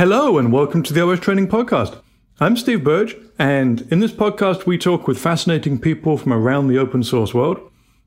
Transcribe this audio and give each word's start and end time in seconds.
Hello, 0.00 0.38
and 0.38 0.50
welcome 0.50 0.82
to 0.84 0.94
the 0.94 1.06
OS 1.06 1.20
Training 1.20 1.46
Podcast. 1.46 2.00
I'm 2.40 2.56
Steve 2.56 2.82
Burge, 2.82 3.14
and 3.38 3.82
in 3.92 4.00
this 4.00 4.12
podcast, 4.12 4.64
we 4.64 4.78
talk 4.78 5.06
with 5.06 5.18
fascinating 5.18 5.78
people 5.78 6.16
from 6.16 6.32
around 6.32 6.68
the 6.68 6.78
open 6.78 7.02
source 7.02 7.34
world. 7.34 7.60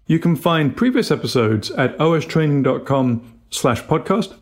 You 0.07 0.17
can 0.17 0.35
find 0.35 0.75
previous 0.75 1.11
episodes 1.11 1.69
at 1.69 1.95
ostraining.com 2.01 3.39
slash 3.51 3.83
podcast. 3.83 4.35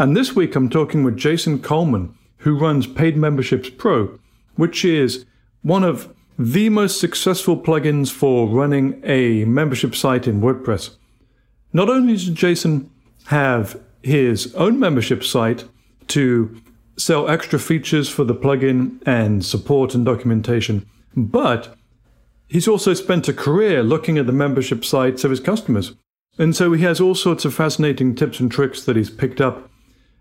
And 0.00 0.16
this 0.16 0.34
week, 0.34 0.56
I'm 0.56 0.68
talking 0.68 1.04
with 1.04 1.16
Jason 1.16 1.62
Coleman, 1.62 2.12
who 2.38 2.58
runs 2.58 2.88
Paid 2.88 3.16
Memberships 3.16 3.70
Pro, 3.70 4.18
which 4.56 4.84
is 4.84 5.26
one 5.62 5.84
of 5.84 6.12
the 6.36 6.70
most 6.70 6.98
successful 6.98 7.56
plugins 7.56 8.10
for 8.10 8.48
running 8.48 9.00
a 9.04 9.44
membership 9.44 9.94
site 9.94 10.26
in 10.26 10.40
WordPress. 10.40 10.96
Not 11.72 11.88
only 11.88 12.14
does 12.14 12.30
Jason 12.30 12.90
have 13.26 13.80
his 14.02 14.52
own 14.56 14.80
membership 14.80 15.22
site 15.22 15.66
to 16.08 16.60
sell 16.96 17.28
extra 17.28 17.58
features 17.58 18.08
for 18.08 18.24
the 18.24 18.34
plugin 18.34 19.00
and 19.06 19.44
support 19.44 19.94
and 19.94 20.04
documentation, 20.04 20.88
but 21.14 21.76
he's 22.48 22.68
also 22.68 22.94
spent 22.94 23.28
a 23.28 23.32
career 23.32 23.82
looking 23.82 24.18
at 24.18 24.26
the 24.26 24.32
membership 24.32 24.84
sites 24.84 25.24
of 25.24 25.30
his 25.30 25.40
customers. 25.40 25.94
And 26.38 26.54
so 26.54 26.72
he 26.72 26.82
has 26.82 27.00
all 27.00 27.14
sorts 27.14 27.44
of 27.44 27.54
fascinating 27.54 28.14
tips 28.14 28.40
and 28.40 28.50
tricks 28.50 28.82
that 28.84 28.96
he's 28.96 29.10
picked 29.10 29.40
up 29.40 29.70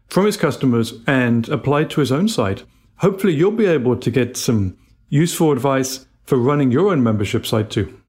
from 0.08 0.26
his 0.26 0.38
customers 0.38 0.94
and 1.08 1.48
applied 1.50 1.90
to 1.92 2.00
his 2.00 2.12
own 2.12 2.28
site. 2.28 2.64
Hopefully, 2.98 3.34
you'll 3.34 3.52
be 3.52 3.66
able 3.66 3.98
to 3.98 4.12
get 4.12 4.38
some 4.38 4.78
useful 5.10 5.52
advice 5.52 6.06
for 6.24 6.38
running 6.38 6.72
your 6.72 6.90
own 6.90 7.04
membership 7.04 7.46
site 7.46 7.70
too. 7.70 8.02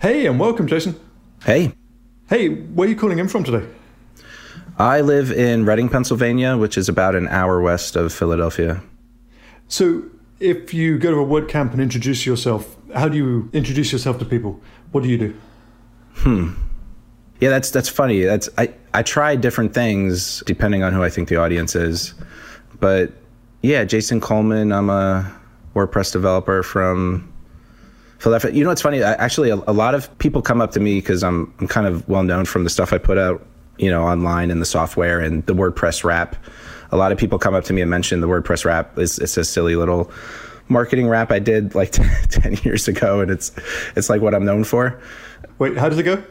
Hey, 0.00 0.26
and 0.26 0.40
welcome, 0.40 0.66
Jason. 0.66 0.98
Hey. 1.44 1.72
Hey, 2.28 2.48
where 2.48 2.86
are 2.86 2.90
you 2.90 2.96
calling 2.96 3.18
in 3.18 3.28
from 3.28 3.44
today? 3.44 3.66
I 4.78 5.00
live 5.00 5.32
in 5.32 5.64
Reading, 5.64 5.88
Pennsylvania, 5.88 6.56
which 6.56 6.78
is 6.78 6.88
about 6.88 7.16
an 7.16 7.26
hour 7.28 7.60
west 7.60 7.96
of 7.96 8.12
Philadelphia. 8.12 8.80
So, 9.66 10.04
if 10.38 10.72
you 10.72 10.98
go 10.98 11.10
to 11.10 11.18
a 11.18 11.26
WordCamp 11.26 11.72
and 11.72 11.80
introduce 11.80 12.24
yourself, 12.24 12.76
how 12.94 13.08
do 13.08 13.16
you 13.16 13.50
introduce 13.52 13.90
yourself 13.90 14.18
to 14.20 14.24
people? 14.24 14.60
What 14.92 15.02
do 15.02 15.08
you 15.08 15.18
do? 15.18 15.34
Hmm. 16.14 16.52
Yeah, 17.40 17.50
that's 17.50 17.70
that's 17.70 17.88
funny. 17.88 18.22
That's 18.22 18.48
I 18.56 18.72
I 18.94 19.02
try 19.02 19.36
different 19.36 19.74
things 19.74 20.42
depending 20.46 20.82
on 20.82 20.92
who 20.92 21.02
I 21.02 21.10
think 21.10 21.28
the 21.28 21.36
audience 21.36 21.74
is. 21.74 22.14
But 22.80 23.12
yeah, 23.62 23.84
Jason 23.84 24.20
Coleman, 24.20 24.72
I'm 24.72 24.90
a 24.90 25.32
WordPress 25.74 26.12
developer 26.12 26.62
from 26.62 27.32
Philadelphia. 28.18 28.56
You 28.56 28.64
know 28.64 28.70
what's 28.70 28.82
funny? 28.82 29.02
I, 29.02 29.14
actually, 29.14 29.50
a, 29.50 29.56
a, 29.66 29.72
lot 29.72 29.94
of 29.94 30.16
people 30.18 30.42
come 30.42 30.60
up 30.60 30.72
to 30.72 30.80
me 30.80 31.00
because 31.00 31.22
I'm 31.22 31.52
I'm 31.60 31.68
kind 31.68 31.86
of 31.86 32.08
well 32.08 32.22
known 32.22 32.44
from 32.44 32.64
the 32.64 32.70
stuff 32.70 32.92
I 32.92 32.98
put 32.98 33.18
out, 33.18 33.44
you 33.78 33.90
know, 33.90 34.02
online 34.02 34.50
and 34.50 34.60
the 34.60 34.66
software 34.66 35.20
and 35.20 35.44
the 35.46 35.54
WordPress 35.54 36.04
rap. 36.04 36.36
A 36.90 36.96
lot 36.96 37.12
of 37.12 37.18
people 37.18 37.38
come 37.38 37.54
up 37.54 37.64
to 37.64 37.72
me 37.72 37.82
and 37.82 37.90
mention 37.90 38.20
the 38.20 38.28
WordPress 38.28 38.64
rap. 38.64 38.98
It's, 38.98 39.18
it's 39.18 39.36
a 39.36 39.44
silly 39.44 39.76
little 39.76 40.10
marketing 40.68 41.08
rap 41.08 41.32
I 41.32 41.38
did 41.38 41.74
like 41.74 41.90
10 42.30 42.58
years 42.62 42.88
ago, 42.88 43.20
and 43.20 43.30
it's 43.30 43.52
it's 43.96 44.08
like 44.08 44.20
what 44.20 44.34
I'm 44.34 44.44
known 44.44 44.64
for. 44.64 45.00
Wait, 45.58 45.76
how 45.76 45.88
does 45.88 45.98
it 45.98 46.04
go? 46.04 46.22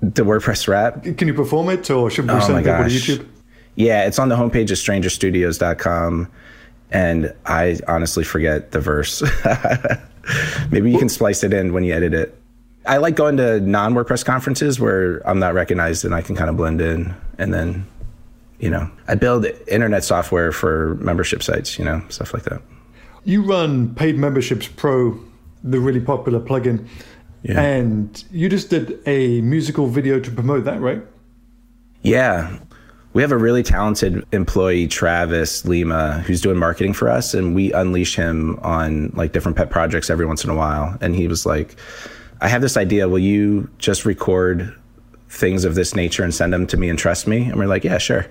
The 0.00 0.22
WordPress 0.22 0.68
rap. 0.68 1.02
Can 1.02 1.28
you 1.28 1.34
perform 1.34 1.68
it, 1.70 1.90
or 1.90 2.10
should 2.10 2.26
we 2.26 2.34
oh 2.34 2.40
send 2.40 2.64
people 2.64 2.84
to 2.84 2.90
YouTube? 2.90 3.26
Yeah, 3.76 4.06
it's 4.06 4.18
on 4.18 4.28
the 4.28 4.36
homepage 4.36 4.70
of 4.70 4.78
strangerstudios.com, 4.78 6.30
and 6.90 7.34
I 7.46 7.78
honestly 7.88 8.24
forget 8.24 8.72
the 8.72 8.80
verse. 8.80 9.22
Maybe 10.70 10.90
you 10.90 10.98
can 10.98 11.08
splice 11.08 11.42
it 11.44 11.52
in 11.52 11.72
when 11.72 11.84
you 11.84 11.92
edit 11.92 12.14
it. 12.14 12.40
I 12.86 12.98
like 12.98 13.16
going 13.16 13.36
to 13.38 13.60
non 13.60 13.94
WordPress 13.94 14.24
conferences 14.24 14.78
where 14.78 15.26
I'm 15.26 15.38
not 15.38 15.54
recognized 15.54 16.04
and 16.04 16.14
I 16.14 16.22
can 16.22 16.36
kind 16.36 16.50
of 16.50 16.56
blend 16.56 16.80
in. 16.80 17.14
And 17.38 17.52
then, 17.52 17.86
you 18.58 18.70
know, 18.70 18.90
I 19.08 19.14
build 19.14 19.46
internet 19.66 20.04
software 20.04 20.52
for 20.52 20.94
membership 20.96 21.42
sites, 21.42 21.78
you 21.78 21.84
know, 21.84 22.02
stuff 22.08 22.34
like 22.34 22.44
that. 22.44 22.60
You 23.24 23.42
run 23.42 23.94
Paid 23.94 24.18
Memberships 24.18 24.68
Pro, 24.68 25.18
the 25.62 25.80
really 25.80 26.00
popular 26.00 26.40
plugin. 26.40 26.86
Yeah. 27.42 27.60
And 27.60 28.24
you 28.30 28.48
just 28.48 28.70
did 28.70 29.00
a 29.06 29.40
musical 29.40 29.86
video 29.86 30.20
to 30.20 30.30
promote 30.30 30.64
that, 30.64 30.80
right? 30.80 31.02
Yeah. 32.02 32.58
We 33.14 33.22
have 33.22 33.32
a 33.32 33.38
really 33.38 33.62
talented 33.62 34.26
employee, 34.32 34.88
Travis 34.88 35.64
Lima, 35.64 36.20
who's 36.26 36.40
doing 36.40 36.58
marketing 36.58 36.94
for 36.94 37.08
us, 37.08 37.32
and 37.32 37.54
we 37.54 37.72
unleash 37.72 38.16
him 38.16 38.58
on 38.60 39.12
like 39.14 39.32
different 39.32 39.56
pet 39.56 39.70
projects 39.70 40.10
every 40.10 40.26
once 40.26 40.42
in 40.42 40.50
a 40.50 40.54
while. 40.54 40.98
And 41.00 41.14
he 41.14 41.28
was 41.28 41.46
like, 41.46 41.76
I 42.44 42.48
have 42.48 42.60
this 42.60 42.76
idea. 42.76 43.08
Will 43.08 43.18
you 43.18 43.70
just 43.78 44.04
record 44.04 44.78
things 45.30 45.64
of 45.64 45.74
this 45.74 45.94
nature 45.94 46.22
and 46.22 46.34
send 46.34 46.52
them 46.52 46.66
to 46.66 46.76
me 46.76 46.90
and 46.90 46.98
trust 46.98 47.26
me? 47.26 47.44
And 47.44 47.56
we're 47.56 47.66
like, 47.66 47.84
yeah, 47.84 47.96
sure. 47.96 48.26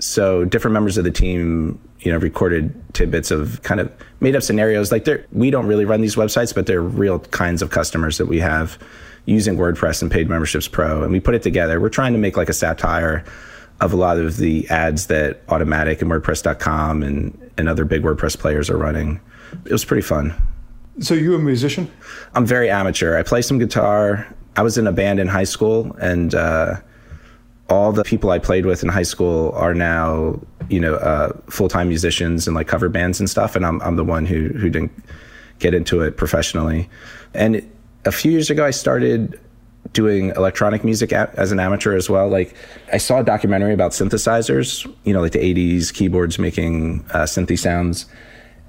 So 0.00 0.44
different 0.44 0.72
members 0.72 0.98
of 0.98 1.04
the 1.04 1.12
team, 1.12 1.78
you 2.00 2.10
know, 2.10 2.18
recorded 2.18 2.74
tidbits 2.94 3.30
of 3.30 3.62
kind 3.62 3.78
of 3.78 3.92
made 4.18 4.34
up 4.34 4.42
scenarios. 4.42 4.90
Like 4.90 5.04
they're, 5.04 5.24
we 5.30 5.52
don't 5.52 5.68
really 5.68 5.84
run 5.84 6.00
these 6.00 6.16
websites, 6.16 6.52
but 6.52 6.66
they're 6.66 6.82
real 6.82 7.20
kinds 7.20 7.62
of 7.62 7.70
customers 7.70 8.18
that 8.18 8.26
we 8.26 8.40
have 8.40 8.76
using 9.24 9.56
WordPress 9.56 10.02
and 10.02 10.10
paid 10.10 10.28
memberships 10.28 10.66
pro. 10.66 11.04
And 11.04 11.12
we 11.12 11.20
put 11.20 11.36
it 11.36 11.44
together. 11.44 11.80
We're 11.80 11.90
trying 11.90 12.12
to 12.12 12.18
make 12.18 12.36
like 12.36 12.48
a 12.48 12.52
satire 12.52 13.22
of 13.80 13.92
a 13.92 13.96
lot 13.96 14.18
of 14.18 14.36
the 14.38 14.68
ads 14.68 15.06
that 15.06 15.46
Automattic 15.46 16.02
and 16.02 16.10
WordPress.com 16.10 17.04
and, 17.04 17.52
and 17.56 17.68
other 17.68 17.84
big 17.84 18.02
WordPress 18.02 18.36
players 18.36 18.68
are 18.68 18.76
running. 18.76 19.20
It 19.64 19.70
was 19.70 19.84
pretty 19.84 20.02
fun. 20.02 20.34
So 21.00 21.14
you're 21.14 21.36
a 21.36 21.38
musician? 21.38 21.90
I'm 22.34 22.46
very 22.46 22.70
amateur. 22.70 23.18
I 23.18 23.22
play 23.22 23.42
some 23.42 23.58
guitar. 23.58 24.26
I 24.56 24.62
was 24.62 24.78
in 24.78 24.86
a 24.86 24.92
band 24.92 25.18
in 25.18 25.26
high 25.26 25.44
school, 25.44 25.96
and 26.00 26.34
uh, 26.34 26.76
all 27.68 27.92
the 27.92 28.04
people 28.04 28.30
I 28.30 28.38
played 28.38 28.66
with 28.66 28.82
in 28.82 28.88
high 28.88 29.02
school 29.02 29.52
are 29.52 29.74
now, 29.74 30.40
you 30.68 30.78
know, 30.78 30.94
uh, 30.94 31.32
full-time 31.50 31.88
musicians 31.88 32.46
and 32.46 32.54
like 32.54 32.68
cover 32.68 32.88
bands 32.88 33.18
and 33.18 33.28
stuff. 33.28 33.56
And 33.56 33.66
I'm 33.66 33.80
I'm 33.82 33.96
the 33.96 34.04
one 34.04 34.26
who 34.26 34.48
who 34.48 34.70
didn't 34.70 34.92
get 35.58 35.74
into 35.74 36.00
it 36.00 36.16
professionally. 36.16 36.88
And 37.32 37.68
a 38.04 38.12
few 38.12 38.30
years 38.30 38.50
ago, 38.50 38.64
I 38.64 38.70
started 38.70 39.40
doing 39.92 40.30
electronic 40.30 40.84
music 40.84 41.12
as 41.12 41.52
an 41.52 41.60
amateur 41.60 41.94
as 41.94 42.08
well. 42.08 42.28
Like 42.28 42.54
I 42.92 42.98
saw 42.98 43.20
a 43.20 43.24
documentary 43.24 43.74
about 43.74 43.92
synthesizers, 43.92 44.90
you 45.04 45.12
know, 45.12 45.20
like 45.20 45.32
the 45.32 45.38
80s 45.38 45.92
keyboards 45.92 46.38
making 46.38 47.04
uh, 47.10 47.24
synthy 47.24 47.58
sounds. 47.58 48.06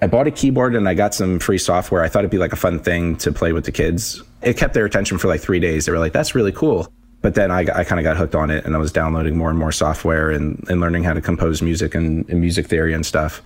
I 0.05 0.07
bought 0.07 0.27
a 0.27 0.31
keyboard 0.31 0.75
and 0.75 0.87
I 0.87 0.93
got 0.93 1.15
some 1.15 1.39
free 1.39 1.57
software. 1.57 2.03
I 2.03 2.09
thought 2.09 2.19
it'd 2.19 2.29
be 2.29 2.37
like 2.37 2.53
a 2.53 2.55
fun 2.55 2.77
thing 2.77 3.15
to 3.17 3.31
play 3.31 3.53
with 3.53 3.65
the 3.65 3.71
kids. 3.71 4.21
It 4.43 4.55
kept 4.55 4.75
their 4.75 4.85
attention 4.85 5.17
for 5.17 5.27
like 5.27 5.41
three 5.41 5.59
days. 5.59 5.87
They 5.87 5.91
were 5.91 5.97
like, 5.97 6.13
that's 6.13 6.35
really 6.35 6.51
cool. 6.51 6.87
But 7.23 7.33
then 7.33 7.49
I, 7.49 7.61
I 7.61 7.83
kind 7.83 7.99
of 7.99 8.03
got 8.03 8.15
hooked 8.15 8.35
on 8.35 8.51
it 8.51 8.65
and 8.65 8.75
I 8.75 8.77
was 8.77 8.91
downloading 8.91 9.35
more 9.35 9.49
and 9.49 9.57
more 9.57 9.71
software 9.71 10.29
and, 10.29 10.63
and 10.69 10.79
learning 10.79 11.05
how 11.05 11.13
to 11.13 11.21
compose 11.21 11.63
music 11.63 11.95
and, 11.95 12.29
and 12.29 12.39
music 12.39 12.67
theory 12.67 12.93
and 12.93 13.03
stuff. 13.03 13.41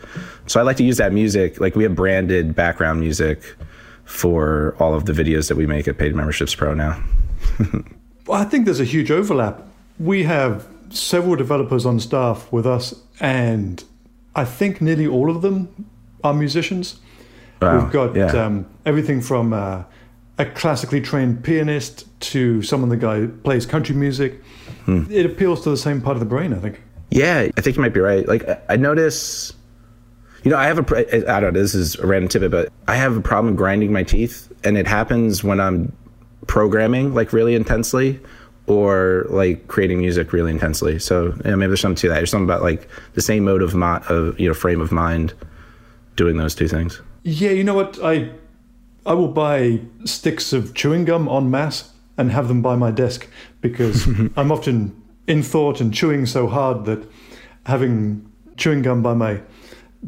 So 0.47 0.59
I 0.59 0.63
like 0.63 0.75
to 0.77 0.83
use 0.83 0.97
that 0.97 1.13
music. 1.13 1.61
Like 1.61 1.77
we 1.77 1.83
have 1.83 1.95
branded 1.95 2.55
background 2.55 2.99
music 2.99 3.55
for 4.03 4.75
all 4.79 4.93
of 4.93 5.05
the 5.05 5.13
videos 5.13 5.47
that 5.47 5.55
we 5.55 5.65
make 5.65 5.87
at 5.87 5.97
Paid 5.97 6.13
Memberships 6.13 6.55
Pro 6.55 6.73
now. 6.73 7.01
well, 8.27 8.41
I 8.41 8.43
think 8.43 8.65
there's 8.65 8.81
a 8.81 8.85
huge 8.85 9.11
overlap. 9.11 9.65
We 9.97 10.23
have 10.23 10.67
several 10.89 11.37
developers 11.37 11.85
on 11.85 12.01
staff 12.01 12.51
with 12.51 12.67
us, 12.67 12.93
and 13.21 13.81
I 14.35 14.43
think 14.43 14.81
nearly 14.81 15.07
all 15.07 15.33
of 15.33 15.41
them 15.41 15.73
are 16.23 16.33
musicians. 16.33 16.99
Wow. 17.61 17.83
We've 17.83 17.91
got 17.91 18.15
yeah. 18.15 18.27
um, 18.27 18.65
everything 18.85 19.21
from 19.21 19.53
uh, 19.53 19.83
a 20.37 20.45
classically 20.45 21.01
trained 21.01 21.43
pianist 21.43 22.05
to 22.21 22.61
someone 22.61 22.89
the 22.89 22.97
guy 22.97 23.27
plays 23.43 23.65
country 23.65 23.95
music. 23.95 24.41
Hmm. 24.85 25.03
It 25.09 25.25
appeals 25.25 25.63
to 25.63 25.69
the 25.69 25.77
same 25.77 26.01
part 26.01 26.15
of 26.15 26.21
the 26.21 26.25
brain, 26.25 26.53
I 26.53 26.59
think. 26.59 26.81
Yeah, 27.11 27.47
I 27.57 27.61
think 27.61 27.75
you 27.75 27.81
might 27.81 27.93
be 27.93 27.99
right. 27.99 28.27
Like 28.27 28.45
I 28.69 28.75
notice, 28.75 29.51
you 30.43 30.51
know, 30.51 30.57
I 30.57 30.65
have 30.65 30.79
a 30.79 31.33
I 31.33 31.39
don't 31.39 31.53
know. 31.53 31.59
This 31.59 31.75
is 31.75 31.95
a 31.95 32.07
random 32.07 32.29
tidbit, 32.29 32.51
but 32.51 32.71
I 32.87 32.95
have 32.95 33.17
a 33.17 33.21
problem 33.21 33.55
grinding 33.55 33.91
my 33.91 34.03
teeth, 34.03 34.51
and 34.63 34.77
it 34.77 34.87
happens 34.87 35.43
when 35.43 35.59
I'm 35.59 35.91
programming 36.47 37.13
like 37.13 37.33
really 37.33 37.55
intensely 37.55 38.19
or 38.67 39.25
like 39.29 39.67
creating 39.67 39.99
music 39.99 40.31
really 40.31 40.51
intensely. 40.51 40.99
So 40.99 41.33
yeah, 41.43 41.55
maybe 41.55 41.69
there's 41.69 41.81
something 41.81 41.99
to 42.01 42.09
that. 42.09 42.15
There's 42.15 42.31
something 42.31 42.45
about 42.45 42.61
like 42.61 42.87
the 43.15 43.21
same 43.21 43.43
mode 43.43 43.63
of, 43.63 43.75
mo- 43.75 44.01
of 44.07 44.39
you 44.39 44.47
know 44.47 44.53
frame 44.53 44.79
of 44.79 44.91
mind 44.91 45.33
doing 46.19 46.37
those 46.37 46.53
two 46.53 46.67
things. 46.67 47.01
Yeah, 47.23 47.51
you 47.51 47.63
know 47.63 47.73
what? 47.73 47.97
I 48.03 48.29
I 49.05 49.13
will 49.13 49.29
buy 49.29 49.81
sticks 50.03 50.53
of 50.53 50.75
chewing 50.75 51.05
gum 51.05 51.27
en 51.27 51.49
masse 51.49 51.91
and 52.17 52.31
have 52.31 52.47
them 52.47 52.61
by 52.61 52.75
my 52.75 52.91
desk 52.91 53.27
because 53.61 54.05
I'm 54.37 54.51
often 54.51 55.01
in 55.25 55.41
thought 55.41 55.81
and 55.81 55.93
chewing 55.93 56.25
so 56.25 56.47
hard 56.47 56.85
that 56.85 57.09
having 57.65 58.29
chewing 58.57 58.81
gum 58.81 59.01
by 59.01 59.13
my 59.13 59.41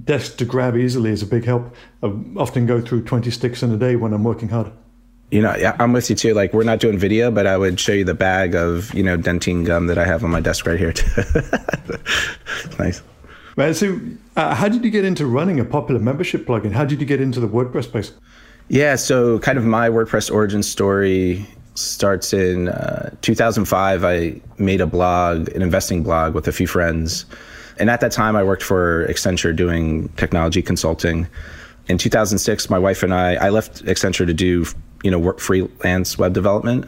desk 0.04 0.38
to 0.38 0.46
grab 0.46 0.76
easily 0.76 1.12
is 1.12 1.24
a 1.24 1.26
big 1.26 1.46
help. 1.46 1.74
I 2.04 2.08
often 2.36 2.66
go 2.66 2.82
through 2.82 3.06
20 3.06 3.32
sticks 3.32 3.64
in 3.64 3.72
a 3.72 3.78
day 3.78 3.96
when 3.96 4.14
I'm 4.14 4.24
working 4.24 4.50
hard 4.50 4.72
you 5.32 5.42
know, 5.42 5.56
yeah, 5.56 5.76
I'm 5.80 5.94
with 5.94 6.10
you 6.10 6.16
too. 6.16 6.34
Like, 6.34 6.54
we're 6.54 6.64
not 6.64 6.80
doing 6.80 6.98
video, 6.98 7.32
but 7.32 7.48
I 7.48 7.58
would 7.58 7.80
show 7.80 7.94
you 7.94 8.04
the 8.04 8.14
bag 8.14 8.54
of, 8.54 8.94
you 8.94 9.02
know, 9.02 9.18
Dentyne 9.18 9.66
gum 9.66 9.88
that 9.88 9.98
I 9.98 10.06
have 10.06 10.24
on 10.26 10.30
my 10.30 10.42
desk 10.42 10.68
right 10.68 10.78
here. 10.78 10.94
nice. 12.80 13.02
Man, 13.58 13.74
so 13.74 14.00
uh, 14.36 14.56
how 14.56 14.70
did 14.70 14.84
you 14.84 14.92
get 14.92 15.04
into 15.04 15.26
running 15.26 15.60
a 15.60 15.66
popular 15.66 16.00
membership 16.00 16.46
plugin? 16.46 16.72
How 16.72 16.86
did 16.86 17.02
you 17.02 17.08
get 17.08 17.20
into 17.20 17.40
the 17.40 17.48
WordPress 17.48 17.86
space? 17.86 18.14
Yeah, 18.70 18.96
so 18.96 19.40
kind 19.40 19.58
of 19.58 19.66
my 19.66 19.90
WordPress 19.90 20.32
origin 20.32 20.64
story 20.64 21.46
starts 21.76 22.34
in 22.34 22.70
uh, 22.70 23.14
2005. 23.22 24.06
I 24.06 24.40
made 24.58 24.80
a 24.80 24.88
blog, 24.88 25.50
an 25.50 25.62
investing 25.62 26.04
blog 26.04 26.34
with 26.34 26.48
a 26.48 26.52
few 26.52 26.68
friends. 26.68 27.26
And 27.78 27.90
at 27.90 28.00
that 28.02 28.12
time, 28.12 28.36
I 28.36 28.44
worked 28.44 28.64
for 28.64 29.08
Accenture 29.08 29.56
doing 29.56 30.10
technology 30.10 30.62
consulting. 30.62 31.28
In 31.88 31.98
2006, 31.98 32.70
my 32.70 32.80
wife 32.80 33.04
and 33.04 33.14
I, 33.14 33.34
I 33.36 33.50
left 33.50 33.84
Accenture 33.86 34.26
to 34.26 34.34
do, 34.34 34.66
you 35.04 35.12
know, 35.12 35.20
work 35.20 35.40
freelance 35.40 36.18
web 36.18 36.34
development. 36.34 36.88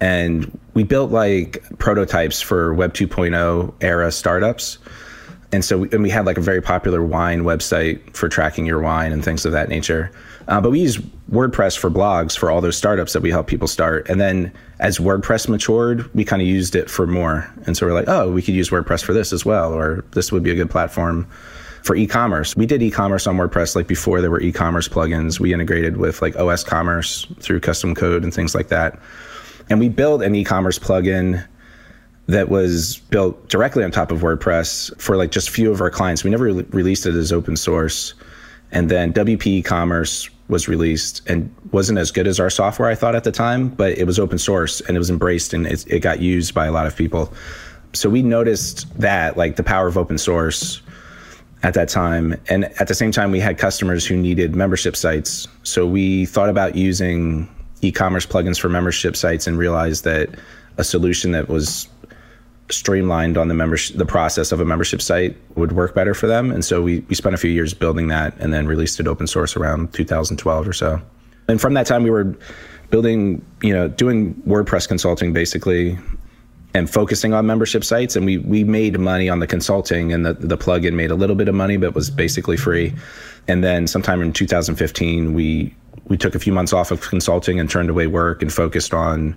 And 0.00 0.58
we 0.74 0.82
built 0.82 1.10
like 1.10 1.62
prototypes 1.78 2.40
for 2.40 2.72
Web 2.74 2.94
2.0 2.94 3.74
era 3.80 4.10
startups. 4.10 4.78
And 5.50 5.64
so, 5.64 5.78
we, 5.78 5.90
and 5.90 6.02
we 6.02 6.10
had 6.10 6.26
like 6.26 6.36
a 6.36 6.42
very 6.42 6.60
popular 6.60 7.02
wine 7.02 7.42
website 7.42 8.14
for 8.14 8.28
tracking 8.28 8.66
your 8.66 8.80
wine 8.80 9.12
and 9.12 9.24
things 9.24 9.46
of 9.46 9.52
that 9.52 9.68
nature. 9.68 10.10
Uh, 10.46 10.60
but 10.60 10.70
we 10.70 10.80
use 10.80 10.98
WordPress 11.30 11.76
for 11.76 11.90
blogs 11.90 12.36
for 12.36 12.50
all 12.50 12.60
those 12.60 12.76
startups 12.76 13.12
that 13.12 13.22
we 13.22 13.30
help 13.30 13.46
people 13.46 13.68
start. 13.68 14.08
And 14.08 14.20
then 14.20 14.52
as 14.78 14.98
WordPress 14.98 15.48
matured, 15.48 16.12
we 16.14 16.24
kind 16.24 16.42
of 16.42 16.48
used 16.48 16.74
it 16.74 16.90
for 16.90 17.06
more. 17.06 17.50
And 17.66 17.76
so 17.76 17.86
we're 17.86 17.94
like, 17.94 18.08
oh, 18.08 18.30
we 18.30 18.42
could 18.42 18.54
use 18.54 18.70
WordPress 18.70 19.02
for 19.02 19.12
this 19.12 19.32
as 19.32 19.44
well, 19.44 19.72
or 19.72 20.04
this 20.12 20.32
would 20.32 20.42
be 20.42 20.50
a 20.50 20.54
good 20.54 20.70
platform 20.70 21.26
for 21.82 21.96
e-commerce. 21.96 22.56
We 22.56 22.66
did 22.66 22.82
e-commerce 22.82 23.26
on 23.26 23.36
WordPress 23.36 23.76
like 23.76 23.86
before 23.86 24.20
there 24.20 24.30
were 24.30 24.40
e-commerce 24.40 24.88
plugins. 24.88 25.40
We 25.40 25.54
integrated 25.54 25.96
with 25.96 26.20
like 26.20 26.36
OS 26.36 26.64
Commerce 26.64 27.26
through 27.40 27.60
custom 27.60 27.94
code 27.94 28.24
and 28.24 28.34
things 28.34 28.54
like 28.54 28.68
that. 28.68 28.98
And 29.70 29.78
we 29.78 29.88
built 29.88 30.22
an 30.22 30.34
e-commerce 30.34 30.78
plugin 30.78 31.46
that 32.28 32.50
was 32.50 32.98
built 33.10 33.48
directly 33.48 33.82
on 33.82 33.90
top 33.90 34.12
of 34.12 34.20
WordPress 34.20 35.00
for 35.00 35.16
like 35.16 35.30
just 35.30 35.48
a 35.48 35.52
few 35.52 35.72
of 35.72 35.80
our 35.80 35.90
clients. 35.90 36.22
We 36.22 36.30
never 36.30 36.44
re- 36.44 36.66
released 36.70 37.06
it 37.06 37.14
as 37.14 37.32
open 37.32 37.56
source. 37.56 38.14
And 38.70 38.90
then 38.90 39.14
WP 39.14 39.64
Commerce 39.64 40.28
was 40.48 40.68
released 40.68 41.22
and 41.26 41.52
wasn't 41.72 41.98
as 41.98 42.10
good 42.10 42.26
as 42.26 42.38
our 42.38 42.50
software, 42.50 42.88
I 42.88 42.94
thought 42.94 43.14
at 43.14 43.24
the 43.24 43.32
time, 43.32 43.68
but 43.68 43.96
it 43.96 44.04
was 44.04 44.18
open 44.18 44.38
source 44.38 44.80
and 44.82 44.96
it 44.96 44.98
was 44.98 45.08
embraced 45.08 45.54
and 45.54 45.66
it, 45.66 45.86
it 45.90 46.00
got 46.00 46.20
used 46.20 46.54
by 46.54 46.66
a 46.66 46.72
lot 46.72 46.86
of 46.86 46.94
people. 46.94 47.32
So 47.94 48.10
we 48.10 48.22
noticed 48.22 48.86
that, 49.00 49.38
like 49.38 49.56
the 49.56 49.62
power 49.62 49.86
of 49.86 49.96
open 49.96 50.18
source 50.18 50.82
at 51.62 51.72
that 51.74 51.88
time. 51.88 52.38
And 52.48 52.66
at 52.80 52.88
the 52.88 52.94
same 52.94 53.10
time, 53.10 53.30
we 53.30 53.40
had 53.40 53.56
customers 53.56 54.06
who 54.06 54.16
needed 54.16 54.54
membership 54.54 54.96
sites. 54.96 55.48
So 55.62 55.86
we 55.86 56.26
thought 56.26 56.50
about 56.50 56.74
using 56.74 57.48
e 57.80 57.90
commerce 57.90 58.26
plugins 58.26 58.60
for 58.60 58.68
membership 58.68 59.16
sites 59.16 59.46
and 59.46 59.56
realized 59.56 60.04
that 60.04 60.30
a 60.76 60.84
solution 60.84 61.32
that 61.32 61.48
was 61.48 61.88
streamlined 62.70 63.38
on 63.38 63.48
the 63.48 63.54
membership 63.54 63.96
the 63.96 64.06
process 64.06 64.52
of 64.52 64.60
a 64.60 64.64
membership 64.64 65.00
site 65.00 65.36
would 65.56 65.72
work 65.72 65.94
better 65.94 66.14
for 66.14 66.26
them. 66.26 66.50
And 66.50 66.64
so 66.64 66.82
we, 66.82 67.00
we 67.08 67.14
spent 67.14 67.34
a 67.34 67.38
few 67.38 67.50
years 67.50 67.74
building 67.74 68.08
that 68.08 68.36
and 68.38 68.52
then 68.52 68.66
released 68.66 69.00
it 69.00 69.06
open 69.06 69.26
source 69.26 69.56
around 69.56 69.92
2012 69.94 70.68
or 70.68 70.72
so. 70.72 71.00
And 71.48 71.60
from 71.60 71.74
that 71.74 71.86
time 71.86 72.02
we 72.02 72.10
were 72.10 72.36
building 72.90 73.44
you 73.62 73.72
know 73.72 73.88
doing 73.88 74.34
wordpress 74.46 74.88
consulting 74.88 75.32
basically 75.32 75.98
and 76.74 76.90
focusing 76.90 77.32
on 77.32 77.46
membership 77.46 77.84
sites. 77.84 78.16
And 78.16 78.26
we 78.26 78.38
we 78.38 78.64
made 78.64 78.98
money 78.98 79.28
on 79.28 79.38
the 79.38 79.46
consulting 79.46 80.12
and 80.12 80.26
the, 80.26 80.34
the 80.34 80.58
plugin 80.58 80.92
made 80.92 81.10
a 81.10 81.14
little 81.14 81.36
bit 81.36 81.48
of 81.48 81.54
money 81.54 81.76
but 81.76 81.94
was 81.94 82.10
basically 82.10 82.56
free. 82.56 82.94
And 83.46 83.64
then 83.64 83.86
sometime 83.86 84.20
in 84.20 84.32
2015 84.32 85.32
we 85.32 85.74
we 86.06 86.16
took 86.16 86.34
a 86.34 86.38
few 86.38 86.52
months 86.52 86.72
off 86.72 86.90
of 86.90 87.00
consulting 87.00 87.58
and 87.58 87.70
turned 87.70 87.90
away 87.90 88.06
work 88.06 88.42
and 88.42 88.52
focused 88.52 88.92
on 88.92 89.36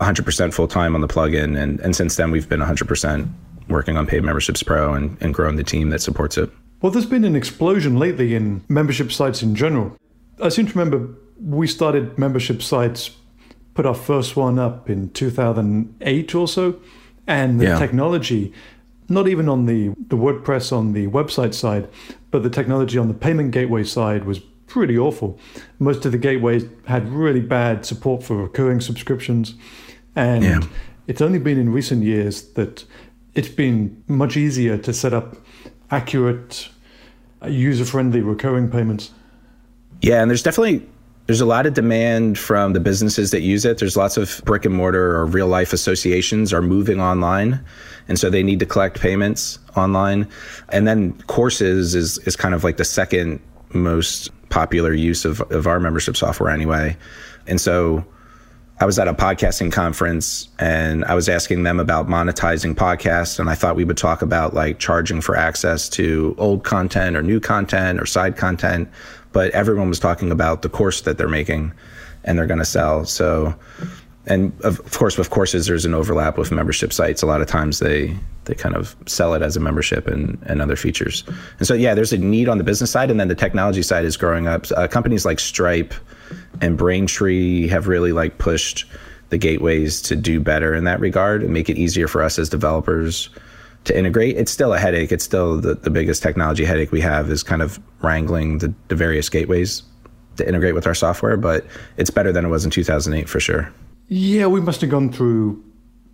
100% 0.00 0.52
full 0.52 0.68
time 0.68 0.94
on 0.94 1.00
the 1.00 1.08
plugin. 1.08 1.60
And, 1.60 1.80
and 1.80 1.94
since 1.94 2.16
then, 2.16 2.30
we've 2.30 2.48
been 2.48 2.60
100% 2.60 3.28
working 3.68 3.96
on 3.96 4.06
Paid 4.06 4.24
Memberships 4.24 4.62
Pro 4.62 4.94
and, 4.94 5.16
and 5.20 5.34
growing 5.34 5.56
the 5.56 5.64
team 5.64 5.90
that 5.90 6.00
supports 6.00 6.38
it. 6.38 6.50
Well, 6.80 6.92
there's 6.92 7.06
been 7.06 7.24
an 7.24 7.34
explosion 7.34 7.98
lately 7.98 8.34
in 8.34 8.64
membership 8.68 9.10
sites 9.10 9.42
in 9.42 9.54
general. 9.54 9.96
I 10.42 10.48
seem 10.48 10.66
to 10.66 10.78
remember 10.78 11.12
we 11.40 11.66
started 11.66 12.18
membership 12.18 12.62
sites, 12.62 13.10
put 13.74 13.86
our 13.86 13.94
first 13.94 14.36
one 14.36 14.58
up 14.58 14.88
in 14.88 15.10
2008 15.10 16.34
or 16.34 16.48
so, 16.48 16.80
and 17.26 17.60
the 17.60 17.66
yeah. 17.66 17.78
technology, 17.78 18.52
not 19.08 19.28
even 19.28 19.48
on 19.48 19.66
the, 19.66 19.88
the 20.08 20.16
WordPress 20.16 20.72
on 20.72 20.92
the 20.92 21.08
website 21.08 21.54
side, 21.54 21.88
but 22.30 22.42
the 22.42 22.50
technology 22.50 22.98
on 22.98 23.08
the 23.08 23.14
payment 23.14 23.50
gateway 23.50 23.82
side 23.82 24.24
was 24.24 24.38
pretty 24.66 24.96
awful. 24.96 25.38
Most 25.78 26.04
of 26.04 26.12
the 26.12 26.18
gateways 26.18 26.64
had 26.86 27.08
really 27.08 27.40
bad 27.40 27.84
support 27.84 28.22
for 28.22 28.36
recurring 28.36 28.80
subscriptions. 28.80 29.54
And 30.16 30.44
yeah. 30.44 30.60
it's 31.06 31.20
only 31.20 31.38
been 31.38 31.58
in 31.58 31.72
recent 31.72 32.02
years 32.02 32.42
that 32.52 32.84
it's 33.34 33.48
been 33.48 34.02
much 34.08 34.36
easier 34.36 34.78
to 34.78 34.92
set 34.92 35.12
up 35.12 35.36
accurate, 35.90 36.68
uh, 37.42 37.48
user 37.48 37.84
friendly 37.84 38.20
recurring 38.20 38.70
payments. 38.70 39.12
Yeah, 40.00 40.22
and 40.22 40.30
there's 40.30 40.42
definitely 40.42 40.86
there's 41.26 41.42
a 41.42 41.46
lot 41.46 41.66
of 41.66 41.74
demand 41.74 42.38
from 42.38 42.72
the 42.72 42.80
businesses 42.80 43.32
that 43.32 43.42
use 43.42 43.66
it. 43.66 43.78
There's 43.78 43.98
lots 43.98 44.16
of 44.16 44.40
brick 44.46 44.64
and 44.64 44.74
mortar 44.74 45.14
or 45.14 45.26
real 45.26 45.46
life 45.46 45.74
associations 45.74 46.54
are 46.54 46.62
moving 46.62 47.02
online. 47.02 47.62
And 48.08 48.18
so 48.18 48.30
they 48.30 48.42
need 48.42 48.60
to 48.60 48.66
collect 48.66 48.98
payments 48.98 49.58
online. 49.76 50.26
And 50.70 50.88
then 50.88 51.12
courses 51.22 51.94
is 51.94 52.16
is 52.18 52.34
kind 52.34 52.54
of 52.54 52.64
like 52.64 52.78
the 52.78 52.84
second 52.84 53.40
most 53.74 54.30
popular 54.48 54.94
use 54.94 55.26
of, 55.26 55.42
of 55.52 55.66
our 55.66 55.78
membership 55.78 56.16
software 56.16 56.50
anyway. 56.50 56.96
And 57.46 57.60
so 57.60 58.06
I 58.80 58.86
was 58.86 58.98
at 58.98 59.08
a 59.08 59.14
podcasting 59.14 59.72
conference 59.72 60.48
and 60.60 61.04
I 61.06 61.14
was 61.14 61.28
asking 61.28 61.64
them 61.64 61.80
about 61.80 62.06
monetizing 62.06 62.74
podcasts. 62.74 63.40
And 63.40 63.50
I 63.50 63.54
thought 63.54 63.74
we 63.74 63.84
would 63.84 63.96
talk 63.96 64.22
about 64.22 64.54
like 64.54 64.78
charging 64.78 65.20
for 65.20 65.34
access 65.34 65.88
to 65.90 66.36
old 66.38 66.62
content 66.62 67.16
or 67.16 67.22
new 67.22 67.40
content 67.40 68.00
or 68.00 68.06
side 68.06 68.36
content. 68.36 68.88
But 69.32 69.50
everyone 69.50 69.88
was 69.88 69.98
talking 69.98 70.30
about 70.30 70.62
the 70.62 70.68
course 70.68 71.00
that 71.02 71.18
they're 71.18 71.28
making 71.28 71.72
and 72.22 72.38
they're 72.38 72.46
going 72.46 72.60
to 72.60 72.64
sell. 72.64 73.04
So, 73.04 73.52
and 74.26 74.52
of, 74.60 74.92
course, 74.92 75.18
with 75.18 75.30
courses, 75.30 75.66
there's 75.66 75.84
an 75.84 75.94
overlap 75.94 76.38
with 76.38 76.52
membership 76.52 76.92
sites. 76.92 77.22
A 77.22 77.26
lot 77.26 77.40
of 77.40 77.48
times 77.48 77.80
they, 77.80 78.16
they 78.44 78.54
kind 78.54 78.76
of 78.76 78.94
sell 79.06 79.34
it 79.34 79.42
as 79.42 79.56
a 79.56 79.60
membership 79.60 80.06
and, 80.06 80.38
and 80.46 80.62
other 80.62 80.76
features. 80.76 81.24
And 81.58 81.66
so, 81.66 81.74
yeah, 81.74 81.94
there's 81.94 82.12
a 82.12 82.18
need 82.18 82.48
on 82.48 82.58
the 82.58 82.64
business 82.64 82.90
side. 82.92 83.10
And 83.10 83.18
then 83.18 83.28
the 83.28 83.34
technology 83.34 83.82
side 83.82 84.04
is 84.04 84.16
growing 84.16 84.46
up. 84.46 84.66
Uh, 84.76 84.86
companies 84.86 85.24
like 85.24 85.40
Stripe, 85.40 85.94
and 86.60 86.76
Braintree 86.76 87.68
have 87.68 87.88
really 87.88 88.12
like 88.12 88.38
pushed 88.38 88.84
the 89.30 89.38
gateways 89.38 90.00
to 90.02 90.16
do 90.16 90.40
better 90.40 90.74
in 90.74 90.84
that 90.84 91.00
regard 91.00 91.42
and 91.42 91.52
make 91.52 91.68
it 91.68 91.76
easier 91.76 92.08
for 92.08 92.22
us 92.22 92.38
as 92.38 92.48
developers 92.48 93.28
to 93.84 93.96
integrate. 93.96 94.36
It's 94.36 94.50
still 94.50 94.72
a 94.72 94.78
headache. 94.78 95.12
It's 95.12 95.24
still 95.24 95.60
the, 95.60 95.74
the 95.74 95.90
biggest 95.90 96.22
technology 96.22 96.64
headache 96.64 96.92
we 96.92 97.00
have 97.00 97.30
is 97.30 97.42
kind 97.42 97.62
of 97.62 97.78
wrangling 98.02 98.58
the, 98.58 98.72
the 98.88 98.94
various 98.94 99.28
gateways 99.28 99.82
to 100.36 100.46
integrate 100.48 100.74
with 100.74 100.86
our 100.86 100.94
software, 100.94 101.36
but 101.36 101.66
it's 101.96 102.10
better 102.10 102.32
than 102.32 102.44
it 102.44 102.48
was 102.48 102.64
in 102.64 102.70
2008 102.70 103.28
for 103.28 103.40
sure. 103.40 103.72
Yeah, 104.08 104.46
we 104.46 104.60
must 104.60 104.80
have 104.80 104.90
gone 104.90 105.12
through 105.12 105.62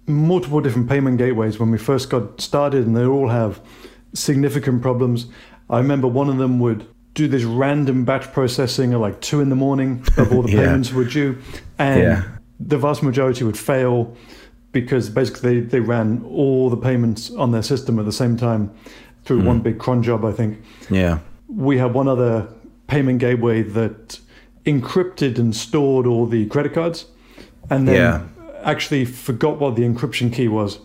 multiple 0.07 0.61
different 0.61 0.89
payment 0.89 1.19
gateways 1.19 1.59
when 1.59 1.71
we 1.71 1.79
first 1.79 2.11
got 2.11 2.41
started, 2.41 2.87
and 2.87 2.97
they 2.97 3.05
all 3.05 3.29
have 3.29 3.61
significant 4.13 4.83
problems. 4.83 5.27
I 5.71 5.79
remember 5.79 6.09
one 6.09 6.29
of 6.29 6.39
them 6.39 6.59
would 6.61 6.87
do 7.15 7.29
this 7.29 7.45
random 7.45 8.05
batch 8.05 8.33
processing 8.33 8.93
at 8.93 9.01
like 9.01 9.21
two 9.21 9.41
in 9.41 9.49
the 9.49 9.57
morning 9.57 10.05
of 10.19 10.33
all 10.33 10.43
the 10.43 10.51
yeah. 10.53 10.65
payments 10.65 10.93
were 10.93 11.05
due, 11.05 11.39
and 11.79 12.03
yeah. 12.03 12.23
the 12.61 12.77
vast 12.77 13.03
majority 13.03 13.45
would 13.45 13.59
fail 13.59 14.15
because 14.73 15.09
basically 15.09 15.61
they, 15.61 15.67
they 15.67 15.81
ran 15.81 16.25
all 16.25 16.69
the 16.69 16.77
payments 16.77 17.31
on 17.31 17.53
their 17.53 17.63
system 17.63 17.99
at 17.99 18.05
the 18.05 18.13
same 18.13 18.37
time 18.37 18.75
through 19.25 19.41
mm. 19.41 19.47
one 19.47 19.61
big 19.61 19.79
cron 19.79 20.03
job. 20.03 20.25
I 20.25 20.33
think. 20.33 20.61
Yeah. 20.91 21.21
We 21.49 21.79
had 21.79 21.95
one 21.95 22.09
other 22.09 22.49
payment 22.89 23.21
gateway 23.21 23.63
that 23.63 24.19
encrypted 24.67 25.39
and 25.39 25.55
stored 25.55 26.07
all 26.07 26.27
the 26.27 26.47
credit 26.47 26.75
cards, 26.75 27.07
and 27.71 27.87
then 27.87 27.95
yeah. 27.95 28.27
actually 28.65 29.05
forgot 29.05 29.61
what 29.61 29.77
the 29.77 29.83
encryption 29.83 30.33
key 30.33 30.49
was. 30.49 30.81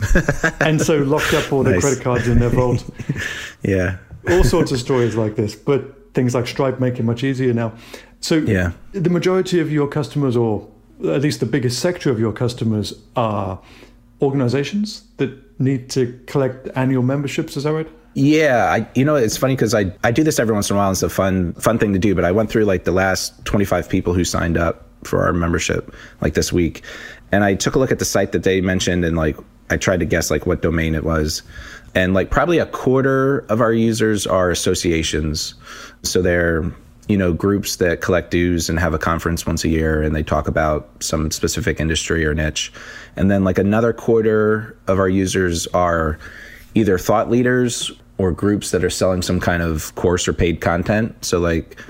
and 0.60 0.80
so 0.80 0.96
locked 0.98 1.34
up 1.34 1.52
all 1.52 1.62
their 1.62 1.74
nice. 1.74 1.82
credit 1.82 2.02
cards 2.02 2.26
in 2.26 2.38
their 2.38 2.48
vault. 2.48 2.88
yeah 3.62 3.98
all 4.28 4.44
sorts 4.44 4.72
of 4.72 4.78
stories 4.78 5.16
like 5.16 5.36
this, 5.36 5.54
but 5.54 6.14
things 6.14 6.34
like 6.34 6.46
Stripe 6.46 6.80
make 6.80 6.98
it 6.98 7.04
much 7.04 7.24
easier 7.24 7.52
now. 7.52 7.72
So 8.20 8.36
yeah. 8.36 8.72
the 8.92 9.10
majority 9.10 9.60
of 9.60 9.72
your 9.72 9.88
customers, 9.88 10.36
or 10.36 10.68
at 11.00 11.22
least 11.22 11.40
the 11.40 11.46
biggest 11.46 11.80
sector 11.80 12.10
of 12.10 12.20
your 12.20 12.32
customers, 12.32 12.94
are 13.16 13.60
organizations 14.20 15.04
that 15.16 15.30
need 15.60 15.88
to 15.90 16.18
collect 16.26 16.68
annual 16.74 17.02
memberships. 17.02 17.56
Is 17.56 17.64
that 17.64 17.72
right? 17.72 17.88
Yeah, 18.14 18.64
I, 18.66 18.88
you 18.94 19.04
know, 19.04 19.14
it's 19.14 19.36
funny 19.36 19.54
because 19.54 19.74
I, 19.74 19.92
I 20.02 20.10
do 20.10 20.24
this 20.24 20.38
every 20.38 20.52
once 20.52 20.68
in 20.68 20.76
a 20.76 20.78
while. 20.78 20.90
It's 20.90 21.02
a 21.02 21.08
fun 21.08 21.52
fun 21.54 21.78
thing 21.78 21.92
to 21.92 21.98
do. 21.98 22.14
But 22.14 22.24
I 22.24 22.32
went 22.32 22.50
through 22.50 22.64
like 22.64 22.84
the 22.84 22.92
last 22.92 23.44
25 23.44 23.88
people 23.88 24.14
who 24.14 24.24
signed 24.24 24.58
up 24.58 24.86
for 25.04 25.24
our 25.24 25.32
membership 25.32 25.94
like 26.20 26.34
this 26.34 26.52
week, 26.52 26.82
and 27.32 27.44
I 27.44 27.54
took 27.54 27.76
a 27.76 27.78
look 27.78 27.92
at 27.92 28.00
the 28.00 28.04
site 28.04 28.32
that 28.32 28.42
they 28.42 28.60
mentioned 28.60 29.04
and 29.04 29.16
like 29.16 29.36
I 29.70 29.76
tried 29.76 30.00
to 30.00 30.06
guess 30.06 30.30
like 30.30 30.46
what 30.46 30.62
domain 30.62 30.94
it 30.94 31.04
was 31.04 31.42
and 31.94 32.14
like 32.14 32.30
probably 32.30 32.58
a 32.58 32.66
quarter 32.66 33.40
of 33.48 33.60
our 33.60 33.72
users 33.72 34.26
are 34.26 34.50
associations. 34.50 35.54
So 36.02 36.22
they're 36.22 36.70
you 37.08 37.16
know 37.16 37.32
groups 37.32 37.76
that 37.76 38.00
collect 38.00 38.30
dues 38.30 38.68
and 38.68 38.78
have 38.78 38.94
a 38.94 38.98
conference 38.98 39.44
once 39.44 39.64
a 39.64 39.68
year 39.68 40.00
and 40.00 40.14
they 40.14 40.22
talk 40.22 40.46
about 40.46 40.88
some 41.00 41.30
specific 41.30 41.80
industry 41.80 42.24
or 42.24 42.34
niche. 42.34 42.72
And 43.16 43.30
then 43.30 43.42
like 43.44 43.58
another 43.58 43.92
quarter 43.92 44.76
of 44.86 44.98
our 44.98 45.08
users 45.08 45.66
are 45.68 46.18
either 46.74 46.98
thought 46.98 47.28
leaders 47.28 47.90
or 48.18 48.30
groups 48.30 48.70
that 48.70 48.84
are 48.84 48.90
selling 48.90 49.22
some 49.22 49.40
kind 49.40 49.62
of 49.62 49.94
course 49.96 50.28
or 50.28 50.32
paid 50.32 50.60
content. 50.60 51.24
So 51.24 51.40
like 51.40 51.80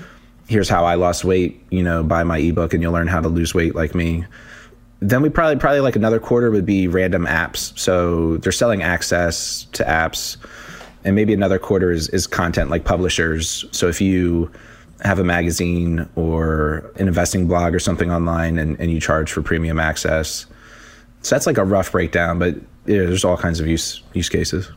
here's 0.51 0.69
how 0.69 0.85
i 0.85 0.97
lost 0.97 1.25
weight 1.25 1.65
you 1.71 1.83
know 1.83 2.03
buy 2.03 2.25
my 2.25 2.37
ebook 2.39 2.75
and 2.75 2.83
you'll 2.83 2.93
learn 2.93 3.07
how 3.07 3.21
to 3.21 3.29
lose 3.29 3.55
weight 3.55 3.77
like 3.77 3.95
me 3.95 4.25
then 5.01 5.23
we 5.23 5.29
probably 5.29 5.57
probably 5.57 5.81
like 5.81 5.97
another 5.97 6.21
quarter 6.21 6.51
would 6.51 6.67
be 6.67 6.87
random 6.87 7.27
apps. 7.27 7.77
So 7.79 8.37
they're 8.39 8.53
selling 8.53 8.83
access 8.83 9.65
to 9.73 9.85
apps, 9.85 10.37
and 11.05 11.17
maybe 11.17 11.35
another 11.35 11.59
quarter 11.59 11.91
is 11.91 12.09
is 12.11 12.27
content 12.27 12.71
like 12.71 12.85
publishers. 12.85 13.65
So 13.73 13.89
if 13.89 14.01
you 14.01 14.51
have 15.03 15.19
a 15.19 15.25
magazine 15.25 16.09
or 16.15 16.93
an 16.97 17.09
investing 17.09 17.47
blog 17.47 17.75
or 17.75 17.79
something 17.79 18.11
online 18.11 18.59
and, 18.59 18.79
and 18.79 18.91
you 18.91 19.01
charge 19.01 19.33
for 19.33 19.43
premium 19.43 19.81
access. 19.81 20.47
So 21.23 21.35
that's 21.35 21.47
like 21.47 21.59
a 21.59 21.65
rough 21.65 21.93
breakdown, 21.93 22.39
but 22.39 22.55
yeah, 22.87 22.99
there's 22.99 23.25
all 23.25 23.37
kinds 23.37 23.61
of 23.61 23.67
use 23.67 24.03
use 24.13 24.29
cases. 24.29 24.71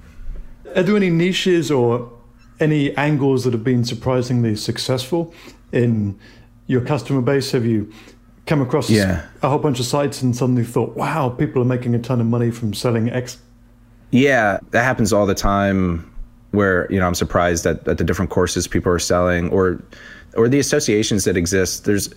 Are 0.75 0.83
there 0.83 0.95
any 0.95 1.09
niches 1.09 1.71
or 1.71 2.09
any 2.59 2.95
angles 2.97 3.43
that 3.43 3.53
have 3.53 3.63
been 3.63 3.83
surprisingly 3.83 4.55
successful 4.55 5.33
in 5.71 6.17
your 6.67 6.81
customer 6.81 7.21
base? 7.21 7.51
Have 7.51 7.65
you 7.65 7.91
come 8.45 8.61
across 8.61 8.89
yeah. 8.89 9.25
a 9.41 9.49
whole 9.49 9.59
bunch 9.59 9.79
of 9.79 9.85
sites 9.85 10.21
and 10.21 10.35
suddenly 10.35 10.63
thought, 10.63 10.95
wow, 10.95 11.29
people 11.29 11.61
are 11.61 11.65
making 11.65 11.95
a 11.95 11.99
ton 11.99 12.19
of 12.19 12.27
money 12.27 12.51
from 12.51 12.73
selling 12.73 13.09
X? 13.09 13.37
Yeah, 14.11 14.59
that 14.71 14.83
happens 14.83 15.13
all 15.13 15.25
the 15.25 15.35
time 15.35 16.09
where, 16.51 16.91
you 16.91 16.99
know, 16.99 17.07
I'm 17.07 17.15
surprised 17.15 17.65
at, 17.65 17.87
at 17.87 17.97
the 17.97 18.03
different 18.03 18.31
courses 18.31 18.67
people 18.67 18.91
are 18.91 18.99
selling 18.99 19.49
or 19.49 19.81
or 20.35 20.49
the 20.49 20.59
associations 20.59 21.25
that 21.25 21.37
exist. 21.37 21.85
There's 21.85 22.13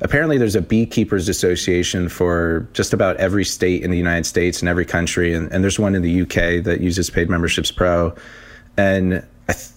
apparently 0.00 0.38
there's 0.38 0.56
a 0.56 0.60
beekeepers 0.60 1.28
association 1.28 2.08
for 2.08 2.68
just 2.72 2.92
about 2.92 3.16
every 3.16 3.44
state 3.44 3.82
in 3.82 3.90
the 3.90 3.96
United 3.96 4.26
States 4.26 4.60
and 4.60 4.68
every 4.68 4.84
country, 4.84 5.34
and, 5.34 5.50
and 5.52 5.62
there's 5.62 5.78
one 5.78 5.94
in 5.94 6.02
the 6.02 6.22
UK 6.22 6.64
that 6.64 6.80
uses 6.80 7.10
paid 7.10 7.30
memberships 7.30 7.70
pro, 7.70 8.14
and 8.76 9.24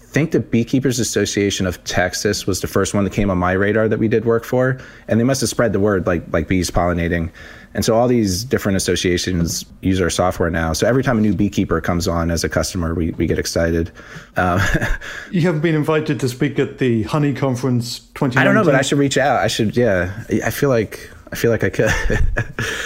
think 0.09 0.31
the 0.31 0.39
Beekeepers 0.39 0.99
Association 0.99 1.67
of 1.67 1.83
Texas 1.83 2.47
was 2.47 2.61
the 2.61 2.67
first 2.67 2.93
one 2.93 3.03
that 3.03 3.13
came 3.13 3.29
on 3.29 3.37
my 3.37 3.51
radar 3.51 3.87
that 3.87 3.99
we 3.99 4.07
did 4.07 4.25
work 4.25 4.43
for, 4.43 4.79
and 5.07 5.19
they 5.19 5.23
must 5.23 5.41
have 5.41 5.49
spread 5.49 5.73
the 5.73 5.79
word 5.79 6.07
like 6.07 6.23
like 6.31 6.47
bees 6.47 6.71
pollinating. 6.71 7.29
And 7.73 7.85
so 7.85 7.95
all 7.95 8.07
these 8.07 8.43
different 8.43 8.77
associations 8.77 9.65
use 9.81 10.01
our 10.01 10.09
software 10.09 10.49
now. 10.49 10.73
So 10.73 10.87
every 10.87 11.03
time 11.03 11.17
a 11.19 11.21
new 11.21 11.35
beekeeper 11.35 11.79
comes 11.81 12.07
on 12.07 12.31
as 12.31 12.43
a 12.43 12.49
customer, 12.49 12.95
we, 12.95 13.11
we 13.11 13.27
get 13.27 13.37
excited. 13.37 13.91
Um, 14.35 14.59
you 15.31 15.41
haven't 15.41 15.61
been 15.61 15.75
invited 15.75 16.19
to 16.21 16.29
speak 16.29 16.57
at 16.57 16.79
the 16.79 17.03
Honey 17.03 17.33
Conference 17.33 17.99
2019? 17.99 18.39
I 18.39 18.43
don't 18.43 18.55
know, 18.55 18.63
but 18.63 18.73
I 18.73 18.81
should 18.81 18.97
reach 18.97 19.17
out. 19.17 19.43
I 19.43 19.47
should, 19.47 19.77
yeah. 19.77 20.23
I 20.43 20.49
feel 20.49 20.69
like 20.69 21.11
I 21.31 21.35
feel 21.35 21.51
like 21.51 21.63
I 21.63 21.69
could. 21.69 21.91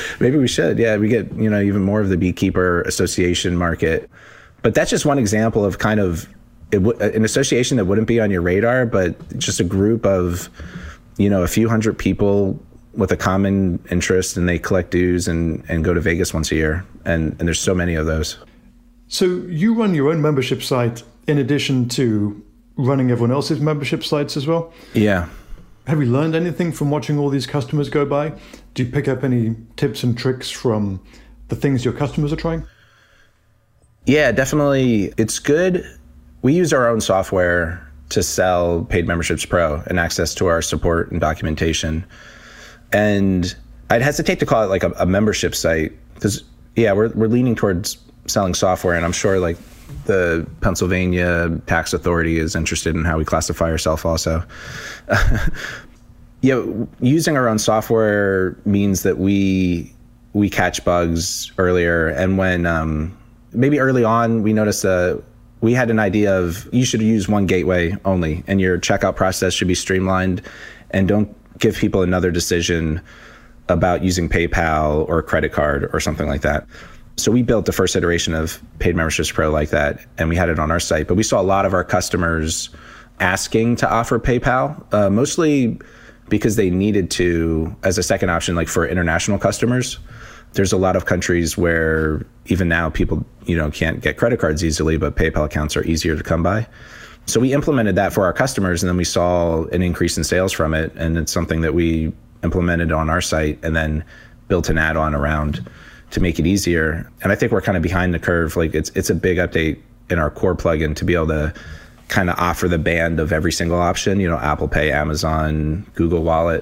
Maybe 0.19 0.37
we 0.37 0.47
should. 0.47 0.79
Yeah, 0.79 0.97
we 0.97 1.07
get 1.07 1.31
you 1.33 1.49
know 1.49 1.61
even 1.61 1.83
more 1.83 2.01
of 2.01 2.09
the 2.09 2.17
beekeeper 2.17 2.81
association 2.81 3.55
market. 3.55 4.09
But 4.61 4.75
that's 4.75 4.89
just 4.89 5.05
one 5.05 5.19
example 5.19 5.63
of 5.63 5.79
kind 5.79 5.99
of 5.99 6.27
w- 6.71 6.97
uh, 6.99 7.11
an 7.11 7.23
association 7.25 7.77
that 7.77 7.85
wouldn't 7.85 8.07
be 8.07 8.19
on 8.19 8.31
your 8.31 8.41
radar, 8.41 8.85
but 8.85 9.37
just 9.37 9.59
a 9.59 9.63
group 9.63 10.05
of, 10.05 10.49
you 11.17 11.29
know, 11.29 11.43
a 11.43 11.47
few 11.47 11.69
hundred 11.69 11.97
people 11.97 12.59
with 12.93 13.11
a 13.11 13.17
common 13.17 13.83
interest 13.89 14.35
and 14.35 14.49
they 14.49 14.59
collect 14.59 14.91
dues 14.91 15.27
and, 15.27 15.63
and 15.69 15.83
go 15.83 15.93
to 15.93 16.01
Vegas 16.01 16.33
once 16.33 16.51
a 16.51 16.55
year. 16.55 16.85
And, 17.05 17.35
and 17.39 17.47
there's 17.47 17.59
so 17.59 17.73
many 17.73 17.95
of 17.95 18.05
those. 18.05 18.37
So 19.07 19.25
you 19.25 19.73
run 19.73 19.93
your 19.93 20.09
own 20.09 20.21
membership 20.21 20.61
site 20.61 21.03
in 21.27 21.37
addition 21.37 21.87
to 21.89 22.43
running 22.75 23.11
everyone 23.11 23.31
else's 23.31 23.59
membership 23.59 24.03
sites 24.03 24.37
as 24.37 24.47
well? 24.47 24.73
Yeah. 24.93 25.29
Have 25.87 25.99
you 25.99 26.05
learned 26.05 26.35
anything 26.35 26.71
from 26.71 26.89
watching 26.91 27.17
all 27.17 27.29
these 27.29 27.47
customers 27.47 27.89
go 27.89 28.05
by? 28.05 28.33
Do 28.73 28.83
you 28.83 28.91
pick 28.91 29.07
up 29.07 29.23
any 29.23 29.55
tips 29.75 30.03
and 30.03 30.17
tricks 30.17 30.49
from 30.49 31.01
the 31.47 31.55
things 31.55 31.83
your 31.83 31.93
customers 31.93 32.31
are 32.31 32.37
trying? 32.37 32.65
Yeah, 34.05 34.31
definitely. 34.31 35.13
It's 35.17 35.39
good 35.39 35.85
we 36.41 36.53
use 36.53 36.73
our 36.73 36.87
own 36.87 37.01
software 37.01 37.85
to 38.09 38.21
sell 38.21 38.83
paid 38.85 39.07
memberships 39.07 39.45
pro 39.45 39.81
and 39.87 39.99
access 39.99 40.35
to 40.35 40.47
our 40.47 40.61
support 40.61 41.11
and 41.11 41.21
documentation. 41.21 42.05
And 42.91 43.55
I'd 43.89 44.01
hesitate 44.01 44.39
to 44.39 44.45
call 44.45 44.63
it 44.63 44.67
like 44.67 44.83
a, 44.83 44.91
a 44.91 45.05
membership 45.05 45.55
site 45.55 45.93
because 46.13 46.43
yeah, 46.75 46.93
we're 46.93 47.09
we're 47.09 47.27
leaning 47.27 47.55
towards 47.55 47.97
selling 48.27 48.53
software, 48.53 48.95
and 48.95 49.05
I'm 49.05 49.11
sure 49.11 49.39
like 49.39 49.57
the 50.05 50.47
Pennsylvania 50.61 51.59
tax 51.67 51.93
authority 51.93 52.37
is 52.37 52.55
interested 52.55 52.95
in 52.95 53.03
how 53.03 53.17
we 53.17 53.25
classify 53.25 53.69
ourselves 53.69 54.05
also. 54.05 54.43
yeah, 56.41 56.63
using 57.01 57.37
our 57.37 57.47
own 57.47 57.59
software 57.59 58.57
means 58.65 59.03
that 59.03 59.17
we 59.17 59.93
we 60.33 60.49
catch 60.49 60.83
bugs 60.85 61.51
earlier, 61.57 62.07
and 62.07 62.37
when 62.37 62.65
um, 62.65 63.17
maybe 63.53 63.79
early 63.79 64.03
on 64.03 64.43
we 64.43 64.53
notice 64.53 64.83
a 64.83 65.21
we 65.61 65.73
had 65.73 65.89
an 65.91 65.99
idea 65.99 66.37
of 66.37 66.67
you 66.73 66.83
should 66.83 67.01
use 67.01 67.29
one 67.29 67.45
gateway 67.45 67.95
only 68.03 68.43
and 68.47 68.59
your 68.59 68.79
checkout 68.79 69.15
process 69.15 69.53
should 69.53 69.67
be 69.67 69.75
streamlined 69.75 70.41
and 70.89 71.07
don't 71.07 71.35
give 71.59 71.77
people 71.77 72.01
another 72.01 72.31
decision 72.31 72.99
about 73.69 74.03
using 74.03 74.27
PayPal 74.27 75.07
or 75.07 75.19
a 75.19 75.23
credit 75.23 75.53
card 75.53 75.89
or 75.93 75.99
something 75.99 76.27
like 76.27 76.41
that. 76.41 76.67
So 77.17 77.31
we 77.31 77.43
built 77.43 77.65
the 77.65 77.71
first 77.71 77.95
iteration 77.95 78.33
of 78.33 78.61
Paid 78.79 78.95
Memberships 78.95 79.31
Pro 79.31 79.51
like 79.51 79.69
that, 79.69 80.03
and 80.17 80.27
we 80.27 80.35
had 80.35 80.49
it 80.49 80.57
on 80.57 80.71
our 80.71 80.79
site. 80.79 81.07
But 81.07 81.15
we 81.15 81.23
saw 81.23 81.39
a 81.39 81.43
lot 81.43 81.65
of 81.65 81.73
our 81.73 81.83
customers 81.83 82.69
asking 83.19 83.75
to 83.77 83.89
offer 83.89 84.17
PayPal, 84.17 84.91
uh, 84.93 85.09
mostly 85.09 85.79
because 86.29 86.55
they 86.55 86.69
needed 86.69 87.11
to 87.11 87.75
as 87.83 87.97
a 87.97 88.03
second 88.03 88.29
option, 88.29 88.55
like 88.55 88.67
for 88.67 88.87
international 88.87 89.37
customers 89.37 89.99
there's 90.53 90.73
a 90.73 90.77
lot 90.77 90.95
of 90.95 91.05
countries 91.05 91.57
where 91.57 92.25
even 92.47 92.67
now 92.67 92.89
people 92.89 93.25
you 93.45 93.57
know 93.57 93.71
can't 93.71 94.01
get 94.01 94.17
credit 94.17 94.39
cards 94.39 94.63
easily 94.63 94.97
but 94.97 95.15
paypal 95.15 95.45
accounts 95.45 95.75
are 95.77 95.83
easier 95.83 96.15
to 96.15 96.23
come 96.23 96.43
by. 96.43 96.67
So 97.27 97.39
we 97.39 97.53
implemented 97.53 97.95
that 97.95 98.13
for 98.13 98.25
our 98.25 98.33
customers 98.33 98.83
and 98.83 98.89
then 98.89 98.97
we 98.97 99.03
saw 99.03 99.63
an 99.65 99.81
increase 99.81 100.17
in 100.17 100.23
sales 100.23 100.51
from 100.51 100.73
it 100.73 100.91
and 100.95 101.17
it's 101.17 101.31
something 101.31 101.61
that 101.61 101.73
we 101.73 102.11
implemented 102.43 102.91
on 102.91 103.09
our 103.09 103.21
site 103.21 103.59
and 103.63 103.75
then 103.75 104.03
built 104.47 104.69
an 104.69 104.77
add-on 104.77 105.13
around 105.13 105.69
to 106.09 106.19
make 106.19 106.39
it 106.39 106.47
easier. 106.47 107.09
And 107.21 107.31
i 107.31 107.35
think 107.35 107.51
we're 107.51 107.61
kind 107.61 107.77
of 107.77 107.83
behind 107.83 108.13
the 108.13 108.19
curve. 108.19 108.57
Like 108.57 108.73
it's 108.73 108.89
it's 108.95 109.09
a 109.09 109.15
big 109.15 109.37
update 109.37 109.79
in 110.09 110.19
our 110.19 110.29
core 110.29 110.55
plugin 110.55 110.95
to 110.97 111.05
be 111.05 111.15
able 111.15 111.27
to 111.27 111.53
kind 112.09 112.29
of 112.29 112.37
offer 112.37 112.67
the 112.67 112.77
band 112.77 113.21
of 113.21 113.31
every 113.31 113.53
single 113.53 113.79
option 113.79 114.19
you 114.19 114.27
know 114.27 114.37
apple 114.37 114.67
pay 114.67 114.91
amazon 114.91 115.89
google 115.95 116.23
wallet 116.23 116.61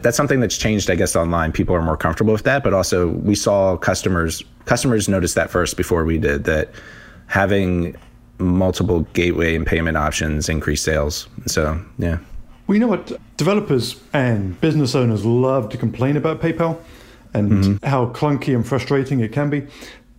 that's 0.00 0.16
something 0.16 0.40
that's 0.40 0.56
changed, 0.56 0.90
I 0.90 0.94
guess, 0.94 1.16
online. 1.16 1.52
People 1.52 1.74
are 1.74 1.82
more 1.82 1.96
comfortable 1.96 2.32
with 2.32 2.44
that, 2.44 2.62
but 2.62 2.72
also 2.72 3.08
we 3.08 3.34
saw 3.34 3.76
customers 3.76 4.42
customers 4.64 5.08
notice 5.08 5.34
that 5.34 5.50
first 5.50 5.76
before 5.76 6.04
we 6.04 6.18
did 6.18 6.44
that 6.44 6.70
having 7.26 7.96
multiple 8.38 9.00
gateway 9.12 9.56
and 9.56 9.66
payment 9.66 9.96
options 9.96 10.48
increase 10.48 10.82
sales. 10.82 11.28
So 11.46 11.80
yeah. 11.98 12.18
We 12.66 12.78
know 12.78 12.86
what 12.86 13.12
developers 13.38 14.00
and 14.12 14.60
business 14.60 14.94
owners 14.94 15.24
love 15.24 15.70
to 15.70 15.78
complain 15.78 16.16
about 16.16 16.40
PayPal 16.40 16.78
and 17.32 17.52
mm-hmm. 17.52 17.86
how 17.86 18.06
clunky 18.06 18.54
and 18.54 18.66
frustrating 18.66 19.20
it 19.20 19.32
can 19.32 19.48
be. 19.48 19.66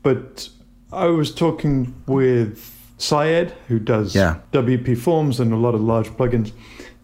But 0.01 0.49
I 0.91 1.05
was 1.05 1.33
talking 1.33 1.93
with 2.07 2.75
Syed, 2.97 3.51
who 3.67 3.79
does 3.79 4.15
yeah. 4.15 4.39
WP 4.51 4.97
Forms 4.97 5.39
and 5.39 5.53
a 5.53 5.55
lot 5.55 5.75
of 5.75 5.81
large 5.81 6.09
plugins, 6.09 6.51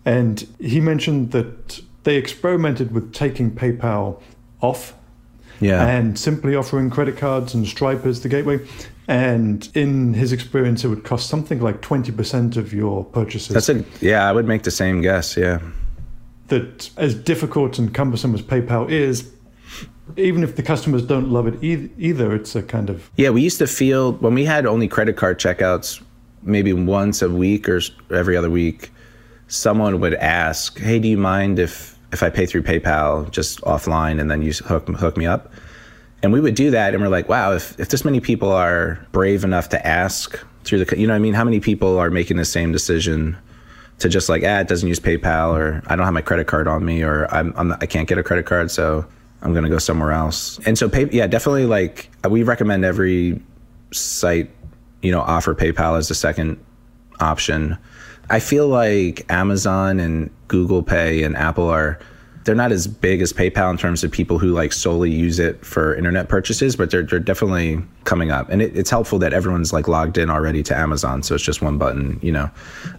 and 0.03 0.47
he 0.59 0.81
mentioned 0.81 1.31
that 1.31 1.79
they 2.05 2.15
experimented 2.15 2.93
with 2.93 3.13
taking 3.13 3.51
PayPal 3.51 4.21
off 4.61 4.93
yeah. 5.59 5.85
and 5.85 6.17
simply 6.17 6.55
offering 6.55 6.89
credit 6.89 7.17
cards 7.17 7.53
and 7.53 7.67
Stripe 7.67 8.05
as 8.05 8.21
the 8.21 8.29
gateway. 8.29 8.65
And 9.07 9.67
in 9.75 10.13
his 10.13 10.31
experience, 10.31 10.83
it 10.83 10.87
would 10.87 11.03
cost 11.03 11.29
something 11.29 11.59
like 11.59 11.81
20% 11.81 12.57
of 12.57 12.73
your 12.73 13.03
purchases. 13.03 13.53
That's 13.53 13.69
a, 13.69 13.83
yeah, 14.01 14.27
I 14.27 14.31
would 14.31 14.47
make 14.47 14.63
the 14.63 14.71
same 14.71 15.01
guess, 15.01 15.35
yeah. 15.35 15.59
That 16.47 16.89
as 16.97 17.15
difficult 17.15 17.77
and 17.79 17.93
cumbersome 17.93 18.33
as 18.33 18.41
PayPal 18.41 18.89
is, 18.89 19.31
even 20.15 20.43
if 20.43 20.55
the 20.55 20.63
customers 20.63 21.01
don't 21.03 21.29
love 21.29 21.47
it 21.47 21.63
either, 21.63 22.35
it's 22.35 22.55
a 22.55 22.61
kind 22.61 22.89
of. 22.89 23.09
Yeah, 23.15 23.31
we 23.31 23.41
used 23.41 23.57
to 23.57 23.67
feel 23.67 24.13
when 24.13 24.35
we 24.35 24.45
had 24.45 24.67
only 24.67 24.87
credit 24.87 25.17
card 25.17 25.39
checkouts, 25.39 26.03
maybe 26.43 26.71
once 26.71 27.23
a 27.23 27.29
week 27.29 27.67
or 27.67 27.81
every 28.11 28.37
other 28.37 28.49
week, 28.49 28.91
someone 29.47 29.99
would 29.99 30.13
ask, 30.15 30.79
Hey, 30.79 30.99
do 30.99 31.07
you 31.07 31.17
mind 31.17 31.57
if 31.57 31.94
if 32.15 32.23
I 32.23 32.29
pay 32.29 32.45
through 32.45 32.63
PayPal 32.63 33.29
just 33.29 33.59
offline 33.61 34.21
and 34.21 34.31
then 34.31 34.41
you 34.41 34.53
hook 34.53 34.87
hook 34.87 35.17
me 35.17 35.25
up. 35.25 35.51
And 36.23 36.31
we 36.31 36.39
would 36.39 36.55
do 36.55 36.71
that, 36.71 36.93
and 36.93 37.03
we're 37.03 37.09
like, 37.09 37.27
wow, 37.27 37.51
if 37.51 37.77
if 37.77 37.89
this 37.89 38.05
many 38.05 38.21
people 38.21 38.51
are 38.51 39.05
brave 39.11 39.43
enough 39.43 39.67
to 39.69 39.85
ask 39.85 40.39
through 40.63 40.85
the, 40.85 40.97
you 40.97 41.05
know, 41.05 41.13
I 41.13 41.19
mean, 41.19 41.33
how 41.33 41.43
many 41.43 41.59
people 41.59 41.99
are 41.99 42.09
making 42.09 42.37
the 42.37 42.45
same 42.45 42.71
decision 42.71 43.37
to 43.99 44.07
just 44.07 44.29
like, 44.29 44.43
ah, 44.43 44.61
it 44.61 44.69
doesn't 44.69 44.87
use 44.87 44.99
PayPal, 44.99 45.53
or 45.53 45.83
I 45.87 45.95
don't 45.97 46.05
have 46.05 46.13
my 46.13 46.21
credit 46.21 46.47
card 46.47 46.69
on 46.69 46.85
me, 46.85 47.03
or 47.03 47.27
I'm, 47.33 47.53
I'm 47.57 47.73
I 47.73 47.85
can't 47.85 48.07
get 48.07 48.17
a 48.17 48.23
credit 48.23 48.45
card, 48.45 48.71
so 48.71 49.05
I'm 49.41 49.53
gonna 49.53 49.69
go 49.69 49.77
somewhere 49.77 50.13
else. 50.13 50.57
And 50.65 50.77
so, 50.77 50.87
pay, 50.87 51.09
yeah, 51.11 51.27
definitely, 51.27 51.65
like 51.65 52.09
we 52.27 52.43
recommend 52.43 52.85
every 52.85 53.41
site, 53.91 54.49
you 55.01 55.11
know, 55.11 55.21
offer 55.21 55.53
PayPal 55.53 55.97
as 55.97 56.09
a 56.09 56.15
second 56.15 56.57
option 57.19 57.77
I 58.29 58.39
feel 58.39 58.67
like 58.67 59.25
Amazon 59.31 59.99
and 59.99 60.29
Google 60.47 60.83
Pay 60.83 61.23
and 61.23 61.35
Apple 61.35 61.67
are 61.67 61.99
they're 62.45 62.53
not 62.53 62.71
as 62.71 62.85
big 62.85 63.21
as 63.21 63.33
PayPal 63.33 63.71
in 63.71 63.77
terms 63.77 64.03
of 64.03 64.11
people 64.11 64.37
who 64.37 64.51
like 64.51 64.71
solely 64.71 65.09
use 65.09 65.39
it 65.39 65.65
for 65.65 65.95
internet 65.95 66.29
purchases, 66.29 66.75
but 66.75 66.91
they're, 66.91 67.01
they're 67.01 67.19
definitely 67.19 67.79
coming 68.03 68.29
up. 68.29 68.47
And 68.49 68.61
it, 68.61 68.77
it's 68.77 68.91
helpful 68.91 69.17
that 69.17 69.33
everyone's 69.33 69.73
like 69.73 69.87
logged 69.87 70.19
in 70.19 70.29
already 70.29 70.61
to 70.61 70.77
Amazon. 70.77 71.23
So 71.23 71.33
it's 71.33 71.43
just 71.43 71.63
one 71.63 71.79
button, 71.79 72.19
you 72.21 72.31
know, 72.31 72.51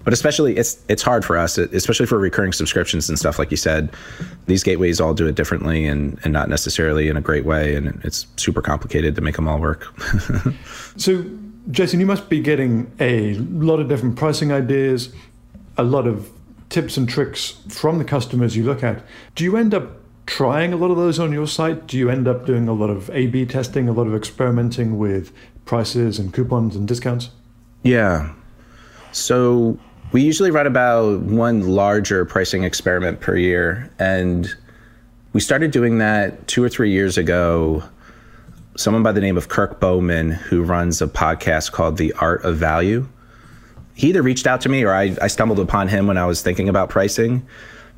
but 0.02 0.12
especially 0.12 0.56
it's, 0.56 0.84
it's 0.88 1.02
hard 1.02 1.24
for 1.24 1.38
us, 1.38 1.58
especially 1.58 2.06
for 2.06 2.18
recurring 2.18 2.52
subscriptions 2.52 3.08
and 3.08 3.16
stuff. 3.20 3.38
Like 3.38 3.52
you 3.52 3.56
said, 3.56 3.92
these 4.46 4.64
gateways 4.64 5.00
all 5.00 5.14
do 5.14 5.28
it 5.28 5.36
differently 5.36 5.86
and, 5.86 6.18
and 6.24 6.32
not 6.32 6.48
necessarily 6.48 7.08
in 7.08 7.16
a 7.16 7.20
great 7.20 7.44
way. 7.44 7.76
And 7.76 8.00
it's 8.04 8.26
super 8.36 8.60
complicated 8.60 9.14
to 9.14 9.20
make 9.20 9.36
them 9.36 9.46
all 9.46 9.60
work. 9.60 9.86
so 10.96 11.24
Jason, 11.70 12.00
you 12.00 12.06
must 12.06 12.28
be 12.28 12.40
getting 12.40 12.90
a 13.00 13.34
lot 13.34 13.80
of 13.80 13.88
different 13.88 14.16
pricing 14.16 14.52
ideas, 14.52 15.12
a 15.76 15.82
lot 15.82 16.06
of 16.06 16.30
tips 16.68 16.96
and 16.96 17.08
tricks 17.08 17.58
from 17.68 17.98
the 17.98 18.04
customers 18.04 18.56
you 18.56 18.64
look 18.64 18.82
at. 18.82 19.02
Do 19.34 19.44
you 19.44 19.56
end 19.56 19.74
up 19.74 20.00
trying 20.26 20.72
a 20.72 20.76
lot 20.76 20.90
of 20.90 20.96
those 20.96 21.18
on 21.18 21.32
your 21.32 21.46
site? 21.46 21.86
Do 21.86 21.96
you 21.96 22.10
end 22.10 22.26
up 22.26 22.46
doing 22.46 22.68
a 22.68 22.72
lot 22.72 22.90
of 22.90 23.10
A 23.10 23.26
B 23.26 23.46
testing, 23.46 23.88
a 23.88 23.92
lot 23.92 24.06
of 24.06 24.14
experimenting 24.14 24.98
with 24.98 25.32
prices 25.64 26.18
and 26.18 26.32
coupons 26.32 26.76
and 26.76 26.86
discounts? 26.86 27.30
Yeah. 27.82 28.32
So 29.12 29.78
we 30.12 30.22
usually 30.22 30.50
run 30.50 30.66
about 30.66 31.20
one 31.20 31.68
larger 31.68 32.24
pricing 32.24 32.64
experiment 32.64 33.20
per 33.20 33.36
year. 33.36 33.90
And 33.98 34.52
we 35.32 35.40
started 35.40 35.70
doing 35.70 35.98
that 35.98 36.46
two 36.48 36.62
or 36.62 36.68
three 36.68 36.90
years 36.90 37.18
ago. 37.18 37.82
Someone 38.76 39.02
by 39.02 39.12
the 39.12 39.20
name 39.20 39.36
of 39.36 39.48
Kirk 39.48 39.80
Bowman, 39.80 40.30
who 40.30 40.62
runs 40.62 41.00
a 41.00 41.06
podcast 41.06 41.72
called 41.72 41.96
The 41.96 42.12
Art 42.14 42.44
of 42.44 42.56
Value 42.56 43.08
he 43.96 44.10
either 44.10 44.22
reached 44.22 44.46
out 44.46 44.60
to 44.60 44.68
me 44.68 44.84
or 44.84 44.92
I, 44.92 45.16
I 45.20 45.26
stumbled 45.26 45.58
upon 45.58 45.88
him 45.88 46.06
when 46.06 46.18
I 46.18 46.26
was 46.26 46.42
thinking 46.42 46.68
about 46.68 46.90
pricing. 46.90 47.44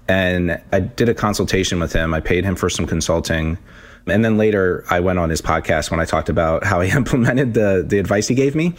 And 0.07 0.63
I 0.73 0.81
did 0.81 1.09
a 1.09 1.15
consultation 1.15 1.81
with 1.81 1.93
him. 1.93 2.15
I 2.15 2.21
paid 2.21 2.45
him 2.45 2.55
for 2.55 2.71
some 2.71 2.87
consulting. 2.87 3.59
And 4.07 4.25
then 4.25 4.39
later 4.39 4.85
I 4.89 5.01
went 5.01 5.19
on 5.19 5.29
his 5.29 5.43
podcast 5.43 5.91
when 5.91 5.99
I 5.99 6.05
talked 6.05 6.29
about 6.29 6.65
how 6.65 6.81
he 6.81 6.91
implemented 6.97 7.55
the, 7.55 7.85
the 7.87 7.99
advice 7.99 8.29
he 8.29 8.37
gave 8.37 8.55
me. 8.55 8.75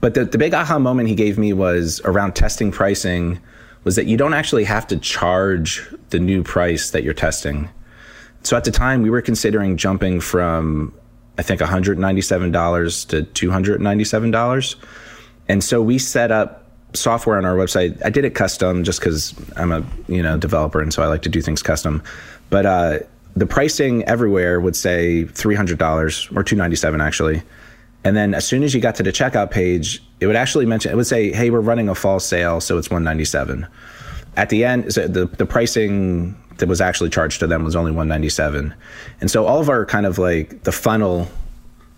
But 0.00 0.14
the, 0.14 0.24
the 0.24 0.36
big 0.36 0.52
aha 0.52 0.80
moment 0.80 1.08
he 1.08 1.14
gave 1.14 1.38
me 1.38 1.52
was 1.52 2.00
around 2.04 2.34
testing 2.34 2.72
pricing 2.72 3.40
was 3.84 3.94
that 3.94 4.06
you 4.06 4.16
don't 4.16 4.34
actually 4.34 4.64
have 4.64 4.86
to 4.88 4.96
charge 4.96 5.88
the 6.10 6.18
new 6.18 6.42
price 6.42 6.90
that 6.90 7.04
you're 7.04 7.14
testing. 7.14 7.68
So 8.42 8.56
at 8.56 8.64
the 8.64 8.72
time 8.72 9.02
we 9.02 9.10
were 9.10 9.22
considering 9.22 9.76
jumping 9.76 10.20
from 10.20 10.92
I 11.38 11.42
think 11.42 11.60
$197 11.60 13.08
to 13.08 13.48
$297. 13.48 14.74
And 15.48 15.64
so 15.64 15.82
we 15.82 15.98
set 15.98 16.30
up 16.30 16.64
software 16.94 17.36
on 17.36 17.44
our 17.44 17.56
website. 17.56 18.00
I 18.04 18.10
did 18.10 18.24
it 18.24 18.34
custom 18.34 18.84
just 18.84 19.00
because 19.00 19.34
I'm 19.56 19.72
a 19.72 19.84
you 20.08 20.22
know 20.22 20.38
developer 20.38 20.80
and 20.80 20.92
so 20.92 21.02
I 21.02 21.06
like 21.06 21.22
to 21.22 21.28
do 21.28 21.42
things 21.42 21.62
custom. 21.62 22.02
But 22.50 22.66
uh, 22.66 22.98
the 23.36 23.46
pricing 23.46 24.04
everywhere 24.04 24.60
would 24.60 24.76
say 24.76 25.24
three 25.24 25.54
hundred 25.54 25.78
dollars 25.78 26.28
or 26.34 26.42
297 26.42 27.00
actually. 27.00 27.42
And 28.04 28.16
then 28.16 28.34
as 28.34 28.46
soon 28.46 28.62
as 28.62 28.74
you 28.74 28.80
got 28.80 28.94
to 28.96 29.02
the 29.02 29.12
checkout 29.12 29.50
page, 29.50 30.02
it 30.20 30.26
would 30.26 30.36
actually 30.36 30.66
mention 30.66 30.92
it 30.92 30.94
would 30.94 31.06
say, 31.06 31.32
"Hey, 31.32 31.50
we're 31.50 31.60
running 31.60 31.88
a 31.88 31.94
fall 31.94 32.20
sale, 32.20 32.60
so 32.60 32.76
it's 32.78 32.88
$197." 32.88 33.66
At 34.36 34.50
the 34.50 34.64
end, 34.64 34.92
so 34.92 35.08
the 35.08 35.26
the 35.26 35.46
pricing 35.46 36.36
that 36.58 36.68
was 36.68 36.80
actually 36.80 37.10
charged 37.10 37.40
to 37.40 37.46
them 37.46 37.64
was 37.64 37.76
only 37.76 37.90
197 37.90 38.74
and 39.20 39.30
so 39.30 39.46
all 39.46 39.60
of 39.60 39.68
our 39.68 39.84
kind 39.84 40.06
of 40.06 40.18
like 40.18 40.62
the 40.64 40.72
funnel 40.72 41.28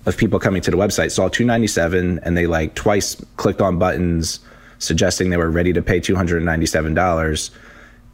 of 0.07 0.17
people 0.17 0.39
coming 0.39 0.63
to 0.63 0.71
the 0.71 0.77
website 0.77 1.11
saw 1.11 1.29
297 1.29 2.21
and 2.23 2.37
they 2.37 2.47
like 2.47 2.75
twice 2.75 3.17
clicked 3.37 3.61
on 3.61 3.79
buttons 3.79 4.41
suggesting 4.79 5.31
they 5.31 5.37
were 5.37 5.51
ready 5.51 5.73
to 5.73 5.83
pay 5.83 6.01
$297. 6.01 7.51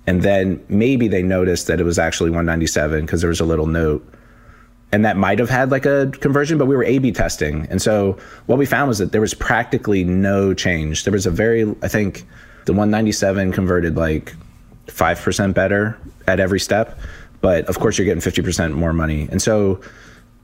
And 0.07 0.23
then 0.23 0.65
maybe 0.69 1.09
they 1.09 1.23
noticed 1.23 1.67
that 1.69 1.81
it 1.81 1.85
was 1.85 1.99
actually 1.99 2.31
197 2.31 3.05
because 3.05 3.21
there 3.21 3.29
was 3.29 3.41
a 3.41 3.45
little 3.45 3.67
note. 3.67 4.07
And 4.91 5.05
that 5.05 5.17
might 5.17 5.39
have 5.39 5.49
had 5.49 5.71
like 5.71 5.87
a 5.87 6.11
conversion, 6.21 6.59
but 6.59 6.67
we 6.67 6.77
were 6.77 6.85
A 6.85 6.99
B 6.99 7.13
testing. 7.13 7.67
And 7.71 7.81
so 7.81 8.19
what 8.47 8.59
we 8.59 8.67
found 8.67 8.89
was 8.89 8.99
that 8.99 9.13
there 9.13 9.21
was 9.21 9.33
practically 9.33 10.05
no 10.05 10.53
change. 10.55 11.05
There 11.05 11.13
was 11.13 11.25
a 11.25 11.31
very, 11.31 11.75
I 11.83 11.89
think 11.89 12.25
the 12.67 12.73
197 12.73 13.53
converted 13.53 13.97
like 13.97 14.35
5% 14.89 15.55
better 15.55 15.97
at 16.27 16.41
every 16.41 16.61
step. 16.61 16.99
But 17.41 17.65
of 17.67 17.79
course, 17.79 17.99
you're 17.99 18.05
getting 18.05 18.23
50% 18.23 18.75
more 18.75 18.93
money. 18.93 19.29
And 19.31 19.43
so 19.43 19.81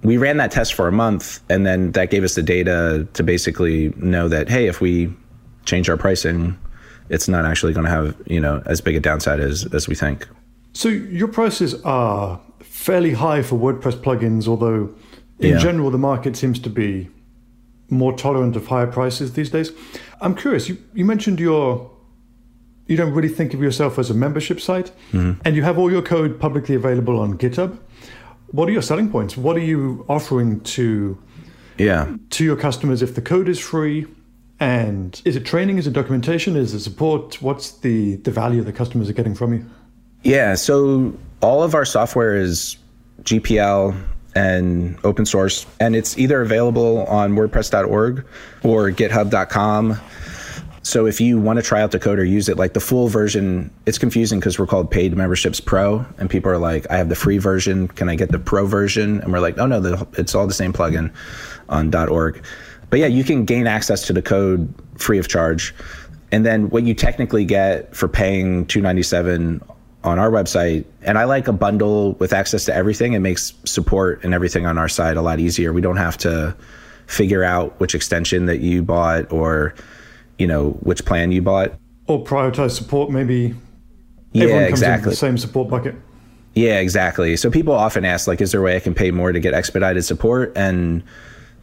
we 0.03 0.17
ran 0.17 0.37
that 0.39 0.51
test 0.51 0.75
for 0.75 0.89
a 0.89 0.93
month. 0.93 1.41
And 1.49 1.65
then 1.65 1.93
that 1.93 2.11
gave 2.11 2.25
us 2.25 2.35
the 2.35 2.43
data 2.43 3.07
to 3.13 3.23
basically 3.23 3.91
know 3.97 4.29
that, 4.29 4.49
hey, 4.49 4.67
if 4.67 4.81
we 4.81 5.13
change 5.65 5.89
our 5.89 5.97
pricing, 5.97 6.59
it's 7.11 7.29
not 7.29 7.45
actually 7.45 7.73
going 7.73 7.85
to 7.85 7.91
have 7.91 8.17
you 8.27 8.41
know 8.41 8.63
as 8.67 8.81
big 8.81 8.97
a 8.97 9.01
downside 9.01 9.41
as 9.41 9.67
as 9.75 9.89
we 9.89 9.95
think. 9.95 10.29
So 10.73 10.89
your 10.89 11.29
prices 11.29 11.81
are 11.83 12.41
fairly 12.61 13.13
high 13.13 13.43
for 13.43 13.57
WordPress 13.57 14.03
plugins, 14.03 14.47
although 14.47 14.95
in 15.39 15.53
yeah. 15.53 15.59
general 15.59 15.91
the 15.91 15.99
market 15.99 16.37
seems 16.37 16.59
to 16.61 16.71
be 16.71 17.09
more 17.91 18.13
tolerant 18.17 18.55
of 18.57 18.67
higher 18.67 18.87
prices 18.87 19.33
these 19.33 19.51
days. 19.51 19.73
I'm 20.21 20.35
curious. 20.35 20.69
You 20.69 20.79
you 20.95 21.05
mentioned 21.05 21.41
your 21.41 21.91
you 22.89 22.97
don't 22.97 23.13
really 23.13 23.29
think 23.29 23.55
of 23.55 23.63
yourself 23.63 23.99
as 23.99 24.11
a 24.11 24.15
membership 24.15 24.61
site, 24.61 24.91
mm-hmm. 25.13 25.41
and 25.45 25.55
you 25.55 25.63
have 25.63 25.79
all 25.79 25.93
your 25.93 26.03
code 26.03 26.41
publicly 26.41 26.75
available 26.75 27.21
on 27.21 27.39
GitHub. 27.39 27.79
What 28.49 28.69
are 28.69 28.73
your 28.73 28.83
selling 28.83 29.11
points? 29.11 29.37
What 29.37 29.57
are 29.57 29.65
you 29.65 30.05
offering 30.09 30.61
to 30.61 31.17
yeah 31.77 32.17
to 32.31 32.45
your 32.45 32.57
customers 32.57 33.03
if 33.03 33.15
the 33.15 33.23
code 33.23 33.49
is 33.49 33.61
free? 33.61 34.07
And 34.61 35.21
is 35.25 35.37
it 35.37 35.45
training? 35.45 35.79
Is 35.79 35.87
it 35.87 35.93
documentation? 35.93 36.57
Is 36.57 36.75
it 36.75 36.81
support? 36.81 37.41
What's 37.41 37.71
the, 37.79 38.17
the 38.17 38.33
value 38.33 38.63
the 38.65 38.73
customers 38.73 39.09
are 39.09 39.13
getting 39.13 39.35
from 39.35 39.53
you? 39.53 39.65
Yeah, 40.25 40.57
so 40.57 41.17
all 41.41 41.63
of 41.63 41.77
our 41.77 41.85
software 41.85 42.35
is 42.35 42.77
GPL 43.23 43.97
and 44.35 44.99
open 45.05 45.27
source, 45.27 45.65
and 45.79 45.95
it's 45.95 46.19
either 46.19 46.43
available 46.43 47.07
on 47.07 47.35
WordPress.org 47.35 48.27
or 48.65 48.91
GitHub.com. 48.91 50.01
So 50.89 51.05
if 51.05 51.21
you 51.21 51.39
want 51.39 51.59
to 51.59 51.63
try 51.63 51.83
out 51.83 51.91
the 51.91 51.99
code 51.99 52.19
or 52.19 52.25
use 52.25 52.49
it, 52.49 52.57
like 52.57 52.73
the 52.73 52.81
full 52.81 53.09
version, 53.09 53.71
it's 53.85 53.99
confusing 53.99 54.41
because 54.41 54.59
we're 54.59 54.67
called 54.67 54.91
paid 54.91 55.15
memberships 55.15 55.61
pro, 55.61 56.07
and 56.17 56.31
people 56.31 56.51
are 56.51 56.57
like, 56.57 56.91
"I 56.91 56.97
have 56.97 57.11
the 57.11 57.15
free 57.15 57.37
version. 57.37 57.89
Can 57.89 58.09
I 58.09 58.15
get 58.15 58.33
the 58.33 58.39
pro 58.39 58.65
version?" 58.65 59.21
And 59.21 59.31
we're 59.31 59.41
like, 59.41 59.59
"Oh 59.59 59.67
no, 59.67 59.81
the, 59.81 60.07
it's 60.17 60.35
all 60.35 60.47
the 60.47 60.55
same 60.55 60.73
plugin 60.73 61.13
on 61.69 61.95
.org." 61.95 62.43
But 62.89 63.01
yeah, 63.01 63.07
you 63.07 63.23
can 63.23 63.45
gain 63.45 63.67
access 63.67 64.07
to 64.07 64.15
the 64.15 64.23
code 64.23 64.73
free 64.97 65.19
of 65.19 65.29
charge. 65.29 65.75
And 66.33 66.47
then 66.47 66.71
what 66.71 66.85
you 66.85 66.95
technically 66.95 67.45
get 67.45 67.95
for 67.95 68.09
paying 68.09 68.65
297 68.65 69.61
on 70.05 70.19
our 70.19 70.31
website, 70.31 70.87
and 71.03 71.19
I 71.19 71.25
like 71.25 71.49
a 71.49 71.53
bundle 71.53 72.15
with 72.15 72.33
access 72.33 72.65
to 72.65 72.75
everything. 72.75 73.13
It 73.13 73.19
makes 73.19 73.53
support 73.67 74.25
and 74.25 74.33
everything 74.33 74.65
on 74.65 74.79
our 74.79 74.89
side 74.89 75.19
a 75.19 75.23
lot 75.23 75.39
easier. 75.39 75.75
We 75.75 75.83
don't 75.83 75.99
have 75.99 76.17
to 76.19 76.57
figure 77.09 77.45
out 77.45 77.79
which 77.79 77.95
extension 77.95 78.47
that 78.47 78.61
you 78.61 78.83
bought 78.83 79.31
or, 79.31 79.75
you 80.39 80.47
know, 80.47 80.71
which 80.81 81.05
plan 81.05 81.33
you 81.33 81.43
bought. 81.43 81.73
Or 82.07 82.25
prioritize 82.25 82.71
support, 82.71 83.11
maybe 83.11 83.55
yeah, 84.33 84.45
everyone 84.45 84.65
comes 84.65 84.81
exactly. 84.81 85.05
in 85.05 85.11
the 85.11 85.17
same 85.17 85.39
support 85.39 85.69
bucket. 85.69 85.95
Yeah, 86.55 86.81
exactly. 86.81 87.37
So 87.37 87.51
people 87.51 87.75
often 87.75 88.05
ask, 88.05 88.27
like, 88.27 88.41
is 88.41 88.53
there 88.53 88.61
a 88.61 88.65
way 88.65 88.77
I 88.77 88.81
can 88.81 88.95
pay 88.95 89.11
more 89.11 89.33
to 89.33 89.41
get 89.41 89.55
expedited 89.55 90.05
support? 90.05 90.53
And 90.57 91.03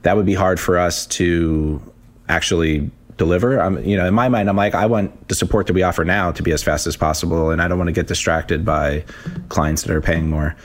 that 0.04 0.16
would 0.16 0.26
be 0.26 0.36
hard 0.36 0.60
for 0.60 0.78
us 0.78 1.06
to 1.08 1.82
actually 2.30 2.90
deliver. 3.18 3.60
I'm, 3.60 3.84
you 3.84 3.98
know, 3.98 4.06
in 4.08 4.14
my 4.14 4.30
mind, 4.30 4.50
I'm 4.50 4.56
like, 4.56 4.76
I 4.76 4.86
want 4.86 5.28
the 5.28 5.36
support 5.36 5.68
that 5.68 5.74
we 5.74 5.84
offer 5.84 6.06
now 6.06 6.32
to 6.32 6.44
be 6.44 6.52
as 6.52 6.64
fast 6.64 6.86
as 6.86 6.96
possible, 6.96 7.50
and 7.50 7.62
I 7.62 7.68
don't 7.68 7.78
want 7.78 7.88
to 7.88 7.94
get 7.94 8.08
distracted 8.08 8.64
by 8.64 9.04
clients 9.50 9.84
that 9.84 9.96
are 9.96 10.02
paying 10.02 10.30
more. 10.30 10.56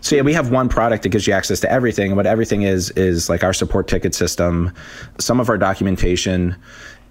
So 0.00 0.14
yeah, 0.14 0.22
we 0.22 0.32
have 0.34 0.50
one 0.50 0.68
product 0.68 1.02
that 1.02 1.08
gives 1.08 1.26
you 1.26 1.32
access 1.32 1.58
to 1.60 1.70
everything. 1.70 2.08
And 2.08 2.16
what 2.16 2.26
everything 2.26 2.62
is 2.62 2.90
is 2.90 3.28
like 3.28 3.42
our 3.42 3.52
support 3.52 3.88
ticket 3.88 4.14
system. 4.14 4.72
Some 5.18 5.40
of 5.40 5.48
our 5.48 5.58
documentation 5.58 6.54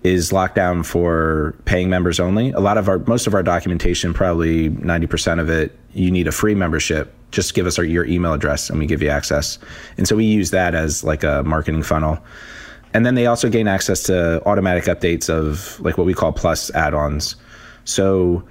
is 0.06 0.32
locked 0.32 0.56
down 0.56 0.84
for 0.84 1.56
paying 1.66 1.90
members 1.90 2.20
only. 2.20 2.52
A 2.52 2.60
lot 2.60 2.78
of 2.78 2.88
our 2.88 3.00
most 3.00 3.28
of 3.28 3.34
our 3.34 3.44
documentation, 3.44 4.14
probably 4.14 4.70
90% 4.70 5.40
of 5.40 5.50
it, 5.50 5.78
you 5.94 6.12
need 6.12 6.28
a 6.28 6.32
free 6.32 6.56
membership 6.56 7.14
just 7.36 7.54
give 7.54 7.68
us 7.68 7.78
our, 7.78 7.84
your 7.84 8.06
email 8.06 8.34
address 8.34 8.70
and 8.70 8.80
we 8.80 8.88
give 8.88 9.02
you 9.02 9.10
access. 9.10 9.60
And 9.98 10.08
so 10.08 10.16
we 10.16 10.26
use 10.26 10.52
that 10.52 10.74
as 10.74 11.04
like 11.04 11.24
a 11.24 11.44
marketing 11.44 11.84
funnel. 11.84 12.18
And 12.94 13.06
then 13.06 13.16
they 13.16 13.28
also 13.28 13.50
gain 13.50 13.68
access 13.68 14.04
to 14.04 14.42
automatic 14.48 14.86
updates 14.86 15.30
of 15.30 15.80
like 15.82 15.98
what 15.98 16.08
we 16.08 16.14
call 16.14 16.32
plus 16.32 16.74
add-ons. 16.74 17.36
So 17.84 18.48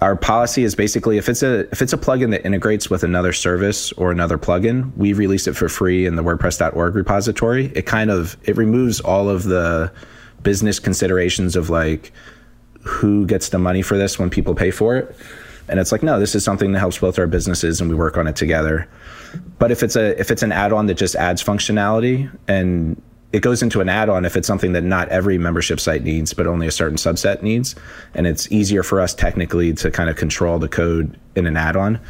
our 0.00 0.16
policy 0.16 0.64
is 0.64 0.74
basically 0.74 1.16
if 1.16 1.28
it's 1.28 1.42
a 1.42 1.60
if 1.70 1.80
it's 1.80 1.92
a 1.92 1.96
plugin 1.96 2.30
that 2.32 2.44
integrates 2.44 2.90
with 2.90 3.04
another 3.04 3.32
service 3.32 3.92
or 3.92 4.10
another 4.10 4.36
plugin, 4.36 4.94
we 4.96 5.12
release 5.12 5.46
it 5.46 5.56
for 5.56 5.68
free 5.68 6.06
in 6.06 6.16
the 6.16 6.22
WordPress.org 6.22 6.94
repository. 6.94 7.66
It 7.74 7.86
kind 7.86 8.10
of 8.10 8.36
it 8.42 8.56
removes 8.56 9.00
all 9.00 9.28
of 9.28 9.44
the 9.44 9.92
business 10.42 10.78
considerations 10.78 11.56
of 11.56 11.70
like 11.70 12.12
who 12.82 13.26
gets 13.26 13.48
the 13.50 13.58
money 13.58 13.82
for 13.82 13.98
this 13.98 14.18
when 14.18 14.30
people 14.30 14.54
pay 14.54 14.70
for 14.70 14.96
it. 14.96 15.16
And 15.68 15.78
it's 15.78 15.92
like 15.92 16.02
no 16.02 16.18
this 16.18 16.34
is 16.34 16.44
something 16.44 16.72
that 16.72 16.78
helps 16.78 16.98
both 16.98 17.18
our 17.18 17.26
businesses 17.26 17.80
and 17.80 17.90
we 17.90 17.96
work 17.96 18.16
on 18.16 18.26
it 18.26 18.36
together. 18.36 18.88
But 19.58 19.70
if 19.70 19.82
it's 19.82 19.96
a 19.96 20.18
if 20.18 20.30
it's 20.30 20.42
an 20.42 20.52
add-on 20.52 20.86
that 20.86 20.94
just 20.94 21.14
adds 21.16 21.42
functionality 21.42 22.30
and 22.46 23.00
it 23.30 23.40
goes 23.40 23.62
into 23.62 23.82
an 23.82 23.90
add-on 23.90 24.24
if 24.24 24.36
it's 24.36 24.46
something 24.46 24.72
that 24.72 24.82
not 24.82 25.08
every 25.10 25.36
membership 25.36 25.78
site 25.80 26.02
needs 26.02 26.32
but 26.32 26.46
only 26.46 26.66
a 26.66 26.70
certain 26.70 26.96
subset 26.96 27.42
needs 27.42 27.74
and 28.14 28.26
it's 28.26 28.50
easier 28.50 28.82
for 28.82 29.00
us 29.00 29.14
technically 29.14 29.74
to 29.74 29.90
kind 29.90 30.08
of 30.08 30.16
control 30.16 30.58
the 30.58 30.68
code 30.68 31.18
in 31.36 31.46
an 31.46 31.56
add-on 31.56 32.00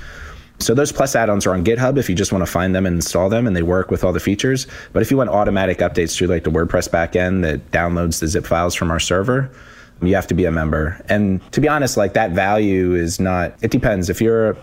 So 0.61 0.75
those 0.75 0.91
plus 0.91 1.15
add-ons 1.15 1.47
are 1.47 1.55
on 1.55 1.65
GitHub 1.65 1.99
if 1.99 2.09
you 2.09 2.17
just 2.17 2.33
want 2.33 2.45
to 2.45 2.51
find 2.51 2.75
them 2.75 2.85
and 2.85 2.97
install 2.97 3.29
them 3.29 3.47
and 3.47 3.55
they 3.55 3.63
work 3.63 3.91
with 3.91 4.03
all 4.03 4.13
the 4.13 4.21
features. 4.21 4.67
But 4.93 5.03
if 5.03 5.11
you 5.11 5.17
want 5.17 5.31
automatic 5.31 5.79
updates 5.79 6.17
through 6.17 6.29
like 6.29 6.45
the 6.45 6.51
WordPress 6.51 6.89
backend 6.89 7.43
that 7.43 7.71
downloads 7.71 8.21
the 8.21 8.27
zip 8.27 8.45
files 8.45 8.75
from 8.75 8.91
our 8.91 8.99
server, 8.99 9.51
you 10.03 10.15
have 10.15 10.27
to 10.29 10.35
be 10.35 10.45
a 10.45 10.51
member. 10.51 11.03
And 11.09 11.41
to 11.53 11.61
be 11.61 11.69
honest, 11.69 11.97
like 11.97 12.15
that 12.15 12.33
value 12.33 12.95
is 12.95 13.21
not 13.21 13.55
it 13.63 13.71
depends. 13.71 14.11
If 14.11 14.21
you're 14.21 14.57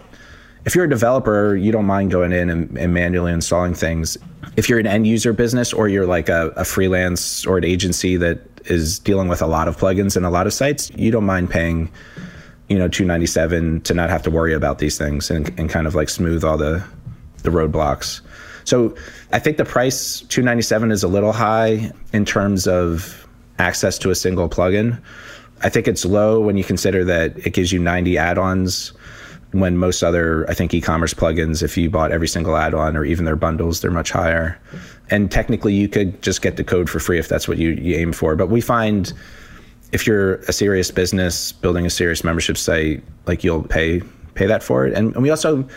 if 0.65 0.75
you're 0.75 0.85
a 0.85 0.89
developer, 0.89 1.55
you 1.55 1.71
don't 1.71 1.85
mind 1.85 2.11
going 2.11 2.31
in 2.31 2.49
and, 2.49 2.77
and 2.77 2.93
manually 2.93 3.31
installing 3.31 3.75
things. 3.75 4.17
If 4.57 4.67
you're 4.67 4.79
an 4.79 4.87
end 4.87 5.05
user 5.05 5.31
business 5.31 5.71
or 5.71 5.87
you're 5.87 6.07
like 6.07 6.27
a, 6.27 6.47
a 6.55 6.65
freelance 6.65 7.45
or 7.45 7.57
an 7.57 7.63
agency 7.63 8.17
that 8.17 8.39
is 8.65 8.97
dealing 8.99 9.27
with 9.27 9.41
a 9.41 9.47
lot 9.47 9.67
of 9.67 9.77
plugins 9.77 10.17
and 10.17 10.25
a 10.25 10.29
lot 10.29 10.47
of 10.47 10.53
sites, 10.53 10.89
you 10.95 11.11
don't 11.11 11.25
mind 11.25 11.51
paying 11.51 11.91
you 12.69 12.77
know 12.77 12.87
297 12.87 13.81
to 13.81 13.93
not 13.93 14.09
have 14.09 14.23
to 14.23 14.31
worry 14.31 14.53
about 14.53 14.79
these 14.79 14.97
things 14.97 15.29
and, 15.29 15.47
and 15.59 15.69
kind 15.69 15.87
of 15.87 15.95
like 15.95 16.09
smooth 16.09 16.43
all 16.43 16.57
the 16.57 16.83
the 17.43 17.49
roadblocks. 17.49 18.21
So 18.63 18.95
i 19.31 19.39
think 19.39 19.57
the 19.57 19.65
price 19.65 20.21
297 20.21 20.91
is 20.91 21.03
a 21.03 21.07
little 21.07 21.31
high 21.31 21.91
in 22.13 22.25
terms 22.25 22.67
of 22.67 23.27
access 23.59 23.97
to 23.99 24.09
a 24.09 24.15
single 24.15 24.49
plugin. 24.49 24.99
I 25.61 25.69
think 25.69 25.87
it's 25.87 26.05
low 26.05 26.41
when 26.41 26.57
you 26.57 26.63
consider 26.63 27.05
that 27.05 27.37
it 27.45 27.53
gives 27.53 27.71
you 27.71 27.79
90 27.79 28.17
add-ons 28.17 28.91
when 29.51 29.77
most 29.77 30.03
other 30.03 30.49
i 30.49 30.53
think 30.53 30.73
e-commerce 30.73 31.13
plugins 31.13 31.63
if 31.63 31.77
you 31.77 31.89
bought 31.89 32.11
every 32.11 32.27
single 32.27 32.57
add-on 32.57 32.97
or 32.97 33.05
even 33.05 33.23
their 33.23 33.37
bundles 33.37 33.81
they're 33.81 33.91
much 33.91 34.11
higher. 34.11 34.59
And 35.11 35.31
technically 35.31 35.73
you 35.73 35.87
could 35.87 36.21
just 36.21 36.41
get 36.41 36.57
the 36.57 36.63
code 36.63 36.89
for 36.89 36.99
free 36.99 37.19
if 37.19 37.29
that's 37.29 37.47
what 37.47 37.57
you, 37.59 37.69
you 37.71 37.95
aim 37.95 38.11
for. 38.11 38.35
But 38.35 38.49
we 38.49 38.59
find 38.59 39.13
if 39.91 40.05
you're 40.07 40.35
a 40.35 40.53
serious 40.53 40.91
business 40.91 41.51
building 41.51 41.85
a 41.85 41.89
serious 41.89 42.23
membership 42.23 42.57
site, 42.57 43.03
like 43.27 43.43
you'll 43.43 43.63
pay 43.63 44.01
pay 44.33 44.45
that 44.45 44.61
for 44.61 44.85
it. 44.85 44.93
And, 44.93 45.13
and 45.13 45.23
we 45.23 45.29
also 45.29 45.67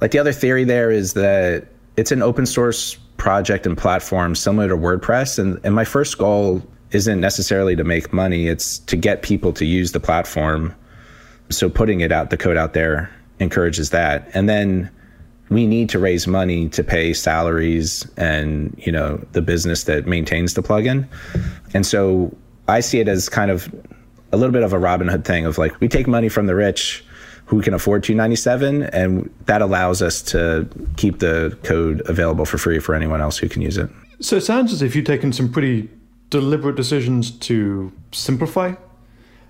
like 0.00 0.12
the 0.12 0.18
other 0.18 0.32
theory 0.32 0.64
there 0.64 0.90
is 0.90 1.12
that 1.14 1.66
it's 1.96 2.12
an 2.12 2.22
open 2.22 2.46
source 2.46 2.94
project 3.16 3.66
and 3.66 3.76
platform 3.76 4.34
similar 4.34 4.68
to 4.68 4.76
WordPress. 4.76 5.38
And, 5.38 5.60
and 5.62 5.74
my 5.74 5.84
first 5.84 6.16
goal 6.16 6.62
isn't 6.92 7.20
necessarily 7.20 7.76
to 7.76 7.84
make 7.84 8.12
money, 8.12 8.48
it's 8.48 8.78
to 8.78 8.96
get 8.96 9.22
people 9.22 9.52
to 9.52 9.64
use 9.64 9.92
the 9.92 10.00
platform. 10.00 10.74
So 11.50 11.68
putting 11.68 12.00
it 12.00 12.10
out, 12.10 12.30
the 12.30 12.36
code 12.36 12.56
out 12.56 12.72
there 12.72 13.10
encourages 13.38 13.90
that. 13.90 14.28
And 14.34 14.48
then 14.48 14.90
we 15.50 15.66
need 15.66 15.88
to 15.90 15.98
raise 15.98 16.26
money 16.26 16.68
to 16.70 16.82
pay 16.82 17.12
salaries 17.12 18.08
and, 18.16 18.74
you 18.78 18.92
know, 18.92 19.16
the 19.32 19.42
business 19.42 19.84
that 19.84 20.06
maintains 20.06 20.54
the 20.54 20.62
plugin. 20.62 21.06
And 21.74 21.84
so 21.84 22.34
I 22.70 22.80
see 22.80 23.00
it 23.00 23.08
as 23.08 23.28
kind 23.28 23.50
of 23.50 23.72
a 24.32 24.36
little 24.36 24.52
bit 24.52 24.62
of 24.62 24.72
a 24.72 24.78
Robin 24.78 25.08
Hood 25.08 25.24
thing 25.24 25.44
of 25.44 25.58
like 25.58 25.78
we 25.80 25.88
take 25.88 26.06
money 26.06 26.28
from 26.28 26.46
the 26.46 26.54
rich 26.54 27.04
who 27.46 27.60
can 27.62 27.74
afford 27.74 28.04
297 28.04 28.84
and 28.84 29.28
that 29.46 29.60
allows 29.60 30.02
us 30.02 30.22
to 30.22 30.68
keep 30.96 31.18
the 31.18 31.58
code 31.64 32.00
available 32.06 32.44
for 32.44 32.58
free 32.58 32.78
for 32.78 32.94
anyone 32.94 33.20
else 33.20 33.38
who 33.38 33.48
can 33.48 33.60
use 33.60 33.76
it. 33.76 33.90
So 34.20 34.36
it 34.36 34.42
sounds 34.42 34.72
as 34.72 34.82
if 34.82 34.94
you've 34.94 35.04
taken 35.04 35.32
some 35.32 35.50
pretty 35.50 35.88
deliberate 36.28 36.76
decisions 36.76 37.32
to 37.32 37.92
simplify. 38.12 38.74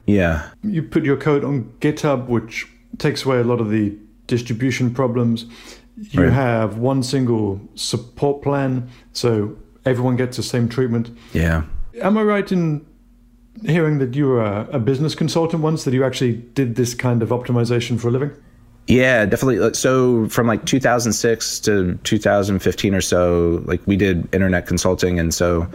Yeah. 0.06 0.48
You 0.62 0.82
put 0.82 1.04
your 1.04 1.18
code 1.18 1.44
on 1.44 1.64
GitHub 1.80 2.26
which 2.26 2.66
takes 2.96 3.26
away 3.26 3.38
a 3.38 3.44
lot 3.44 3.60
of 3.60 3.70
the 3.70 3.94
distribution 4.28 4.94
problems. 4.94 5.44
You 5.96 6.22
right. 6.22 6.32
have 6.32 6.78
one 6.78 7.02
single 7.02 7.60
support 7.74 8.40
plan 8.40 8.88
so 9.12 9.58
everyone 9.84 10.16
gets 10.16 10.38
the 10.38 10.42
same 10.42 10.70
treatment. 10.70 11.10
Yeah. 11.34 11.64
Am 12.00 12.16
I 12.16 12.22
right 12.22 12.50
in 12.50 12.86
hearing 13.64 13.98
that 13.98 14.14
you 14.14 14.28
were 14.28 14.66
a, 14.70 14.78
business 14.78 15.14
consultant 15.14 15.62
once, 15.62 15.84
that 15.84 15.94
you 15.94 16.04
actually 16.04 16.34
did 16.54 16.76
this 16.76 16.94
kind 16.94 17.22
of 17.22 17.30
optimization 17.30 18.00
for 18.00 18.08
a 18.08 18.10
living? 18.10 18.30
Yeah, 18.86 19.24
definitely. 19.26 19.74
So 19.74 20.28
from 20.28 20.46
like 20.46 20.64
2006 20.66 21.60
to 21.60 21.98
2015 22.02 22.94
or 22.94 23.00
so, 23.00 23.62
like 23.66 23.80
we 23.86 23.96
did 23.96 24.32
internet 24.34 24.66
consulting, 24.66 25.20
and 25.20 25.32
so 25.32 25.68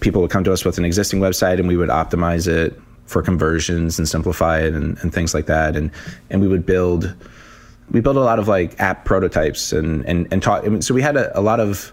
people 0.00 0.20
would 0.22 0.30
come 0.30 0.44
to 0.44 0.52
us 0.52 0.64
with 0.64 0.78
an 0.78 0.84
existing 0.84 1.20
website, 1.20 1.58
and 1.58 1.66
we 1.66 1.76
would 1.76 1.88
optimize 1.88 2.46
it 2.46 2.80
for 3.06 3.22
conversions 3.22 3.98
and 3.98 4.08
simplify 4.08 4.60
it 4.60 4.74
and, 4.74 4.96
and 4.98 5.12
things 5.12 5.34
like 5.34 5.46
that, 5.46 5.76
and 5.76 5.90
and 6.30 6.40
we 6.40 6.46
would 6.46 6.64
build 6.64 7.12
we 7.90 8.00
built 8.00 8.16
a 8.16 8.20
lot 8.20 8.38
of 8.38 8.46
like 8.48 8.78
app 8.78 9.04
prototypes 9.04 9.72
and 9.72 10.04
and 10.06 10.28
and 10.32 10.42
talk. 10.42 10.64
So 10.80 10.94
we 10.94 11.02
had 11.02 11.16
a, 11.16 11.36
a 11.38 11.40
lot 11.40 11.58
of 11.58 11.92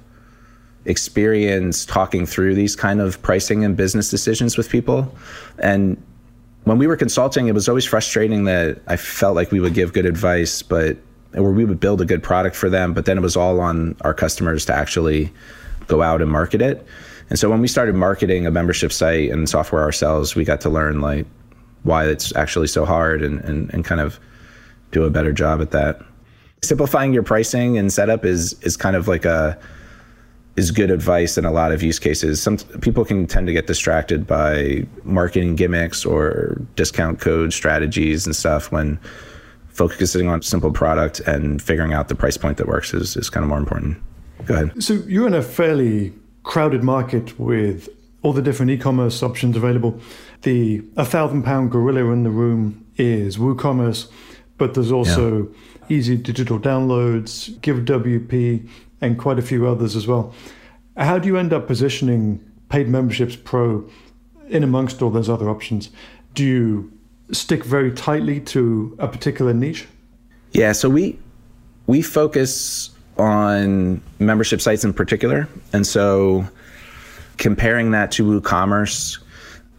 experience 0.88 1.86
talking 1.86 2.26
through 2.26 2.56
these 2.56 2.76
kind 2.76 3.00
of 3.00 3.22
pricing 3.22 3.64
and 3.64 3.78
business 3.78 4.10
decisions 4.10 4.58
with 4.58 4.70
people. 4.70 5.14
And 5.60 6.02
when 6.64 6.78
we 6.78 6.88
were 6.88 6.98
consulting, 6.98 7.48
it 7.48 7.54
was 7.54 7.70
always 7.70 7.86
frustrating 7.86 8.46
that 8.46 8.82
I 8.88 8.98
felt 8.98 9.36
like 9.36 9.52
we 9.52 9.60
would 9.60 9.74
give 9.74 9.94
good 9.94 10.06
advice, 10.06 10.62
but 10.62 10.98
or 11.36 11.52
we 11.52 11.66
would 11.66 11.80
build 11.80 12.02
a 12.02 12.06
good 12.06 12.24
product 12.24 12.56
for 12.56 12.70
them, 12.70 12.94
but 12.94 13.06
then 13.06 13.18
it 13.18 13.22
was 13.22 13.36
all 13.36 13.60
on 13.60 13.96
our 14.02 14.14
customers 14.14 14.66
to 14.66 14.74
actually 14.74 15.32
go 15.88 16.02
out 16.02 16.22
and 16.22 16.32
market 16.32 16.62
it. 16.62 16.86
And 17.30 17.38
so 17.38 17.50
when 17.50 17.62
we 17.62 17.68
started 17.68 17.96
marketing 17.96 18.48
a 18.48 18.52
membership 18.52 18.92
site 18.92 19.30
and 19.30 19.48
software 19.50 19.84
ourselves, 19.84 20.36
we 20.36 20.46
got 20.46 20.62
to 20.62 20.70
learn 20.70 21.02
like 21.02 21.26
why 21.84 22.06
it's 22.06 22.36
actually 22.36 22.68
so 22.68 22.86
hard 22.86 23.22
and, 23.22 23.40
and, 23.42 23.74
and 23.74 23.84
kind 23.86 24.02
of 24.02 24.20
do 24.92 25.04
a 25.04 25.10
better 25.10 25.34
job 25.34 25.62
at 25.62 25.72
that. 25.72 26.02
Simplifying 26.64 27.14
your 27.14 27.24
pricing 27.24 27.78
and 27.78 27.92
setup 27.92 28.26
is 28.26 28.54
is 28.64 28.76
kind 28.76 28.96
of 28.96 29.08
like 29.08 29.26
a 29.26 29.60
is 30.58 30.72
good 30.72 30.90
advice 30.90 31.38
in 31.38 31.46
a 31.46 31.52
lot 31.52 31.72
of 31.72 31.84
use 31.84 32.00
cases. 32.00 32.42
Some 32.42 32.58
people 32.82 33.06
can 33.06 33.28
tend 33.28 33.46
to 33.48 33.54
get 33.54 33.68
distracted 33.68 34.26
by 34.26 34.86
marketing 35.04 35.56
gimmicks 35.56 36.04
or 36.04 36.60
discount 36.76 37.22
code 37.22 37.54
strategies 37.54 38.26
and 38.26 38.36
stuff 38.36 38.72
when 38.72 39.00
focusing 39.70 40.28
on 40.28 40.42
simple 40.42 40.72
product 40.72 41.20
and 41.22 41.62
figuring 41.62 41.94
out 41.94 42.08
the 42.08 42.16
price 42.16 42.36
point 42.36 42.58
that 42.58 42.68
works 42.68 42.94
is, 42.96 43.16
is 43.16 43.30
kind 43.30 43.44
of 43.44 43.50
more 43.50 43.60
important. 43.60 43.98
Go 44.46 44.56
ahead. 44.56 44.84
So 44.84 44.96
you're 45.08 45.28
in 45.28 45.36
a 45.36 45.44
fairly 45.44 46.14
crowded 46.42 46.84
market 46.84 47.40
with 47.40 47.88
all 48.24 48.34
the 48.34 48.42
different 48.42 48.72
e-commerce 48.72 49.22
options 49.22 49.56
available. 49.56 50.00
The 50.42 50.84
a 50.98 51.06
thousand 51.06 51.44
pound 51.44 51.72
gorilla 51.72 52.12
in 52.12 52.24
the 52.24 52.32
room 52.32 52.84
is 52.98 53.38
WooCommerce, 53.38 54.10
but 54.58 54.74
there's 54.74 54.92
also 54.92 55.44
yeah. 55.44 55.98
easy 55.98 56.18
digital 56.18 56.60
downloads, 56.60 57.56
GiveWP, 57.60 58.68
and 59.02 59.18
quite 59.18 59.40
a 59.40 59.42
few 59.42 59.68
others 59.68 59.96
as 59.96 60.08
well. 60.08 60.34
How 60.96 61.20
do 61.20 61.28
you 61.28 61.38
end 61.38 61.54
up 61.54 61.68
positioning 61.68 62.44
paid 62.70 62.88
memberships 62.88 63.36
pro 63.36 63.88
in 64.50 64.64
amongst 64.64 65.02
all 65.02 65.10
those 65.10 65.30
other 65.30 65.50
options? 65.50 65.90
Do 66.34 66.44
you 66.44 66.92
stick 67.32 67.64
very 67.64 67.92
tightly 67.92 68.40
to 68.42 68.96
a 69.00 69.08
particular 69.08 69.54
niche? 69.54 69.88
Yeah, 70.52 70.72
so 70.72 70.90
we 70.90 71.20
we 71.88 72.02
focus 72.02 72.90
on 73.18 74.02
membership 74.20 74.62
sites 74.62 74.84
in 74.84 74.94
particular, 74.94 75.48
and 75.74 75.86
so 75.86 76.46
comparing 77.38 77.92
that 77.92 78.12
to 78.12 78.26
WooCommerce, 78.26 79.20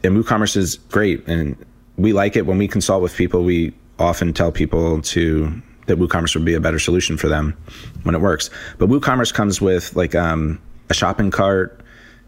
and 0.05 0.17
WooCommerce 0.17 0.57
is 0.57 0.77
great, 0.91 1.27
and 1.27 1.57
we 1.97 2.13
like 2.13 2.37
it 2.37 2.47
when 2.47 2.59
we 2.59 2.69
consult 2.69 3.03
with 3.03 3.15
people. 3.15 3.45
We 3.45 3.73
often 3.99 4.33
tell 4.33 4.53
people 4.53 5.03
to 5.03 5.63
that 5.89 5.99
WooCommerce 5.99 6.35
would 6.35 6.45
be 6.45 6.55
a 6.55 6.61
better 6.61 6.79
solution 6.79 7.17
for 7.17 7.29
them 7.29 7.57
when 8.05 8.15
it 8.15 8.21
works. 8.21 8.51
But 8.79 8.89
WooCommerce 8.89 9.35
comes 9.35 9.61
with 9.61 9.95
like 9.97 10.15
um, 10.15 10.61
a 10.89 10.95
shopping 10.95 11.31
cart, 11.31 11.81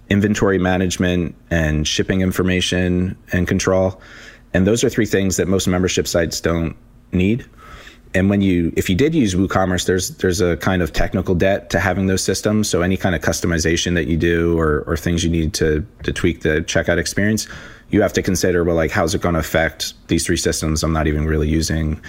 inventory 0.09 0.59
management, 0.59 1.35
and 1.51 1.87
shipping 1.87 2.21
information 2.21 3.17
and 3.33 3.47
control. 3.47 4.01
And 4.53 4.67
those 4.67 4.83
are 4.83 4.91
three 4.91 5.07
things 5.07 5.37
that 5.37 5.47
most 5.47 5.69
membership 5.69 6.09
sites 6.09 6.41
don't 6.41 6.77
need. 7.13 7.47
And 8.13 8.29
when 8.29 8.41
you, 8.41 8.73
if 8.77 8.91
you 8.91 8.97
did 8.97 9.15
use 9.15 9.37
WooCommerce, 9.37 9.87
there's 9.87 10.17
there's 10.17 10.41
a 10.41 10.57
kind 10.57 10.83
of 10.83 10.93
technical 10.93 11.37
debt 11.37 11.71
to 11.71 11.79
having 11.79 12.09
those 12.09 12.25
systems. 12.25 12.69
So 12.69 12.83
any 12.83 12.97
kind 12.97 13.15
of 13.15 13.21
customization 13.21 13.95
that 13.95 14.09
you 14.09 14.17
do, 14.17 14.59
or 14.59 14.83
or 14.89 14.97
things 14.97 15.23
you 15.23 15.31
need 15.31 15.55
to 15.55 15.87
to 16.03 16.13
tweak 16.13 16.41
the 16.41 16.63
checkout 16.63 16.99
experience, 16.99 17.47
you 17.91 18.03
have 18.03 18.13
to 18.15 18.23
consider. 18.23 18.65
Well, 18.65 18.75
like 18.75 18.91
how's 18.91 19.15
it 19.15 19.21
going 19.21 19.35
to 19.35 19.39
affect 19.39 19.95
these 20.09 20.27
three 20.27 20.37
systems 20.37 20.83
I'm 20.83 20.93
not 20.93 21.07
even 21.07 21.27
really 21.27 21.49
using? 21.49 22.01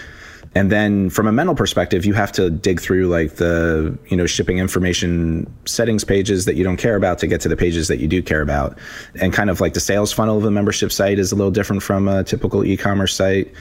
And 0.54 0.70
then 0.70 1.10
from 1.10 1.28
a 1.28 1.32
mental 1.32 1.56
perspective, 1.56 2.06
you 2.06 2.14
have 2.14 2.32
to 2.34 2.50
dig 2.50 2.82
through 2.82 3.08
like 3.08 3.36
the, 3.36 3.98
you 4.10 4.18
know, 4.18 4.26
shipping 4.26 4.58
information 4.58 5.52
settings 5.66 6.04
pages 6.04 6.46
that 6.46 6.56
you 6.56 6.64
don't 6.64 6.78
care 6.78 6.98
about 6.98 7.20
to 7.20 7.28
get 7.28 7.40
to 7.42 7.50
the 7.50 7.56
pages 7.56 7.88
that 7.88 8.00
you 8.00 8.08
do 8.08 8.22
care 8.22 8.42
about. 8.42 8.78
And 9.22 9.32
kind 9.32 9.50
of 9.50 9.62
like 9.62 9.74
the 9.74 9.80
sales 9.80 10.12
funnel 10.12 10.38
of 10.38 10.44
a 10.44 10.52
membership 10.52 10.92
site 10.92 11.20
is 11.20 11.32
a 11.32 11.36
little 11.36 11.52
different 11.52 11.84
from 11.84 12.10
a 12.10 12.24
typical 12.26 12.66
e-commerce 12.66 13.16
site. 13.16 13.54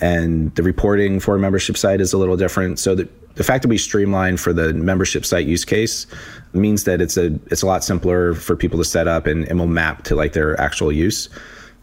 And 0.00 0.52
the 0.56 0.64
reporting 0.64 1.20
for 1.20 1.36
a 1.36 1.38
membership 1.38 1.76
site 1.76 2.00
is 2.00 2.12
a 2.12 2.18
little 2.18 2.36
different. 2.36 2.80
So 2.80 2.96
the, 2.96 3.08
the 3.34 3.44
fact 3.44 3.62
that 3.62 3.68
we 3.68 3.78
streamline 3.78 4.36
for 4.36 4.52
the 4.52 4.74
membership 4.74 5.24
site 5.24 5.46
use 5.46 5.64
case 5.64 6.06
means 6.54 6.84
that 6.84 7.00
it's 7.00 7.16
a 7.16 7.38
it's 7.46 7.62
a 7.62 7.66
lot 7.66 7.84
simpler 7.84 8.34
for 8.34 8.56
people 8.56 8.78
to 8.78 8.84
set 8.84 9.06
up 9.08 9.26
and, 9.26 9.48
and 9.48 9.58
will 9.58 9.66
map 9.66 10.02
to 10.04 10.16
like 10.16 10.32
their 10.32 10.60
actual 10.60 10.90
use. 10.90 11.28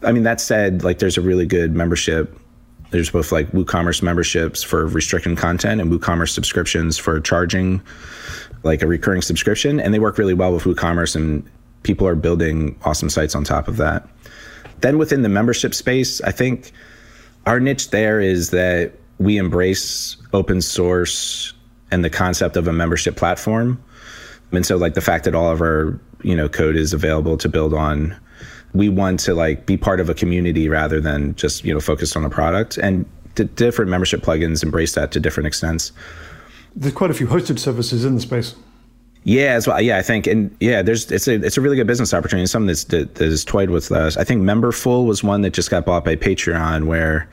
I 0.02 0.12
mean, 0.12 0.22
that 0.24 0.40
said, 0.40 0.84
like 0.84 0.98
there's 0.98 1.18
a 1.18 1.20
really 1.20 1.46
good 1.46 1.74
membership 1.74 2.39
there's 2.90 3.10
both 3.10 3.32
like 3.32 3.50
WooCommerce 3.52 4.02
memberships 4.02 4.62
for 4.62 4.86
restricted 4.86 5.38
content 5.38 5.80
and 5.80 5.90
WooCommerce 5.90 6.30
subscriptions 6.30 6.98
for 6.98 7.20
charging 7.20 7.80
like 8.62 8.82
a 8.82 8.86
recurring 8.86 9.22
subscription. 9.22 9.80
And 9.80 9.94
they 9.94 9.98
work 9.98 10.18
really 10.18 10.34
well 10.34 10.52
with 10.52 10.64
WooCommerce 10.64 11.14
and 11.16 11.48
people 11.82 12.06
are 12.06 12.14
building 12.14 12.78
awesome 12.84 13.08
sites 13.08 13.34
on 13.34 13.44
top 13.44 13.68
of 13.68 13.76
that. 13.78 14.08
Then 14.80 14.98
within 14.98 15.22
the 15.22 15.28
membership 15.28 15.74
space, 15.74 16.20
I 16.22 16.30
think 16.30 16.72
our 17.46 17.60
niche 17.60 17.90
there 17.90 18.20
is 18.20 18.50
that 18.50 18.92
we 19.18 19.36
embrace 19.36 20.16
open 20.32 20.60
source 20.60 21.52
and 21.90 22.04
the 22.04 22.10
concept 22.10 22.56
of 22.56 22.66
a 22.66 22.72
membership 22.72 23.16
platform. 23.16 23.82
And 24.52 24.64
so 24.64 24.76
like 24.76 24.94
the 24.94 25.00
fact 25.00 25.24
that 25.24 25.34
all 25.34 25.50
of 25.50 25.60
our, 25.60 25.98
you 26.22 26.34
know, 26.34 26.48
code 26.48 26.76
is 26.76 26.92
available 26.92 27.36
to 27.38 27.48
build 27.48 27.74
on, 27.74 28.16
we 28.74 28.88
want 28.88 29.20
to 29.20 29.34
like 29.34 29.66
be 29.66 29.76
part 29.76 30.00
of 30.00 30.08
a 30.08 30.14
community 30.14 30.68
rather 30.68 31.00
than 31.00 31.34
just, 31.34 31.64
you 31.64 31.74
know, 31.74 31.80
focused 31.80 32.16
on 32.16 32.24
a 32.24 32.30
product. 32.30 32.78
And 32.78 33.04
d- 33.34 33.44
different 33.44 33.90
membership 33.90 34.22
plugins 34.22 34.62
embrace 34.62 34.94
that 34.94 35.12
to 35.12 35.20
different 35.20 35.46
extents. 35.46 35.92
There's 36.76 36.94
quite 36.94 37.10
a 37.10 37.14
few 37.14 37.26
hosted 37.26 37.58
services 37.58 38.04
in 38.04 38.14
the 38.14 38.20
space. 38.20 38.54
Yeah, 39.24 39.52
as 39.52 39.66
well. 39.66 39.80
Yeah, 39.80 39.98
I 39.98 40.02
think, 40.02 40.26
and 40.26 40.54
yeah, 40.60 40.80
there's 40.80 41.10
it's 41.10 41.28
a 41.28 41.34
it's 41.34 41.58
a 41.58 41.60
really 41.60 41.76
good 41.76 41.86
business 41.86 42.14
opportunity. 42.14 42.46
Something 42.46 42.68
that's 42.68 42.84
that, 42.84 43.16
that 43.16 43.26
is 43.26 43.44
toyed 43.44 43.68
with 43.68 43.92
us. 43.92 44.16
I 44.16 44.24
think 44.24 44.42
Memberful 44.42 45.04
was 45.04 45.22
one 45.22 45.42
that 45.42 45.50
just 45.50 45.70
got 45.70 45.84
bought 45.84 46.04
by 46.04 46.16
Patreon, 46.16 46.86
where 46.86 47.28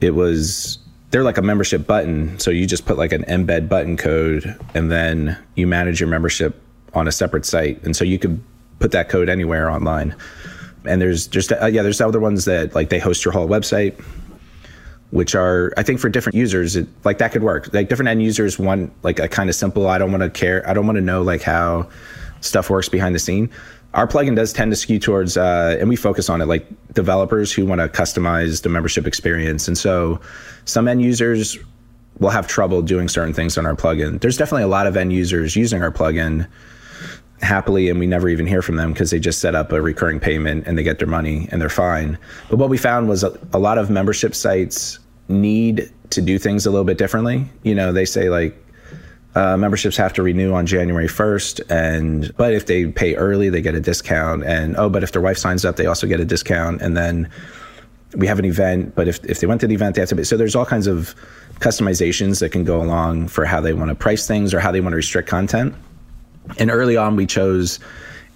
it 0.00 0.16
was 0.16 0.78
they're 1.10 1.22
like 1.22 1.38
a 1.38 1.42
membership 1.42 1.86
button. 1.86 2.36
So 2.40 2.50
you 2.50 2.66
just 2.66 2.86
put 2.86 2.98
like 2.98 3.12
an 3.12 3.22
embed 3.24 3.68
button 3.68 3.96
code, 3.96 4.58
and 4.74 4.90
then 4.90 5.38
you 5.54 5.68
manage 5.68 6.00
your 6.00 6.08
membership 6.08 6.60
on 6.92 7.06
a 7.06 7.12
separate 7.12 7.46
site, 7.46 7.80
and 7.84 7.94
so 7.94 8.04
you 8.04 8.18
could 8.18 8.42
put 8.80 8.90
that 8.90 9.08
code 9.08 9.28
anywhere 9.28 9.70
online. 9.70 10.14
And 10.86 11.00
there's 11.00 11.26
just 11.26 11.52
uh, 11.52 11.66
yeah, 11.66 11.82
there's 11.82 12.00
other 12.00 12.20
ones 12.20 12.44
that 12.44 12.74
like 12.74 12.88
they 12.88 12.98
host 12.98 13.24
your 13.24 13.32
whole 13.32 13.48
website 13.48 14.00
which 15.10 15.34
are 15.34 15.72
I 15.76 15.82
think 15.82 16.00
for 16.00 16.08
different 16.08 16.36
users, 16.36 16.76
it, 16.76 16.88
like 17.04 17.18
that 17.18 17.32
could 17.32 17.42
work. 17.42 17.72
Like 17.72 17.88
different 17.88 18.08
end 18.08 18.22
users 18.22 18.58
want 18.58 18.92
like 19.02 19.18
a 19.18 19.28
kind 19.28 19.48
of 19.48 19.54
simple. 19.54 19.86
I 19.86 19.98
don't 19.98 20.10
want 20.10 20.22
to 20.22 20.30
care. 20.30 20.68
I 20.68 20.74
don't 20.74 20.86
want 20.86 20.96
to 20.96 21.02
know 21.02 21.22
like 21.22 21.42
how 21.42 21.88
stuff 22.40 22.70
works 22.70 22.88
behind 22.88 23.14
the 23.14 23.18
scene. 23.18 23.50
Our 23.94 24.06
plugin 24.06 24.36
does 24.36 24.52
tend 24.52 24.72
to 24.72 24.76
skew 24.76 24.98
towards, 24.98 25.36
uh, 25.36 25.78
and 25.80 25.88
we 25.88 25.96
focus 25.96 26.28
on 26.28 26.42
it 26.42 26.46
like 26.46 26.66
developers 26.92 27.52
who 27.52 27.64
want 27.64 27.80
to 27.80 27.88
customize 27.88 28.62
the 28.62 28.68
membership 28.68 29.06
experience. 29.06 29.68
And 29.68 29.78
so 29.78 30.20
some 30.66 30.86
end 30.86 31.00
users 31.00 31.56
will 32.18 32.30
have 32.30 32.46
trouble 32.46 32.82
doing 32.82 33.08
certain 33.08 33.32
things 33.32 33.56
on 33.56 33.64
our 33.64 33.74
plugin. 33.74 34.20
There's 34.20 34.36
definitely 34.36 34.64
a 34.64 34.68
lot 34.68 34.86
of 34.86 34.96
end 34.96 35.12
users 35.12 35.56
using 35.56 35.82
our 35.82 35.90
plugin 35.90 36.46
happily 37.42 37.88
and 37.88 37.98
we 37.98 38.06
never 38.06 38.28
even 38.28 38.46
hear 38.46 38.62
from 38.62 38.76
them 38.76 38.92
because 38.92 39.10
they 39.10 39.18
just 39.18 39.40
set 39.40 39.54
up 39.54 39.72
a 39.72 39.80
recurring 39.80 40.20
payment 40.20 40.66
and 40.66 40.78
they 40.78 40.82
get 40.82 40.98
their 40.98 41.08
money 41.08 41.48
and 41.50 41.60
they're 41.60 41.68
fine. 41.68 42.18
But 42.48 42.58
what 42.58 42.70
we 42.70 42.78
found 42.78 43.08
was 43.08 43.22
a, 43.22 43.38
a, 43.52 43.58
lot 43.58 43.78
of 43.78 43.90
membership 43.90 44.34
sites 44.34 44.98
need 45.28 45.92
to 46.10 46.22
do 46.22 46.38
things 46.38 46.66
a 46.66 46.70
little 46.70 46.84
bit 46.84 46.98
differently. 46.98 47.46
You 47.62 47.74
know, 47.74 47.92
they 47.92 48.04
say 48.04 48.30
like 48.30 48.56
uh, 49.34 49.56
memberships 49.56 49.98
have 49.98 50.14
to 50.14 50.22
renew 50.22 50.54
on 50.54 50.64
January 50.64 51.08
1st 51.08 51.70
and 51.70 52.34
but 52.38 52.54
if 52.54 52.66
they 52.66 52.86
pay 52.86 53.14
early 53.16 53.50
they 53.50 53.60
get 53.60 53.74
a 53.74 53.80
discount 53.80 54.42
and 54.44 54.74
oh 54.78 54.88
but 54.88 55.02
if 55.02 55.12
their 55.12 55.20
wife 55.20 55.36
signs 55.36 55.62
up 55.62 55.76
they 55.76 55.84
also 55.84 56.06
get 56.06 56.20
a 56.20 56.24
discount 56.24 56.80
and 56.80 56.96
then 56.96 57.28
we 58.16 58.26
have 58.26 58.38
an 58.38 58.46
event 58.46 58.94
but 58.94 59.08
if, 59.08 59.22
if 59.26 59.40
they 59.40 59.46
went 59.46 59.60
to 59.60 59.66
the 59.66 59.74
event 59.74 59.94
they 59.94 60.00
have 60.00 60.08
to 60.08 60.16
pay. 60.16 60.24
so 60.24 60.38
there's 60.38 60.56
all 60.56 60.64
kinds 60.64 60.86
of 60.86 61.14
customizations 61.60 62.40
that 62.40 62.48
can 62.48 62.64
go 62.64 62.80
along 62.80 63.28
for 63.28 63.44
how 63.44 63.60
they 63.60 63.74
want 63.74 63.90
to 63.90 63.94
price 63.94 64.26
things 64.26 64.54
or 64.54 64.60
how 64.60 64.72
they 64.72 64.80
want 64.80 64.92
to 64.94 64.96
restrict 64.96 65.28
content 65.28 65.74
and 66.58 66.70
early 66.70 66.96
on, 66.96 67.16
we 67.16 67.26
chose 67.26 67.78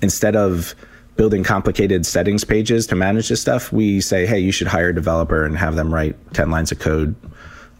instead 0.03 0.37
of 0.37 0.75
building 1.16 1.44
complicated 1.44 2.07
settings 2.07 2.44
pages 2.44 2.87
to 2.87 2.96
manage 2.96 3.29
this 3.29 3.40
stuff, 3.40 3.73
we 3.73 4.01
say, 4.01 4.25
hey, 4.25 4.38
you 4.38 4.53
should 4.53 4.66
hire 4.66 4.88
a 4.88 4.94
developer 4.94 5.44
and 5.44 5.57
have 5.57 5.77
them 5.77 5.92
write 5.92 6.16
10 6.33 6.51
lines 6.51 6.73
of 6.73 6.79
code 6.79 7.14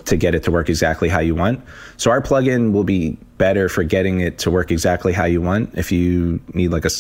to 0.05 0.17
get 0.17 0.35
it 0.35 0.43
to 0.43 0.51
work 0.51 0.69
exactly 0.69 1.09
how 1.09 1.21
you 1.21 1.35
want. 1.35 1.63
So 1.97 2.11
our 2.11 2.21
plugin 2.21 2.73
will 2.73 2.85
be 2.85 3.17
better 3.39 3.69
for 3.69 3.83
getting 3.83 4.21
it 4.21 4.39
to 4.39 4.51
work 4.51 4.71
exactly 4.71 5.13
how 5.13 5.25
you 5.25 5.41
want 5.41 5.75
if 5.75 5.93
you 5.93 6.41
need 6.55 6.69
like 6.69 6.85
a, 6.85 6.91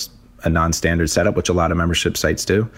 a 0.45 0.49
non-standard 0.49 1.11
setup, 1.11 1.37
which 1.37 1.49
a 1.49 1.53
lot 1.53 1.71
of 1.71 1.77
membership 1.77 2.17
sites 2.17 2.45
do. 2.45 2.71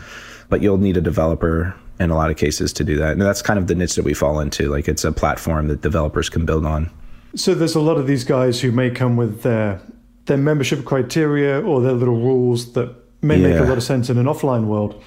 But 0.49 0.63
you'll 0.63 0.79
need 0.79 0.97
a 0.97 1.01
developer 1.01 1.75
in 2.01 2.11
a 2.11 2.17
lot 2.17 2.31
of 2.31 2.37
cases 2.37 2.73
to 2.75 2.85
do 2.85 2.97
that. 2.97 3.13
And 3.13 3.23
that's 3.23 3.43
kind 3.43 3.59
of 3.59 3.67
the 3.67 3.75
niche 3.75 3.95
that 3.95 4.05
we 4.05 4.15
fall 4.15 4.41
into. 4.41 4.71
Like 4.71 4.89
it's 4.89 5.05
a 5.05 5.13
platform 5.13 5.69
that 5.69 5.83
developers 5.83 6.29
can 6.29 6.45
build 6.45 6.67
on. 6.67 6.91
So 7.35 7.55
there's 7.55 7.75
a 7.75 7.81
lot 7.81 7.97
of 7.97 8.07
these 8.07 8.25
guys 8.25 8.61
who 8.61 8.73
may 8.73 8.91
come 8.91 9.17
with 9.17 9.43
their 9.43 9.81
their 10.27 10.37
membership 10.37 10.85
criteria 10.85 11.61
or 11.61 11.81
their 11.81 11.93
little 11.93 12.17
rules 12.17 12.73
that 12.73 12.95
may 13.23 13.37
yeah. 13.37 13.49
make 13.49 13.61
a 13.61 13.65
lot 13.65 13.77
of 13.77 13.83
sense 13.83 14.11
in 14.11 14.19
an 14.19 14.27
offline 14.27 14.67
world 14.67 15.03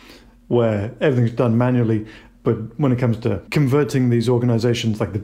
where 0.48 0.94
everything's 1.02 1.32
done 1.32 1.58
manually. 1.58 2.06
But 2.44 2.80
when 2.80 2.92
it 2.92 3.00
comes 3.00 3.18
to 3.20 3.42
converting 3.50 4.10
these 4.10 4.30
organizations, 4.30 5.00
like 5.00 5.14
the, 5.14 5.24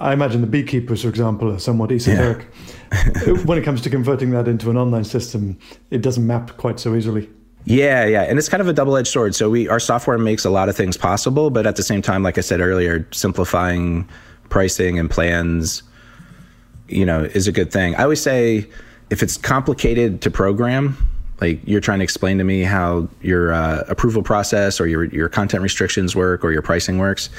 I 0.00 0.12
imagine 0.12 0.40
the 0.40 0.46
beekeepers, 0.46 1.02
for 1.02 1.08
example, 1.08 1.52
are 1.52 1.58
somewhat 1.58 1.92
esoteric. 1.92 2.46
Yeah. 2.92 3.32
when 3.44 3.58
it 3.58 3.64
comes 3.64 3.82
to 3.82 3.90
converting 3.90 4.30
that 4.30 4.48
into 4.48 4.70
an 4.70 4.76
online 4.76 5.04
system, 5.04 5.58
it 5.90 6.00
doesn't 6.00 6.26
map 6.26 6.56
quite 6.56 6.80
so 6.80 6.94
easily. 6.94 7.28
Yeah, 7.66 8.04
yeah, 8.04 8.22
and 8.22 8.38
it's 8.38 8.48
kind 8.48 8.60
of 8.60 8.68
a 8.68 8.74
double-edged 8.74 9.08
sword. 9.08 9.34
So 9.34 9.48
we 9.48 9.68
our 9.68 9.80
software 9.80 10.18
makes 10.18 10.44
a 10.44 10.50
lot 10.50 10.68
of 10.68 10.76
things 10.76 10.98
possible, 10.98 11.48
but 11.48 11.66
at 11.66 11.76
the 11.76 11.82
same 11.82 12.02
time, 12.02 12.22
like 12.22 12.36
I 12.36 12.42
said 12.42 12.60
earlier, 12.60 13.08
simplifying 13.10 14.06
pricing 14.50 14.98
and 14.98 15.10
plans, 15.10 15.82
you 16.88 17.06
know, 17.06 17.24
is 17.24 17.48
a 17.48 17.52
good 17.52 17.72
thing. 17.72 17.94
I 17.94 18.02
always 18.02 18.20
say 18.20 18.68
if 19.14 19.22
it's 19.22 19.36
complicated 19.36 20.20
to 20.22 20.30
program, 20.30 20.96
like 21.40 21.60
you're 21.64 21.80
trying 21.80 22.00
to 22.00 22.02
explain 22.02 22.36
to 22.38 22.44
me 22.44 22.62
how 22.62 23.08
your 23.22 23.52
uh, 23.52 23.84
approval 23.88 24.24
process 24.24 24.80
or 24.80 24.88
your 24.88 25.04
your 25.04 25.28
content 25.28 25.62
restrictions 25.62 26.16
work 26.16 26.44
or 26.44 26.50
your 26.50 26.62
pricing 26.62 26.98
works, 26.98 27.30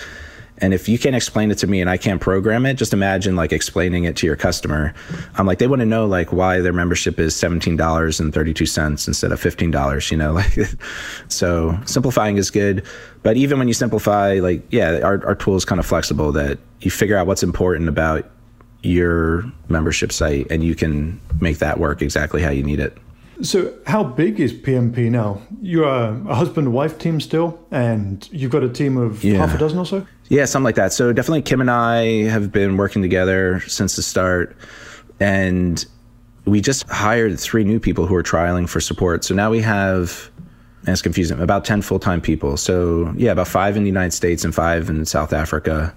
and 0.60 0.74
if 0.74 0.88
you 0.88 0.98
can't 0.98 1.18
explain 1.18 1.52
it 1.52 1.58
to 1.58 1.68
me 1.68 1.82
and 1.82 1.90
I 1.90 1.98
can't 1.98 2.22
program 2.22 2.66
it, 2.66 2.76
just 2.76 2.94
imagine 2.94 3.36
like 3.36 3.52
explaining 3.52 4.06
it 4.06 4.16
to 4.18 4.26
your 4.26 4.38
customer. 4.38 4.94
I'm 5.36 5.46
like, 5.46 5.60
they 5.60 5.68
want 5.68 5.82
to 5.82 5.86
know 5.86 6.06
like 6.06 6.32
why 6.32 6.62
their 6.62 6.72
membership 6.72 7.20
is 7.20 7.36
$17.32 7.36 9.08
instead 9.08 9.32
of 9.34 9.42
$15, 9.42 10.12
you 10.12 10.18
know, 10.18 10.32
like, 10.40 10.58
so 11.28 11.78
simplifying 11.86 12.38
is 12.38 12.52
good. 12.52 12.86
But 13.22 13.36
even 13.36 13.60
when 13.60 13.68
you 13.68 13.74
simplify, 13.74 14.36
like, 14.36 14.64
yeah, 14.72 15.02
our, 15.04 15.26
our 15.26 15.36
tool 15.36 15.58
is 15.58 15.66
kind 15.66 15.80
of 15.80 15.86
flexible 15.86 16.32
that 16.32 16.58
you 16.80 16.90
figure 16.90 17.18
out 17.18 17.28
what's 17.28 17.44
important 17.44 17.90
about 17.90 18.30
your 18.86 19.44
membership 19.68 20.12
site 20.12 20.48
and 20.50 20.64
you 20.64 20.76
can 20.76 21.20
make 21.42 21.58
that 21.60 21.80
work 21.80 22.02
exactly 22.02 22.42
how 22.42 22.50
you 22.52 22.64
need 22.64 22.80
it. 22.80 22.98
So, 23.42 23.74
how 23.86 24.02
big 24.02 24.40
is 24.40 24.54
PMP 24.54 25.12
now? 25.12 25.42
You're 25.62 25.84
a 25.84 26.14
husband 26.34 26.72
wife 26.72 26.98
team 26.98 27.20
still, 27.20 27.60
and 27.70 28.28
you've 28.32 28.52
got 28.52 28.64
a 28.64 28.70
team 28.70 28.96
of 28.96 29.26
yeah. 29.26 29.40
half 29.40 29.54
a 29.54 29.58
dozen 29.58 29.78
or 29.78 29.86
so? 29.86 30.08
Yeah, 30.30 30.46
something 30.46 30.64
like 30.64 30.76
that. 30.76 30.94
So, 30.94 31.12
definitely 31.12 31.42
Kim 31.42 31.60
and 31.60 31.70
I 31.70 32.30
have 32.30 32.54
been 32.54 32.78
working 32.78 33.02
together 33.02 33.60
since 33.68 33.98
the 33.98 34.04
start. 34.04 34.56
And 35.20 35.86
we 36.46 36.62
just 36.62 36.88
hired 36.90 37.40
three 37.40 37.64
new 37.64 37.80
people 37.80 38.06
who 38.06 38.16
are 38.16 38.24
trialing 38.24 38.70
for 38.70 38.80
support. 38.80 39.24
So 39.24 39.34
now 39.34 39.50
we 39.50 39.62
have, 39.62 40.30
and 40.82 40.90
it's 40.90 41.02
confusing, 41.02 41.40
about 41.40 41.66
10 41.66 41.82
full 41.82 42.00
time 42.00 42.22
people. 42.22 42.58
So, 42.58 43.14
yeah, 43.18 43.32
about 43.32 43.48
five 43.48 43.76
in 43.76 43.84
the 43.84 43.90
United 43.90 44.12
States 44.12 44.46
and 44.46 44.54
five 44.54 44.90
in 44.90 45.06
South 45.06 45.34
Africa 45.34 45.94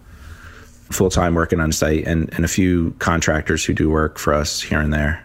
full 0.90 1.10
time 1.10 1.34
working 1.34 1.60
on 1.60 1.72
site 1.72 2.06
and, 2.06 2.32
and 2.34 2.44
a 2.44 2.48
few 2.48 2.94
contractors 2.98 3.64
who 3.64 3.74
do 3.74 3.90
work 3.90 4.18
for 4.18 4.32
us 4.34 4.60
here 4.62 4.80
and 4.80 4.92
there. 4.92 5.24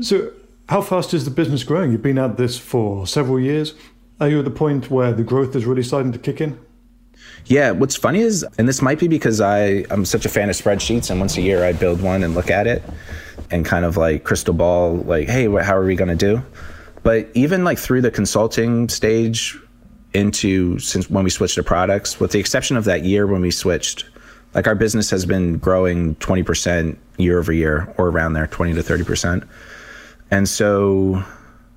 So, 0.00 0.32
how 0.68 0.82
fast 0.82 1.14
is 1.14 1.24
the 1.24 1.30
business 1.30 1.64
growing? 1.64 1.92
You've 1.92 2.02
been 2.02 2.18
at 2.18 2.36
this 2.36 2.56
for 2.56 3.06
several 3.06 3.40
years. 3.40 3.74
Are 4.20 4.28
you 4.28 4.38
at 4.38 4.44
the 4.44 4.50
point 4.50 4.90
where 4.90 5.12
the 5.12 5.24
growth 5.24 5.56
is 5.56 5.64
really 5.64 5.82
starting 5.82 6.12
to 6.12 6.18
kick 6.18 6.40
in? 6.40 6.58
Yeah, 7.46 7.72
what's 7.72 7.96
funny 7.96 8.20
is, 8.20 8.44
and 8.58 8.68
this 8.68 8.82
might 8.82 8.98
be 8.98 9.08
because 9.08 9.40
I, 9.40 9.84
I'm 9.90 10.04
such 10.04 10.24
a 10.24 10.28
fan 10.28 10.48
of 10.50 10.56
spreadsheets, 10.56 11.10
and 11.10 11.18
once 11.18 11.36
a 11.36 11.42
year 11.42 11.64
I 11.64 11.72
build 11.72 12.00
one 12.00 12.22
and 12.22 12.34
look 12.34 12.50
at 12.50 12.66
it 12.66 12.82
and 13.50 13.64
kind 13.64 13.84
of 13.84 13.96
like 13.96 14.24
crystal 14.24 14.54
ball, 14.54 14.96
like, 14.98 15.28
hey, 15.28 15.44
how 15.44 15.76
are 15.76 15.84
we 15.84 15.96
going 15.96 16.16
to 16.16 16.16
do? 16.16 16.42
But 17.02 17.28
even 17.34 17.64
like 17.64 17.78
through 17.78 18.02
the 18.02 18.10
consulting 18.10 18.88
stage 18.88 19.58
into 20.12 20.78
since 20.78 21.08
when 21.08 21.24
we 21.24 21.30
switched 21.30 21.54
to 21.54 21.62
products, 21.62 22.20
with 22.20 22.32
the 22.32 22.38
exception 22.38 22.76
of 22.76 22.84
that 22.84 23.04
year 23.04 23.26
when 23.26 23.40
we 23.40 23.50
switched 23.50 24.04
like 24.54 24.66
our 24.66 24.74
business 24.74 25.10
has 25.10 25.24
been 25.26 25.58
growing 25.58 26.16
20% 26.16 26.96
year 27.18 27.38
over 27.38 27.52
year 27.52 27.92
or 27.96 28.08
around 28.08 28.32
there 28.32 28.46
20 28.46 28.74
to 28.74 28.82
30% 28.82 29.46
and 30.30 30.48
so 30.48 31.22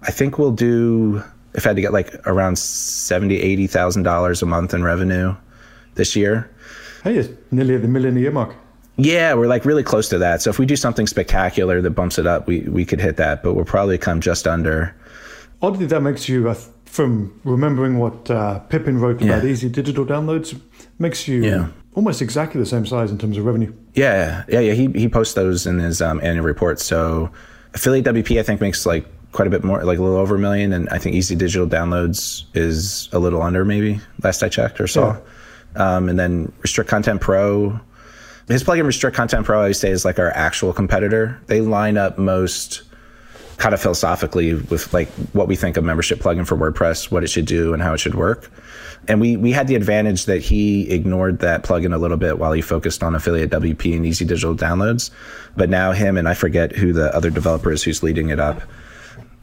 i 0.04 0.12
think 0.12 0.38
we'll 0.38 0.52
do 0.52 1.24
if 1.54 1.66
i 1.66 1.70
had 1.70 1.76
to 1.76 1.82
get 1.82 1.94
like 1.94 2.16
around 2.28 2.58
70 2.58 3.40
80000 3.40 4.04
dollars 4.04 4.42
a 4.42 4.46
month 4.46 4.74
in 4.74 4.84
revenue 4.84 5.36
this 5.96 6.16
year. 6.16 6.50
Hey 7.04 7.18
it's 7.18 7.30
nearly 7.52 7.76
at 7.76 7.82
the 7.82 7.88
million 7.88 8.18
a 8.18 8.20
year 8.20 8.32
mark. 8.32 8.56
Yeah 8.96 9.34
we're 9.34 9.48
like 9.48 9.66
really 9.66 9.84
close 9.84 10.10
to 10.10 10.18
that. 10.20 10.42
So 10.42 10.50
if 10.50 10.60
we 10.60 10.66
do 10.66 10.76
something 10.76 11.08
spectacular 11.08 11.82
that 11.82 11.92
bumps 11.92 12.18
it 12.18 12.26
up 12.26 12.48
we, 12.48 12.62
we 12.62 12.86
could 12.86 13.02
hit 13.02 13.18
that 13.18 13.44
but 13.44 13.54
we'll 13.54 13.66
probably 13.66 13.98
come 13.98 14.22
just 14.22 14.48
under. 14.48 14.96
Oddly 15.62 15.86
that 15.88 16.02
makes 16.02 16.28
you 16.28 16.50
uh, 16.50 16.56
from 16.86 17.40
remembering 17.44 18.00
what 18.00 18.30
uh, 18.32 18.60
pippin 18.60 19.00
wrote 19.00 19.22
about 19.22 19.44
yeah. 19.44 19.50
easy 19.50 19.70
digital 19.70 20.06
downloads 20.06 20.60
makes 21.00 21.28
you 21.28 21.44
yeah 21.44 21.68
almost 21.96 22.22
exactly 22.22 22.60
the 22.60 22.66
same 22.66 22.86
size 22.86 23.12
in 23.12 23.18
terms 23.18 23.38
of 23.38 23.46
revenue. 23.46 23.74
Yeah, 23.94 24.44
yeah, 24.48 24.60
yeah. 24.60 24.74
He 24.74 24.88
he 24.88 25.08
posts 25.08 25.34
those 25.34 25.66
in 25.66 25.80
his 25.80 26.02
um, 26.02 26.20
annual 26.24 26.46
report. 26.46 26.80
So 26.80 27.32
affiliate 27.74 28.06
WP, 28.06 28.40
I 28.40 28.44
think, 28.44 28.62
makes 28.62 28.86
like 28.86 29.06
quite 29.32 29.48
a 29.48 29.52
bit 29.52 29.64
more, 29.64 29.84
like 29.84 29.98
a 29.98 30.02
little 30.02 30.18
over 30.18 30.36
a 30.36 30.40
million, 30.40 30.74
and 30.74 30.88
I 30.90 30.98
think 30.98 31.16
Easy 31.16 31.36
Digital 31.36 31.68
downloads 31.68 32.44
is 32.54 33.10
a 33.12 33.20
little 33.20 33.42
under, 33.42 33.66
maybe 33.66 34.00
last 34.24 34.44
I 34.44 34.50
checked 34.50 34.80
or 34.80 34.88
saw. 34.88 35.18
Yeah. 35.76 35.96
Um, 35.96 36.08
and 36.08 36.20
then 36.20 36.52
Restrict 36.62 36.90
Content 36.90 37.20
Pro, 37.20 37.80
his 38.48 38.64
plugin 38.64 38.86
Restrict 38.86 39.16
Content 39.16 39.46
Pro, 39.46 39.62
I 39.62 39.68
would 39.68 39.76
say, 39.76 39.90
is 39.90 40.06
like 40.06 40.20
our 40.20 40.30
actual 40.32 40.72
competitor. 40.72 41.42
They 41.48 41.62
line 41.62 41.98
up 41.98 42.18
most 42.18 42.84
kind 43.58 43.74
of 43.74 43.82
philosophically 43.82 44.54
with 44.56 44.94
like 44.94 45.10
what 45.34 45.48
we 45.48 45.56
think 45.56 45.78
a 45.78 45.82
membership 45.82 46.20
plugin 46.20 46.46
for 46.46 46.58
WordPress, 46.58 47.12
what 47.12 47.24
it 47.24 47.28
should 47.28 47.46
do 47.46 47.74
and 47.74 47.82
how 47.82 47.94
it 47.94 48.00
should 48.00 48.16
work. 48.16 48.52
And 49.08 49.20
we 49.20 49.36
we 49.36 49.52
had 49.52 49.68
the 49.68 49.76
advantage 49.76 50.26
that 50.26 50.42
he 50.42 50.90
ignored 50.90 51.40
that 51.40 51.64
plugin 51.64 51.94
a 51.94 51.98
little 51.98 52.18
bit 52.18 52.40
while 52.40 52.54
he 52.54 52.62
focused 52.62 53.04
on 53.04 53.16
affiliate 53.16 53.50
WP 53.50 53.96
and 53.96 54.06
easy 54.06 54.26
digital 54.26 54.56
downloads. 54.56 55.12
But 55.58 55.70
now 55.70 55.92
him 55.92 56.18
and 56.18 56.28
I 56.28 56.34
forget 56.34 56.72
who 56.72 56.94
the 56.94 57.14
other 57.16 57.30
developer 57.30 57.72
is 57.72 57.84
who's 57.84 58.02
leading 58.02 58.30
it 58.30 58.40
up 58.40 58.62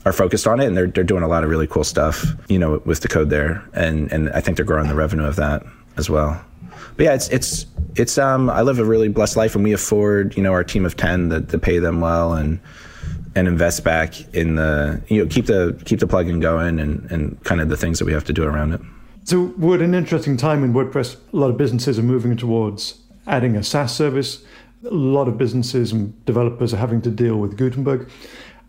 are 0.07 0.13
focused 0.13 0.47
on 0.47 0.61
it 0.61 0.67
and 0.67 0.77
they're 0.77 0.87
they're 0.87 1.05
doing 1.05 1.23
a 1.23 1.29
lot 1.29 1.45
of 1.45 1.51
really 1.51 1.67
cool 1.67 1.85
stuff, 1.85 2.25
you 2.49 2.59
know, 2.59 2.81
with 2.85 3.01
the 3.01 3.09
code 3.09 3.31
there. 3.31 3.63
And 3.75 4.11
and 4.13 4.31
I 4.31 4.41
think 4.41 4.57
they're 4.57 4.65
growing 4.65 4.89
the 4.89 4.95
revenue 4.95 5.27
of 5.27 5.37
that 5.37 5.63
as 5.97 6.09
well. 6.09 6.43
But 6.97 7.05
yeah, 7.05 7.15
it's 7.15 7.29
it's 7.29 7.67
it's 7.97 8.19
um 8.19 8.49
I 8.49 8.63
live 8.63 8.79
a 8.79 8.85
really 8.85 9.09
blessed 9.09 9.37
life 9.37 9.55
and 9.55 9.65
we 9.65 9.73
afford, 9.73 10.37
you 10.37 10.43
know, 10.43 10.53
our 10.53 10.65
team 10.65 10.87
of 10.87 10.97
10 10.97 11.29
that 11.29 11.49
to 11.51 11.59
pay 11.59 11.79
them 11.79 12.01
well 12.01 12.33
and 12.33 12.61
and 13.35 13.47
invest 13.47 13.85
back 13.85 14.21
in 14.35 14.57
the 14.57 15.01
you 15.09 15.23
know 15.23 15.29
keep 15.29 15.47
the 15.47 15.81
keep 15.85 16.01
the 16.01 16.07
plugin 16.07 16.41
going 16.41 16.81
and 16.81 17.11
and 17.11 17.43
kind 17.45 17.61
of 17.61 17.69
the 17.69 17.77
things 17.77 17.99
that 17.99 18.05
we 18.05 18.13
have 18.13 18.25
to 18.25 18.33
do 18.33 18.45
around 18.45 18.73
it. 18.73 18.81
So, 19.31 19.55
we're 19.57 19.77
at 19.77 19.81
an 19.81 19.95
interesting 19.95 20.37
time 20.37 20.65
in 20.65 20.73
WordPress. 20.73 21.15
A 21.33 21.37
lot 21.37 21.51
of 21.51 21.57
businesses 21.57 22.01
are 22.01 22.03
moving 22.03 22.37
towards 22.37 23.01
adding 23.29 23.55
a 23.55 23.63
SaaS 23.63 23.95
service. 23.95 24.43
A 24.85 24.93
lot 24.93 25.29
of 25.29 25.39
businesses 25.39 25.93
and 25.93 26.25
developers 26.25 26.75
are 26.75 26.79
having 26.79 27.01
to 27.03 27.11
deal 27.11 27.37
with 27.37 27.57
Gutenberg. 27.57 28.11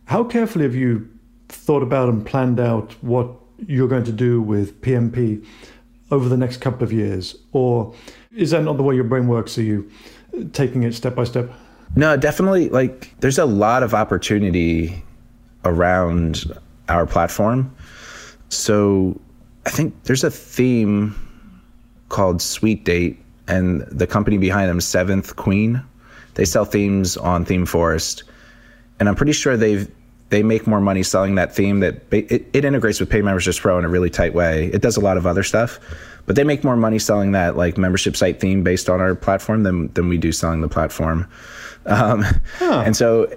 How 0.06 0.24
carefully 0.24 0.66
have 0.66 0.76
you 0.76 1.10
thought 1.50 1.82
about 1.82 2.10
and 2.10 2.24
planned 2.24 2.60
out 2.60 2.94
what 3.02 3.32
you're 3.66 3.88
going 3.88 4.04
to 4.04 4.12
do 4.12 4.40
with 4.40 4.80
PMP 4.84 5.44
over 6.12 6.30
the 6.30 6.38
next 6.38 6.58
couple 6.58 6.84
of 6.84 6.94
years? 6.94 7.36
Or 7.54 7.96
is 8.32 8.52
that 8.52 8.62
not 8.62 8.78
the 8.78 8.84
way 8.84 8.94
your 8.94 9.06
brain 9.06 9.28
works? 9.28 9.58
Are 9.58 9.64
you 9.64 9.90
taking 10.54 10.84
it 10.84 10.94
step 10.94 11.16
by 11.16 11.24
step? 11.24 11.52
No, 11.96 12.16
definitely. 12.18 12.70
Like, 12.70 13.20
there's 13.20 13.40
a 13.40 13.46
lot 13.46 13.82
of 13.82 13.96
opportunity 13.96 15.04
around 15.66 16.44
our 16.88 17.08
platform. 17.08 17.76
So, 18.50 19.20
I 19.66 19.70
think 19.70 20.04
there's 20.04 20.24
a 20.24 20.32
theme 20.32 21.16
called 22.10 22.42
Sweet 22.42 22.84
Date, 22.84 23.20
and 23.48 23.82
the 23.82 24.08
company 24.08 24.38
behind 24.38 24.70
them, 24.70 24.82
Seventh 24.82 25.36
Queen, 25.36 25.84
they 26.36 26.46
sell 26.46 26.66
themes 26.66 27.18
on 27.18 27.46
ThemeForest, 27.46 28.24
and 29.00 29.10
I'm 29.10 29.16
pretty 29.16 29.34
sure 29.34 29.58
they've 29.58 29.90
they 30.30 30.44
make 30.44 30.66
more 30.66 30.80
money 30.80 31.04
selling 31.04 31.36
that 31.36 31.54
theme 31.54 31.82
that 31.82 32.02
it, 32.10 32.48
it 32.54 32.64
integrates 32.64 33.02
with 33.02 33.10
Paid 33.10 33.26
Memberships 33.26 33.60
Pro 33.60 33.78
in 33.78 33.84
a 33.84 33.90
really 33.90 34.10
tight 34.10 34.34
way. 34.34 34.68
It 34.74 34.82
does 34.82 34.96
a 34.96 35.02
lot 35.02 35.18
of 35.18 35.28
other 35.28 35.44
stuff, 35.44 35.78
but 36.26 36.38
they 36.38 36.46
make 36.46 36.64
more 36.64 36.78
money 36.78 37.00
selling 37.00 37.34
that 37.34 37.58
like 37.58 37.78
membership 37.78 38.16
site 38.16 38.40
theme 38.40 38.64
based 38.64 38.90
on 38.90 39.02
our 39.02 39.14
platform 39.14 39.64
than 39.64 39.92
than 39.94 40.08
we 40.08 40.18
do 40.18 40.32
selling 40.32 40.62
the 40.62 40.70
platform. 40.70 41.28
Um, 41.86 42.24
huh. 42.60 42.84
And 42.86 42.96
so 42.96 43.36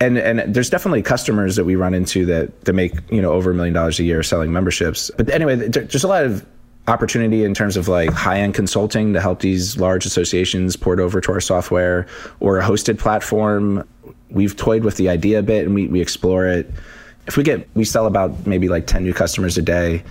and 0.00 0.16
and 0.18 0.54
there's 0.54 0.70
definitely 0.70 1.02
customers 1.02 1.56
that 1.56 1.64
we 1.64 1.76
run 1.76 1.94
into 1.94 2.24
that 2.26 2.64
that 2.64 2.72
make 2.72 2.94
you 3.10 3.20
know 3.20 3.32
over 3.32 3.50
a 3.50 3.54
million 3.54 3.74
dollars 3.74 4.00
a 4.00 4.04
year 4.04 4.22
selling 4.22 4.52
memberships. 4.52 5.10
But 5.16 5.28
anyway, 5.30 5.56
there's 5.56 6.04
a 6.04 6.08
lot 6.08 6.24
of 6.24 6.44
opportunity 6.88 7.44
in 7.44 7.54
terms 7.54 7.76
of 7.76 7.86
like 7.88 8.10
high-end 8.10 8.54
consulting 8.54 9.12
to 9.12 9.20
help 9.20 9.40
these 9.40 9.76
large 9.76 10.06
associations 10.06 10.76
port 10.76 10.98
over 10.98 11.20
to 11.20 11.32
our 11.32 11.40
software 11.40 12.06
or 12.40 12.58
a 12.58 12.64
hosted 12.64 12.98
platform. 12.98 13.86
We've 14.30 14.56
toyed 14.56 14.82
with 14.82 14.96
the 14.96 15.08
idea 15.08 15.40
a 15.40 15.42
bit 15.42 15.66
and 15.66 15.74
we, 15.74 15.86
we 15.86 16.00
explore 16.00 16.46
it. 16.46 16.70
If 17.26 17.36
we 17.36 17.42
get 17.42 17.68
we 17.74 17.84
sell 17.84 18.06
about 18.06 18.46
maybe 18.46 18.68
like 18.68 18.86
10 18.86 19.04
new 19.04 19.14
customers 19.14 19.58
a 19.58 19.62
day. 19.62 20.02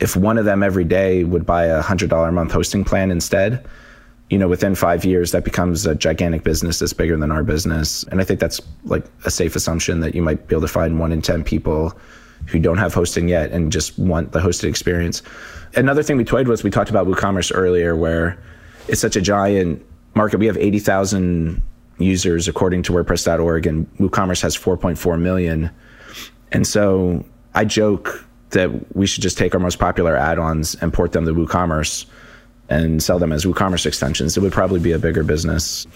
If 0.00 0.14
one 0.14 0.38
of 0.38 0.44
them 0.44 0.62
every 0.62 0.84
day 0.84 1.24
would 1.24 1.44
buy 1.44 1.64
a 1.64 1.82
hundred 1.82 2.08
dollar 2.10 2.28
a 2.28 2.32
month 2.32 2.52
hosting 2.52 2.84
plan 2.84 3.10
instead, 3.10 3.66
you 4.30 4.38
know, 4.38 4.48
within 4.48 4.74
five 4.74 5.04
years, 5.04 5.32
that 5.32 5.44
becomes 5.44 5.86
a 5.86 5.94
gigantic 5.94 6.42
business 6.42 6.78
that's 6.78 6.92
bigger 6.92 7.16
than 7.16 7.30
our 7.30 7.42
business. 7.42 8.02
And 8.04 8.20
I 8.20 8.24
think 8.24 8.40
that's 8.40 8.60
like 8.84 9.04
a 9.24 9.30
safe 9.30 9.56
assumption 9.56 10.00
that 10.00 10.14
you 10.14 10.22
might 10.22 10.46
be 10.48 10.54
able 10.54 10.62
to 10.62 10.68
find 10.72 10.98
one 10.98 11.12
in 11.12 11.22
10 11.22 11.44
people 11.44 11.98
who 12.46 12.58
don't 12.58 12.78
have 12.78 12.92
hosting 12.92 13.28
yet 13.28 13.50
and 13.52 13.72
just 13.72 13.98
want 13.98 14.32
the 14.32 14.38
hosted 14.38 14.68
experience. 14.68 15.22
Another 15.74 16.02
thing 16.02 16.16
we 16.16 16.24
toyed 16.24 16.48
with, 16.48 16.62
we 16.62 16.70
talked 16.70 16.90
about 16.90 17.06
WooCommerce 17.06 17.52
earlier, 17.54 17.96
where 17.96 18.38
it's 18.86 19.00
such 19.00 19.16
a 19.16 19.20
giant 19.20 19.84
market. 20.14 20.38
We 20.38 20.46
have 20.46 20.56
80,000 20.56 21.62
users 21.98 22.48
according 22.48 22.82
to 22.84 22.92
WordPress.org, 22.92 23.66
and 23.66 23.90
WooCommerce 23.96 24.42
has 24.42 24.56
4.4 24.56 25.20
million. 25.20 25.70
And 26.52 26.66
so 26.66 27.24
I 27.54 27.64
joke 27.64 28.26
that 28.50 28.96
we 28.96 29.06
should 29.06 29.22
just 29.22 29.36
take 29.36 29.54
our 29.54 29.60
most 29.60 29.78
popular 29.78 30.16
add 30.16 30.38
ons 30.38 30.74
and 30.76 30.92
port 30.92 31.12
them 31.12 31.26
to 31.26 31.32
WooCommerce 31.32 32.06
and 32.68 33.02
sell 33.02 33.18
them 33.18 33.32
as 33.32 33.44
WooCommerce 33.44 33.86
extensions, 33.86 34.36
it 34.36 34.40
would 34.40 34.52
probably 34.52 34.80
be 34.80 34.92
a 34.92 34.98
bigger 34.98 35.24
business. 35.24 35.86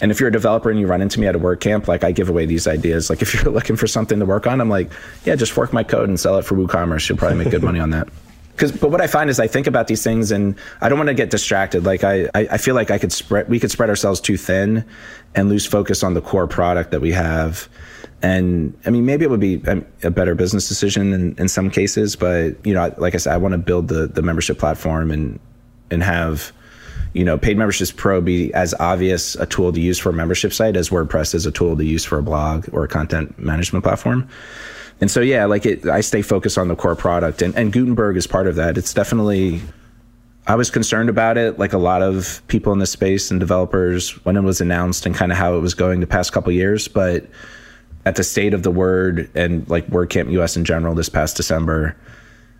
And 0.00 0.10
if 0.10 0.20
you're 0.20 0.28
a 0.28 0.32
developer 0.32 0.70
and 0.70 0.78
you 0.78 0.86
run 0.86 1.00
into 1.00 1.18
me 1.20 1.26
at 1.26 1.34
a 1.34 1.38
WordCamp, 1.38 1.88
like 1.88 2.04
I 2.04 2.12
give 2.12 2.28
away 2.28 2.46
these 2.46 2.66
ideas. 2.66 3.10
Like 3.10 3.22
if 3.22 3.34
you're 3.34 3.52
looking 3.52 3.76
for 3.76 3.86
something 3.86 4.18
to 4.18 4.26
work 4.26 4.46
on, 4.46 4.60
I'm 4.60 4.68
like, 4.68 4.90
yeah, 5.24 5.34
just 5.36 5.52
fork 5.52 5.72
my 5.72 5.82
code 5.82 6.08
and 6.08 6.20
sell 6.20 6.38
it 6.38 6.44
for 6.44 6.54
WooCommerce. 6.56 7.08
You'll 7.08 7.18
probably 7.18 7.38
make 7.38 7.50
good 7.50 7.62
money 7.62 7.80
on 7.80 7.90
that. 7.90 8.08
Because, 8.58 8.72
but 8.72 8.90
what 8.90 9.00
I 9.00 9.06
find 9.06 9.30
is 9.30 9.38
I 9.38 9.46
think 9.46 9.68
about 9.68 9.86
these 9.86 10.02
things 10.02 10.32
and 10.32 10.56
I 10.80 10.88
don't 10.88 10.98
want 10.98 11.06
to 11.06 11.14
get 11.14 11.30
distracted. 11.30 11.84
Like 11.84 12.02
I, 12.02 12.24
I, 12.34 12.48
I 12.50 12.58
feel 12.58 12.74
like 12.74 12.90
I 12.90 12.98
could 12.98 13.12
spread, 13.12 13.48
we 13.48 13.60
could 13.60 13.70
spread 13.70 13.88
ourselves 13.88 14.20
too 14.20 14.36
thin 14.36 14.84
and 15.36 15.48
lose 15.48 15.64
focus 15.64 16.02
on 16.02 16.14
the 16.14 16.20
core 16.20 16.48
product 16.48 16.90
that 16.90 17.00
we 17.00 17.12
have. 17.12 17.68
And 18.20 18.76
I 18.84 18.90
mean, 18.90 19.06
maybe 19.06 19.24
it 19.24 19.30
would 19.30 19.38
be 19.38 19.62
a, 20.02 20.10
better 20.10 20.34
business 20.34 20.66
decision 20.66 21.12
in, 21.12 21.36
in 21.38 21.46
some 21.46 21.70
cases, 21.70 22.16
but 22.16 22.56
you 22.66 22.74
know, 22.74 22.92
like 22.98 23.14
I 23.14 23.18
said, 23.18 23.32
I 23.32 23.36
want 23.36 23.52
to 23.52 23.58
build 23.58 23.86
the, 23.86 24.08
the 24.08 24.22
membership 24.22 24.58
platform 24.58 25.12
and 25.12 25.38
and 25.90 26.02
have 26.02 26.52
you 27.12 27.24
know 27.24 27.38
paid 27.38 27.56
memberships 27.56 27.92
pro 27.92 28.20
be 28.20 28.52
as 28.54 28.74
obvious 28.80 29.34
a 29.36 29.46
tool 29.46 29.72
to 29.72 29.80
use 29.80 29.98
for 29.98 30.10
a 30.10 30.12
membership 30.12 30.52
site 30.52 30.76
as 30.76 30.90
wordpress 30.90 31.34
is 31.34 31.46
a 31.46 31.50
tool 31.50 31.76
to 31.76 31.84
use 31.84 32.04
for 32.04 32.18
a 32.18 32.22
blog 32.22 32.68
or 32.72 32.84
a 32.84 32.88
content 32.88 33.38
management 33.38 33.82
platform. 33.84 34.28
And 35.00 35.10
so 35.10 35.20
yeah 35.20 35.44
like 35.44 35.64
it, 35.64 35.86
i 35.86 36.00
stay 36.00 36.22
focused 36.22 36.58
on 36.58 36.68
the 36.68 36.76
core 36.76 36.96
product 36.96 37.42
and, 37.42 37.54
and 37.56 37.72
gutenberg 37.72 38.16
is 38.16 38.26
part 38.26 38.46
of 38.46 38.56
that. 38.56 38.76
It's 38.76 38.92
definitely 38.92 39.60
i 40.46 40.54
was 40.54 40.70
concerned 40.70 41.08
about 41.08 41.36
it 41.36 41.58
like 41.58 41.72
a 41.72 41.78
lot 41.78 42.02
of 42.02 42.42
people 42.48 42.72
in 42.72 42.78
the 42.78 42.86
space 42.86 43.30
and 43.30 43.38
developers 43.38 44.10
when 44.24 44.36
it 44.36 44.42
was 44.42 44.60
announced 44.60 45.06
and 45.06 45.14
kind 45.14 45.30
of 45.30 45.38
how 45.38 45.54
it 45.54 45.60
was 45.60 45.74
going 45.74 46.00
the 46.00 46.06
past 46.06 46.32
couple 46.32 46.50
years 46.52 46.88
but 46.88 47.26
at 48.06 48.16
the 48.16 48.24
state 48.24 48.54
of 48.54 48.62
the 48.62 48.70
word 48.70 49.30
and 49.34 49.68
like 49.68 49.86
wordcamp 49.88 50.30
us 50.42 50.56
in 50.56 50.64
general 50.64 50.94
this 50.94 51.10
past 51.10 51.36
december 51.36 51.94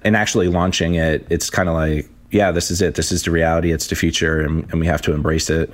and 0.03 0.15
actually 0.15 0.49
launching 0.49 0.95
it 0.95 1.27
it's 1.31 1.49
kind 1.49 1.69
of 1.69 1.75
like 1.75 2.09
yeah, 2.31 2.51
this 2.51 2.71
is 2.71 2.83
it. 2.83 2.95
This 2.95 3.11
is 3.11 3.25
the 3.25 3.31
reality. 3.31 3.73
It's 3.73 3.87
the 3.87 3.97
future, 3.97 4.41
and, 4.41 4.71
and 4.71 4.81
we 4.81 4.87
have 4.87 5.03
to 5.03 5.13
embrace 5.13 5.49
it. 5.49 5.73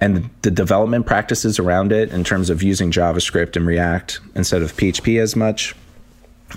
And 0.00 0.30
the 0.42 0.50
development 0.50 1.06
practices 1.06 1.58
around 1.58 1.90
it, 1.90 2.12
in 2.12 2.22
terms 2.22 2.50
of 2.50 2.62
using 2.62 2.92
JavaScript 2.92 3.56
and 3.56 3.66
React 3.66 4.20
instead 4.36 4.62
of 4.62 4.76
PHP 4.76 5.20
as 5.20 5.34
much, 5.34 5.74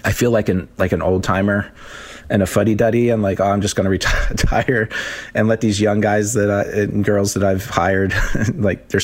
I 0.06 0.12
feel 0.12 0.32
like 0.32 0.48
an 0.48 0.70
like 0.78 0.92
an 0.92 1.02
old 1.02 1.24
timer 1.24 1.72
and 2.30 2.44
a 2.44 2.46
fuddy 2.46 2.76
duddy. 2.76 3.10
And 3.10 3.24
like, 3.24 3.40
oh, 3.40 3.46
I'm 3.46 3.62
just 3.62 3.76
going 3.76 3.86
to 3.86 3.90
retire 3.90 4.90
and 5.34 5.48
let 5.48 5.62
these 5.62 5.82
young 5.82 6.02
guys 6.02 6.34
that 6.34 6.52
I, 6.52 6.64
and 6.82 7.04
girls 7.04 7.34
that 7.34 7.44
I've 7.44 7.66
hired, 7.66 8.14
like 8.56 8.90
they're 8.90 9.02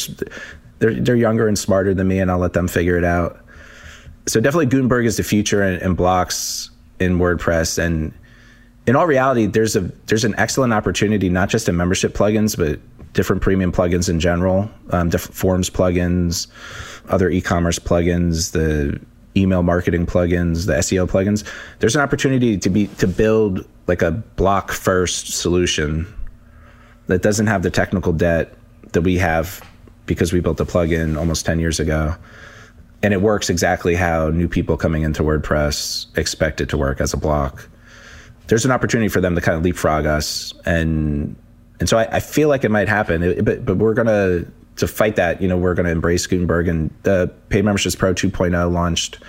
they're 0.79 0.93
they're 0.93 1.15
younger 1.15 1.47
and 1.47 1.57
smarter 1.57 1.95
than 1.95 2.07
me, 2.07 2.19
and 2.19 2.29
I'll 2.29 2.37
let 2.37 2.53
them 2.53 2.67
figure 2.67 2.97
it 2.97 3.03
out. 3.03 3.39
So 4.27 4.39
definitely 4.39 4.67
Gutenberg 4.67 5.05
is 5.05 5.17
the 5.17 5.23
future 5.23 5.63
and, 5.63 5.81
and 5.81 5.97
blocks 5.97 6.69
in 6.99 7.17
WordPress 7.17 7.79
and 7.79 8.13
in 8.87 8.95
all 8.95 9.05
reality, 9.05 9.45
there's 9.45 9.75
a 9.75 9.81
there's 10.07 10.23
an 10.23 10.33
excellent 10.37 10.73
opportunity 10.73 11.29
not 11.29 11.49
just 11.49 11.67
in 11.67 11.75
membership 11.75 12.13
plugins, 12.13 12.57
but 12.57 12.79
different 13.13 13.41
premium 13.41 13.71
plugins 13.71 14.09
in 14.09 14.19
general, 14.19 14.69
um, 14.91 15.09
different 15.09 15.35
forms 15.35 15.69
plugins, 15.69 16.47
other 17.09 17.29
e-commerce 17.29 17.79
plugins, 17.79 18.53
the 18.53 18.99
email 19.35 19.61
marketing 19.61 20.05
plugins, 20.05 20.65
the 20.67 20.73
SEO 20.73 21.07
plugins. 21.07 21.45
There's 21.79 21.95
an 21.95 22.01
opportunity 22.01 22.57
to 22.57 22.69
be 22.69 22.87
to 22.87 23.07
build 23.07 23.67
like 23.87 24.01
a 24.01 24.11
block 24.11 24.71
first 24.71 25.27
solution 25.33 26.07
that 27.07 27.21
doesn't 27.21 27.47
have 27.47 27.63
the 27.63 27.69
technical 27.69 28.13
debt 28.13 28.55
that 28.93 29.01
we 29.01 29.17
have 29.17 29.61
because 30.05 30.31
we 30.31 30.39
built 30.39 30.61
a 30.61 30.65
plugin 30.65 31.17
almost 31.17 31.45
10 31.45 31.59
years 31.59 31.79
ago. 31.79 32.15
And 33.03 33.13
it 33.13 33.21
works 33.21 33.49
exactly 33.49 33.95
how 33.95 34.29
new 34.29 34.47
people 34.47 34.77
coming 34.77 35.03
into 35.03 35.23
WordPress 35.23 36.17
expect 36.17 36.61
it 36.61 36.69
to 36.69 36.77
work 36.77 36.99
as 37.01 37.13
a 37.13 37.17
block 37.17 37.69
there's 38.47 38.65
an 38.65 38.71
opportunity 38.71 39.09
for 39.09 39.21
them 39.21 39.35
to 39.35 39.41
kind 39.41 39.57
of 39.57 39.63
leapfrog 39.63 40.05
us, 40.05 40.53
and 40.65 41.35
and 41.79 41.87
so 41.87 41.97
I, 41.97 42.15
I 42.15 42.19
feel 42.19 42.49
like 42.49 42.63
it 42.63 42.71
might 42.71 42.87
happen. 42.87 43.23
It, 43.23 43.45
but 43.45 43.65
but 43.65 43.77
we're 43.77 43.93
gonna 43.93 44.45
to 44.77 44.87
fight 44.87 45.15
that. 45.17 45.41
You 45.41 45.47
know, 45.47 45.57
we're 45.57 45.73
gonna 45.73 45.89
embrace 45.89 46.25
Gutenberg, 46.25 46.67
and 46.67 46.89
the 47.03 47.31
Paid 47.49 47.65
Memberships 47.65 47.95
Pro 47.95 48.13
2.0 48.13 48.71
launched 48.71 49.19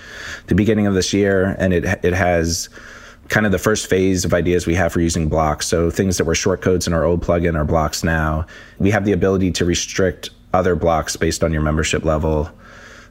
the 0.46 0.54
beginning 0.54 0.86
of 0.86 0.94
this 0.94 1.12
year, 1.12 1.56
and 1.58 1.72
it 1.72 1.84
it 2.04 2.14
has 2.14 2.68
kind 3.28 3.44
of 3.44 3.52
the 3.52 3.58
first 3.58 3.88
phase 3.88 4.24
of 4.24 4.32
ideas 4.32 4.66
we 4.66 4.74
have 4.74 4.92
for 4.92 5.00
using 5.00 5.28
blocks. 5.28 5.66
So 5.66 5.90
things 5.90 6.16
that 6.16 6.24
were 6.24 6.34
shortcodes 6.34 6.86
in 6.86 6.94
our 6.94 7.04
old 7.04 7.22
plugin 7.22 7.56
are 7.56 7.64
blocks 7.64 8.02
now. 8.02 8.46
We 8.78 8.90
have 8.90 9.04
the 9.04 9.12
ability 9.12 9.50
to 9.52 9.64
restrict 9.64 10.30
other 10.54 10.74
blocks 10.74 11.14
based 11.16 11.44
on 11.44 11.52
your 11.52 11.60
membership 11.60 12.04
level 12.04 12.50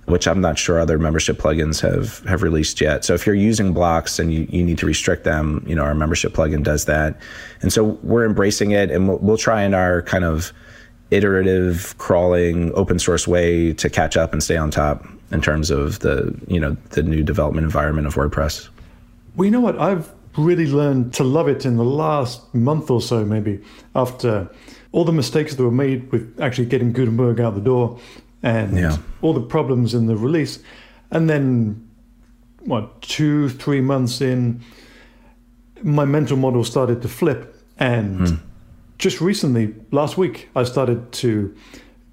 which 0.08 0.26
I'm 0.26 0.40
not 0.40 0.58
sure 0.58 0.80
other 0.80 0.98
membership 0.98 1.38
plugins 1.38 1.82
have 1.82 2.20
have 2.28 2.42
released 2.42 2.80
yet. 2.80 3.04
So 3.04 3.14
if 3.14 3.26
you're 3.26 3.36
using 3.36 3.74
blocks 3.74 4.20
and 4.20 4.34
you, 4.34 4.48
you 4.50 4.64
need 4.64 4.78
to 4.80 4.86
restrict 4.86 5.26
them, 5.26 5.64
you 5.68 5.76
know, 5.76 5.84
our 5.84 5.94
membership 5.94 6.34
plugin 6.34 6.64
does 6.64 6.86
that. 6.86 7.20
And 7.62 7.72
so 7.74 7.84
we're 8.04 8.26
embracing 8.26 8.72
it 8.72 8.90
and 8.90 9.10
we'll, 9.10 9.18
we'll 9.18 9.38
try 9.38 9.64
in 9.64 9.74
our 9.74 10.02
kind 10.02 10.24
of 10.24 10.54
iterative 11.12 11.94
crawling 11.98 12.74
open 12.74 13.00
source 13.00 13.28
way 13.28 13.74
to 13.74 13.90
catch 13.90 14.16
up 14.16 14.32
and 14.32 14.42
stay 14.42 14.58
on 14.58 14.72
top. 14.72 15.06
in 15.32 15.42
terms 15.42 15.70
of 15.70 16.00
the 16.00 16.34
you 16.48 16.60
know 16.60 16.78
the 16.92 17.04
new 17.04 17.22
development 17.22 17.66
environment 17.66 18.08
of 18.08 18.16
WordPress. 18.16 18.70
Well, 19.36 19.46
you 19.46 19.52
know 19.52 19.60
what? 19.60 19.78
I've 19.78 20.10
really 20.38 20.68
learned 20.68 21.14
to 21.16 21.24
love 21.24 21.50
it 21.50 21.66
in 21.66 21.76
the 21.76 21.84
last 21.84 22.54
month 22.56 22.90
or 22.90 23.02
so, 23.02 23.26
maybe 23.26 23.60
after 23.94 24.50
all 24.94 25.04
the 25.04 25.12
mistakes 25.12 25.56
that 25.56 25.64
were 25.64 25.72
made 25.72 26.10
with 26.14 26.40
actually 26.40 26.68
getting 26.68 26.94
Gutenberg 26.94 27.42
out 27.42 27.56
the 27.56 27.62
door 27.62 28.00
and 28.44 28.78
Yeah. 28.78 28.98
all 29.22 29.34
the 29.34 29.42
problems 29.42 29.94
in 29.94 30.08
the 30.08 30.16
release. 30.16 30.60
And 31.12 31.30
then, 31.30 31.88
what, 32.60 33.02
two, 33.02 33.50
three 33.50 33.82
months 33.82 34.22
in, 34.22 34.62
my 35.84 36.06
mental 36.06 36.38
model 36.38 36.64
started 36.64 37.02
to 37.02 37.08
flip. 37.08 37.56
And 37.80 38.28
hmm. 38.28 38.36
just 38.98 39.22
recently, 39.22 39.74
last 39.92 40.18
week, 40.18 40.50
I 40.56 40.64
started 40.64 41.12
to 41.14 41.56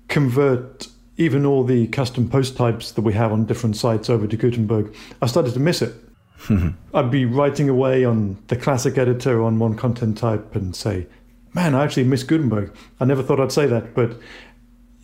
convert 0.09 0.89
even 1.17 1.47
all 1.47 1.65
the 1.65 1.87
custom 1.89 2.29
post 2.29 2.57
types 2.57 2.93
that 2.93 3.03
we 3.03 3.13
have 3.13 3.33
on 3.33 3.47
different 3.47 3.77
sites 3.77 4.11
over 4.11 4.27
to 4.27 4.37
Gutenberg. 4.37 4.95
I 5.23 5.27
started 5.27 5.55
to 5.55 5.61
miss 5.61 5.81
it. 5.83 5.95
Hmm. 6.39 6.71
I'd 6.93 7.11
be 7.11 7.25
writing 7.25 7.69
away 7.69 8.05
on 8.05 8.37
the 8.49 8.57
classic 8.57 8.99
editor 8.99 9.43
on 9.43 9.59
one 9.59 9.77
content 9.77 10.19
type 10.19 10.55
and 10.55 10.75
say, 10.75 11.07
man, 11.55 11.75
I 11.75 11.85
actually 11.85 12.05
miss 12.05 12.23
Gutenberg. 12.23 12.75
I 13.01 13.05
never 13.05 13.23
thought 13.23 13.41
I'd 13.41 13.53
say 13.53 13.67
that, 13.67 13.95
but 13.95 14.19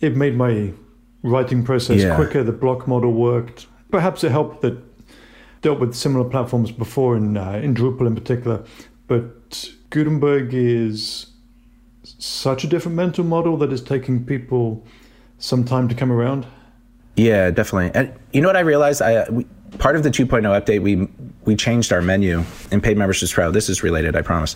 it 0.01 0.15
made 0.15 0.35
my 0.35 0.73
writing 1.23 1.63
process 1.63 2.01
Yeah. 2.01 2.15
quicker. 2.15 2.43
The 2.43 2.51
block 2.51 2.87
model 2.87 3.13
worked. 3.13 3.67
Perhaps 3.91 4.23
it 4.23 4.31
helped 4.31 4.61
that 4.61 4.77
dealt 5.61 5.79
with 5.79 5.93
similar 5.93 6.27
platforms 6.27 6.71
before 6.71 7.15
in 7.15 7.37
uh, 7.37 7.59
in 7.63 7.73
Drupal 7.75 8.07
in 8.07 8.15
particular, 8.15 8.63
but 9.07 9.69
Gutenberg 9.89 10.53
is 10.53 11.27
such 12.03 12.63
a 12.63 12.67
different 12.67 12.95
mental 12.95 13.23
model 13.23 13.57
that 13.57 13.71
is 13.71 13.81
taking 13.81 14.25
people 14.25 14.85
some 15.37 15.63
time 15.63 15.87
to 15.87 15.95
come 15.95 16.11
around. 16.11 16.45
Yeah, 17.15 17.51
definitely. 17.51 17.91
And 17.93 18.13
you 18.31 18.41
know 18.41 18.47
what 18.47 18.55
I 18.55 18.61
realized? 18.61 19.01
I 19.01 19.29
we, 19.29 19.45
part 19.77 19.95
of 19.95 20.03
the 20.03 20.09
2.0 20.09 20.41
update 20.43 20.81
we 20.81 21.07
we 21.45 21.55
changed 21.55 21.91
our 21.91 22.01
menu 22.01 22.43
in 22.71 22.81
paid 22.81 22.97
memberships 22.97 23.33
pro. 23.33 23.51
This 23.51 23.69
is 23.69 23.83
related, 23.83 24.15
I 24.15 24.21
promise. 24.21 24.55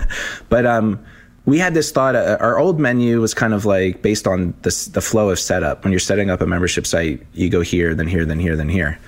but 0.48 0.66
um, 0.66 1.04
we 1.46 1.58
had 1.58 1.74
this 1.74 1.90
thought. 1.90 2.14
Uh, 2.14 2.36
our 2.40 2.58
old 2.58 2.78
menu 2.78 3.20
was 3.20 3.32
kind 3.32 3.54
of 3.54 3.64
like 3.64 4.02
based 4.02 4.26
on 4.26 4.52
the 4.62 4.90
the 4.92 5.00
flow 5.00 5.30
of 5.30 5.38
setup. 5.38 5.84
When 5.84 5.92
you're 5.92 6.00
setting 6.00 6.28
up 6.28 6.40
a 6.40 6.46
membership 6.46 6.86
site, 6.86 7.24
you 7.32 7.48
go 7.48 7.62
here, 7.62 7.94
then 7.94 8.08
here, 8.08 8.26
then 8.26 8.38
here, 8.38 8.56
then 8.56 8.68
here. 8.68 8.98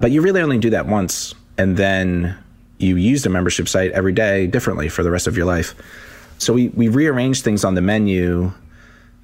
But 0.00 0.12
you 0.12 0.22
really 0.22 0.40
only 0.40 0.58
do 0.58 0.70
that 0.70 0.86
once, 0.86 1.34
and 1.58 1.76
then 1.76 2.38
you 2.78 2.96
use 2.96 3.24
the 3.24 3.30
membership 3.30 3.68
site 3.68 3.90
every 3.90 4.12
day 4.12 4.46
differently 4.46 4.88
for 4.88 5.02
the 5.02 5.10
rest 5.10 5.26
of 5.26 5.36
your 5.36 5.46
life. 5.46 5.74
So 6.38 6.52
we 6.52 6.68
we 6.68 6.88
rearranged 6.88 7.42
things 7.44 7.64
on 7.64 7.74
the 7.74 7.82
menu 7.82 8.52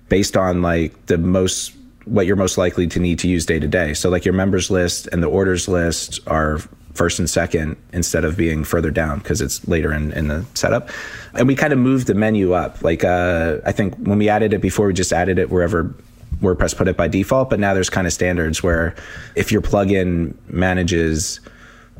based 0.08 0.36
on 0.36 0.60
like 0.60 1.06
the 1.06 1.16
most 1.16 1.72
what 2.04 2.26
you're 2.26 2.36
most 2.36 2.58
likely 2.58 2.86
to 2.88 3.00
need 3.00 3.18
to 3.20 3.28
use 3.28 3.46
day 3.46 3.58
to 3.58 3.68
day. 3.68 3.94
So 3.94 4.10
like 4.10 4.24
your 4.24 4.34
members 4.34 4.70
list 4.70 5.08
and 5.12 5.22
the 5.22 5.28
orders 5.28 5.68
list 5.68 6.20
are 6.26 6.58
first 6.92 7.18
and 7.18 7.28
second 7.28 7.76
instead 7.92 8.24
of 8.24 8.36
being 8.36 8.62
further 8.62 8.90
down 8.90 9.18
because 9.18 9.40
it's 9.40 9.66
later 9.66 9.92
in, 9.92 10.12
in 10.12 10.28
the 10.28 10.44
setup. 10.54 10.90
And 11.34 11.48
we 11.48 11.56
kind 11.56 11.72
of 11.72 11.78
moved 11.78 12.06
the 12.06 12.14
menu 12.14 12.52
up. 12.52 12.82
Like 12.82 13.04
uh, 13.04 13.58
I 13.64 13.72
think 13.72 13.96
when 13.96 14.18
we 14.18 14.28
added 14.28 14.52
it 14.52 14.60
before, 14.60 14.86
we 14.86 14.92
just 14.92 15.12
added 15.12 15.38
it 15.38 15.50
wherever 15.50 15.94
WordPress 16.40 16.76
put 16.76 16.88
it 16.88 16.96
by 16.96 17.08
default. 17.08 17.50
But 17.50 17.58
now 17.58 17.74
there's 17.74 17.90
kind 17.90 18.06
of 18.06 18.12
standards 18.12 18.62
where 18.62 18.94
if 19.34 19.50
your 19.50 19.62
plugin 19.62 20.34
manages 20.48 21.40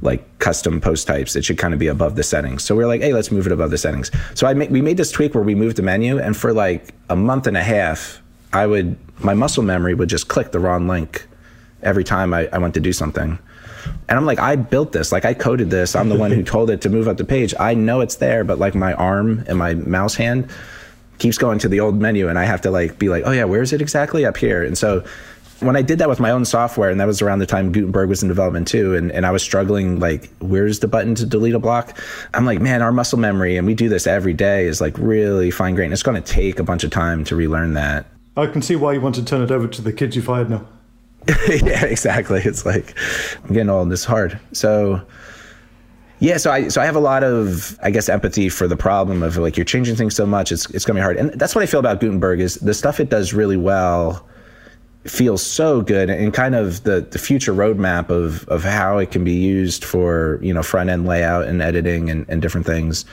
like 0.00 0.38
custom 0.38 0.80
post 0.80 1.06
types, 1.06 1.34
it 1.34 1.44
should 1.44 1.58
kind 1.58 1.72
of 1.72 1.80
be 1.80 1.86
above 1.86 2.16
the 2.16 2.22
settings. 2.22 2.62
So 2.62 2.76
we're 2.76 2.86
like, 2.86 3.00
hey, 3.00 3.12
let's 3.12 3.30
move 3.30 3.46
it 3.46 3.52
above 3.52 3.70
the 3.70 3.78
settings. 3.78 4.10
So 4.34 4.46
I 4.46 4.54
ma- 4.54 4.66
we 4.66 4.82
made 4.82 4.96
this 4.96 5.10
tweak 5.10 5.34
where 5.34 5.44
we 5.44 5.54
moved 5.54 5.76
the 5.76 5.82
menu, 5.82 6.18
and 6.18 6.36
for 6.36 6.52
like 6.52 6.94
a 7.08 7.16
month 7.16 7.46
and 7.46 7.56
a 7.56 7.62
half, 7.62 8.20
I 8.54 8.66
would 8.66 8.96
my 9.22 9.34
muscle 9.34 9.62
memory 9.62 9.94
would 9.94 10.08
just 10.08 10.28
click 10.28 10.52
the 10.52 10.60
wrong 10.60 10.88
link 10.88 11.26
every 11.82 12.04
time 12.04 12.32
I, 12.32 12.48
I 12.52 12.58
went 12.58 12.74
to 12.74 12.80
do 12.80 12.92
something. 12.92 13.38
And 14.08 14.18
I'm 14.18 14.24
like, 14.24 14.38
I 14.38 14.56
built 14.56 14.92
this, 14.92 15.12
like 15.12 15.24
I 15.24 15.34
coded 15.34 15.70
this. 15.70 15.94
I'm 15.94 16.08
the 16.08 16.16
one 16.16 16.30
who 16.30 16.42
told 16.54 16.70
it 16.70 16.80
to 16.82 16.88
move 16.88 17.08
up 17.08 17.18
the 17.18 17.24
page. 17.24 17.54
I 17.60 17.74
know 17.74 18.00
it's 18.00 18.16
there, 18.16 18.44
but 18.44 18.58
like 18.58 18.74
my 18.74 18.94
arm 18.94 19.44
and 19.46 19.58
my 19.58 19.74
mouse 19.74 20.14
hand 20.14 20.50
keeps 21.18 21.36
going 21.36 21.58
to 21.60 21.68
the 21.68 21.80
old 21.80 22.00
menu, 22.00 22.28
and 22.28 22.38
I 22.38 22.44
have 22.44 22.60
to 22.62 22.70
like 22.70 22.98
be 22.98 23.08
like, 23.08 23.24
oh 23.26 23.30
yeah, 23.30 23.44
where 23.44 23.62
is 23.62 23.72
it 23.72 23.82
exactly 23.82 24.24
up 24.24 24.36
here? 24.36 24.64
And 24.64 24.76
so 24.76 25.04
when 25.60 25.76
I 25.76 25.82
did 25.82 25.98
that 25.98 26.08
with 26.08 26.20
my 26.20 26.30
own 26.30 26.44
software, 26.44 26.90
and 26.90 27.00
that 27.00 27.06
was 27.06 27.22
around 27.22 27.38
the 27.38 27.46
time 27.46 27.72
Gutenberg 27.72 28.08
was 28.08 28.22
in 28.22 28.28
development 28.28 28.66
too, 28.68 28.94
and, 28.94 29.12
and 29.12 29.24
I 29.24 29.30
was 29.30 29.42
struggling 29.42 30.00
like, 30.00 30.30
where's 30.40 30.80
the 30.80 30.88
button 30.88 31.14
to 31.16 31.26
delete 31.26 31.54
a 31.54 31.58
block? 31.58 31.98
I'm 32.34 32.44
like, 32.44 32.60
man, 32.60 32.82
our 32.82 32.92
muscle 32.92 33.18
memory, 33.18 33.56
and 33.56 33.66
we 33.66 33.74
do 33.74 33.88
this 33.88 34.06
every 34.06 34.34
day, 34.34 34.66
is 34.66 34.80
like 34.80 34.96
really 34.98 35.50
fine 35.50 35.74
grained. 35.74 35.92
It's 35.92 36.02
going 36.02 36.20
to 36.20 36.32
take 36.32 36.58
a 36.58 36.64
bunch 36.64 36.84
of 36.84 36.90
time 36.90 37.24
to 37.24 37.36
relearn 37.36 37.74
that. 37.74 38.06
I 38.36 38.46
can 38.46 38.62
see 38.62 38.76
why 38.76 38.92
you 38.94 39.00
want 39.00 39.14
to 39.16 39.24
turn 39.24 39.42
it 39.42 39.50
over 39.50 39.68
to 39.68 39.82
the 39.82 39.92
kids 39.92 40.16
you 40.16 40.22
fired 40.22 40.50
now. 40.50 40.66
yeah, 41.48 41.84
exactly. 41.84 42.40
It's 42.44 42.66
like 42.66 42.96
I'm 43.44 43.54
getting 43.54 43.70
old. 43.70 43.92
It's 43.92 44.04
hard. 44.04 44.38
So 44.52 45.00
yeah, 46.18 46.36
so 46.36 46.50
I 46.50 46.68
so 46.68 46.80
I 46.80 46.84
have 46.84 46.96
a 46.96 47.00
lot 47.00 47.22
of 47.24 47.78
I 47.82 47.90
guess 47.90 48.08
empathy 48.08 48.48
for 48.48 48.66
the 48.66 48.76
problem 48.76 49.22
of 49.22 49.36
like 49.36 49.56
you're 49.56 49.64
changing 49.64 49.96
things 49.96 50.14
so 50.14 50.26
much. 50.26 50.52
It's 50.52 50.68
it's 50.70 50.84
gonna 50.84 50.98
be 50.98 51.02
hard, 51.02 51.16
and 51.16 51.32
that's 51.32 51.54
what 51.54 51.62
I 51.62 51.66
feel 51.66 51.80
about 51.80 52.00
Gutenberg 52.00 52.40
is 52.40 52.56
the 52.56 52.74
stuff 52.74 53.00
it 53.00 53.08
does 53.08 53.32
really 53.32 53.56
well 53.56 54.26
feels 55.06 55.44
so 55.44 55.82
good 55.82 56.08
and 56.08 56.32
kind 56.32 56.54
of 56.54 56.82
the, 56.84 57.02
the 57.10 57.18
future 57.18 57.52
roadmap 57.52 58.08
of, 58.08 58.48
of 58.48 58.64
how 58.64 58.96
it 58.96 59.10
can 59.10 59.22
be 59.22 59.34
used 59.34 59.84
for 59.84 60.38
you 60.42 60.52
know 60.52 60.62
front 60.62 60.88
end 60.88 61.06
layout 61.06 61.46
and 61.46 61.60
editing 61.60 62.08
and, 62.08 62.24
and 62.30 62.40
different 62.40 62.66
things 62.66 63.04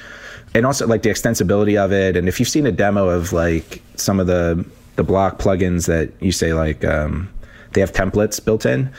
and 0.53 0.65
also 0.65 0.87
like 0.87 1.01
the 1.01 1.09
extensibility 1.09 1.77
of 1.77 1.91
it 1.91 2.15
and 2.15 2.29
if 2.29 2.39
you've 2.39 2.47
seen 2.47 2.65
a 2.65 2.71
demo 2.71 3.09
of 3.09 3.33
like 3.33 3.81
some 3.95 4.21
of 4.21 4.27
the 4.27 4.65
the 4.95 5.03
block 5.03 5.39
plugins 5.39 5.87
that 5.87 6.11
you 6.21 6.31
say 6.31 6.53
like 6.53 6.83
um, 6.85 7.29
they 7.73 7.81
have 7.81 7.91
templates 7.91 8.43
built 8.43 8.65
in 8.65 8.91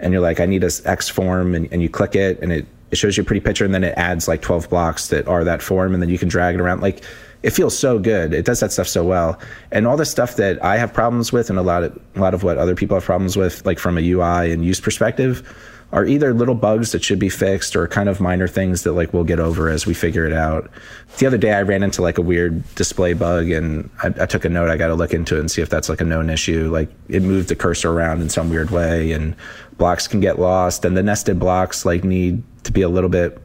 and 0.00 0.12
you're 0.12 0.22
like 0.22 0.40
i 0.40 0.46
need 0.46 0.64
a 0.64 0.70
x 0.84 1.08
form 1.08 1.54
and, 1.54 1.68
and 1.72 1.82
you 1.82 1.88
click 1.88 2.14
it 2.14 2.38
and 2.40 2.52
it, 2.52 2.66
it 2.90 2.96
shows 2.96 3.16
you 3.16 3.22
a 3.22 3.26
pretty 3.26 3.40
picture 3.40 3.64
and 3.64 3.74
then 3.74 3.84
it 3.84 3.94
adds 3.96 4.28
like 4.28 4.42
12 4.42 4.68
blocks 4.70 5.08
that 5.08 5.26
are 5.28 5.44
that 5.44 5.62
form 5.62 5.92
and 5.92 6.02
then 6.02 6.08
you 6.08 6.18
can 6.18 6.28
drag 6.28 6.54
it 6.54 6.60
around. 6.60 6.80
Like 6.80 7.04
it 7.42 7.50
feels 7.50 7.78
so 7.78 7.98
good. 7.98 8.32
It 8.32 8.44
does 8.44 8.60
that 8.60 8.72
stuff 8.72 8.88
so 8.88 9.04
well. 9.04 9.38
And 9.70 9.86
all 9.86 9.96
the 9.96 10.06
stuff 10.06 10.36
that 10.36 10.62
i 10.64 10.76
have 10.76 10.92
problems 10.92 11.32
with 11.32 11.50
and 11.50 11.58
a 11.58 11.62
lot 11.62 11.84
of 11.84 11.98
a 12.14 12.20
lot 12.20 12.34
of 12.34 12.42
what 12.42 12.58
other 12.58 12.74
people 12.74 12.96
have 12.96 13.04
problems 13.04 13.36
with 13.36 13.64
like 13.66 13.78
from 13.78 13.98
a 13.98 14.00
ui 14.00 14.52
and 14.52 14.64
use 14.64 14.80
perspective 14.80 15.46
are 15.90 16.04
either 16.04 16.34
little 16.34 16.54
bugs 16.54 16.92
that 16.92 17.02
should 17.02 17.18
be 17.18 17.30
fixed 17.30 17.74
or 17.74 17.88
kind 17.88 18.08
of 18.08 18.20
minor 18.20 18.46
things 18.46 18.82
that 18.82 18.92
like 18.92 19.14
we'll 19.14 19.24
get 19.24 19.40
over 19.40 19.70
as 19.70 19.86
we 19.86 19.94
figure 19.94 20.26
it 20.26 20.34
out. 20.34 20.70
The 21.16 21.26
other 21.26 21.38
day 21.38 21.52
I 21.52 21.62
ran 21.62 21.82
into 21.82 22.02
like 22.02 22.18
a 22.18 22.22
weird 22.22 22.62
display 22.74 23.14
bug 23.14 23.50
and 23.50 23.88
I, 24.02 24.08
I 24.20 24.26
took 24.26 24.44
a 24.44 24.50
note. 24.50 24.68
I 24.68 24.76
got 24.76 24.88
to 24.88 24.94
look 24.94 25.14
into 25.14 25.36
it 25.36 25.40
and 25.40 25.50
see 25.50 25.62
if 25.62 25.70
that's 25.70 25.88
like 25.88 26.02
a 26.02 26.04
known 26.04 26.28
issue. 26.28 26.70
Like 26.70 26.90
it 27.08 27.22
moved 27.22 27.48
the 27.48 27.56
cursor 27.56 27.90
around 27.90 28.20
in 28.20 28.28
some 28.28 28.50
weird 28.50 28.70
way 28.70 29.12
and 29.12 29.34
blocks 29.78 30.06
can 30.06 30.20
get 30.20 30.38
lost 30.38 30.84
and 30.84 30.96
the 30.96 31.02
nested 31.02 31.38
blocks 31.38 31.86
like 31.86 32.04
need 32.04 32.42
to 32.64 32.72
be 32.72 32.82
a 32.82 32.88
little 32.88 33.08
bit 33.10 33.40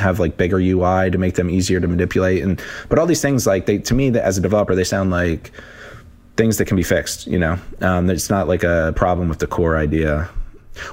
have 0.00 0.18
like 0.18 0.36
bigger 0.36 0.58
UI 0.58 1.10
to 1.10 1.18
make 1.18 1.34
them 1.34 1.50
easier 1.50 1.80
to 1.80 1.86
manipulate 1.86 2.42
and 2.42 2.60
but 2.88 2.98
all 2.98 3.06
these 3.06 3.20
things 3.20 3.46
like 3.46 3.66
they 3.66 3.78
to 3.78 3.94
me 3.94 4.16
as 4.18 4.38
a 4.38 4.40
developer 4.40 4.74
they 4.74 4.84
sound 4.84 5.10
like 5.10 5.52
things 6.36 6.56
that 6.56 6.66
can 6.66 6.76
be 6.76 6.82
fixed 6.82 7.26
you 7.26 7.38
know 7.38 7.58
um, 7.80 8.08
it's 8.08 8.30
not 8.30 8.48
like 8.48 8.62
a 8.62 8.92
problem 8.96 9.28
with 9.28 9.40
the 9.40 9.46
core 9.46 9.76
idea 9.76 10.28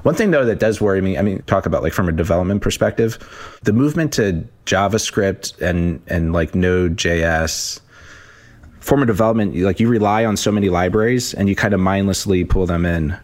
one 0.04 0.16
thing 0.16 0.32
though 0.32 0.46
that 0.46 0.60
does 0.60 0.82
worry 0.82 1.02
me, 1.02 1.18
I 1.18 1.22
mean, 1.22 1.42
talk 1.44 1.66
about 1.66 1.84
like 1.84 1.94
from 1.94 2.10
a 2.10 2.12
development 2.12 2.62
perspective, 2.62 3.18
the 3.64 3.74
movement 3.74 4.14
to 4.14 4.48
JavaScript 4.66 5.62
and 5.62 6.02
and 6.08 6.34
like 6.34 6.56
Node.js, 6.56 7.80
form 8.80 9.02
of 9.02 9.08
development, 9.08 9.56
like 9.56 9.80
you 9.80 9.88
rely 9.88 10.26
on 10.26 10.38
so 10.38 10.52
many 10.52 10.70
libraries 10.70 11.34
and 11.34 11.50
you 11.50 11.56
kind 11.56 11.74
of 11.74 11.80
mindlessly 11.80 12.44
pull 12.46 12.66
them 12.66 12.86
in. 12.86 13.18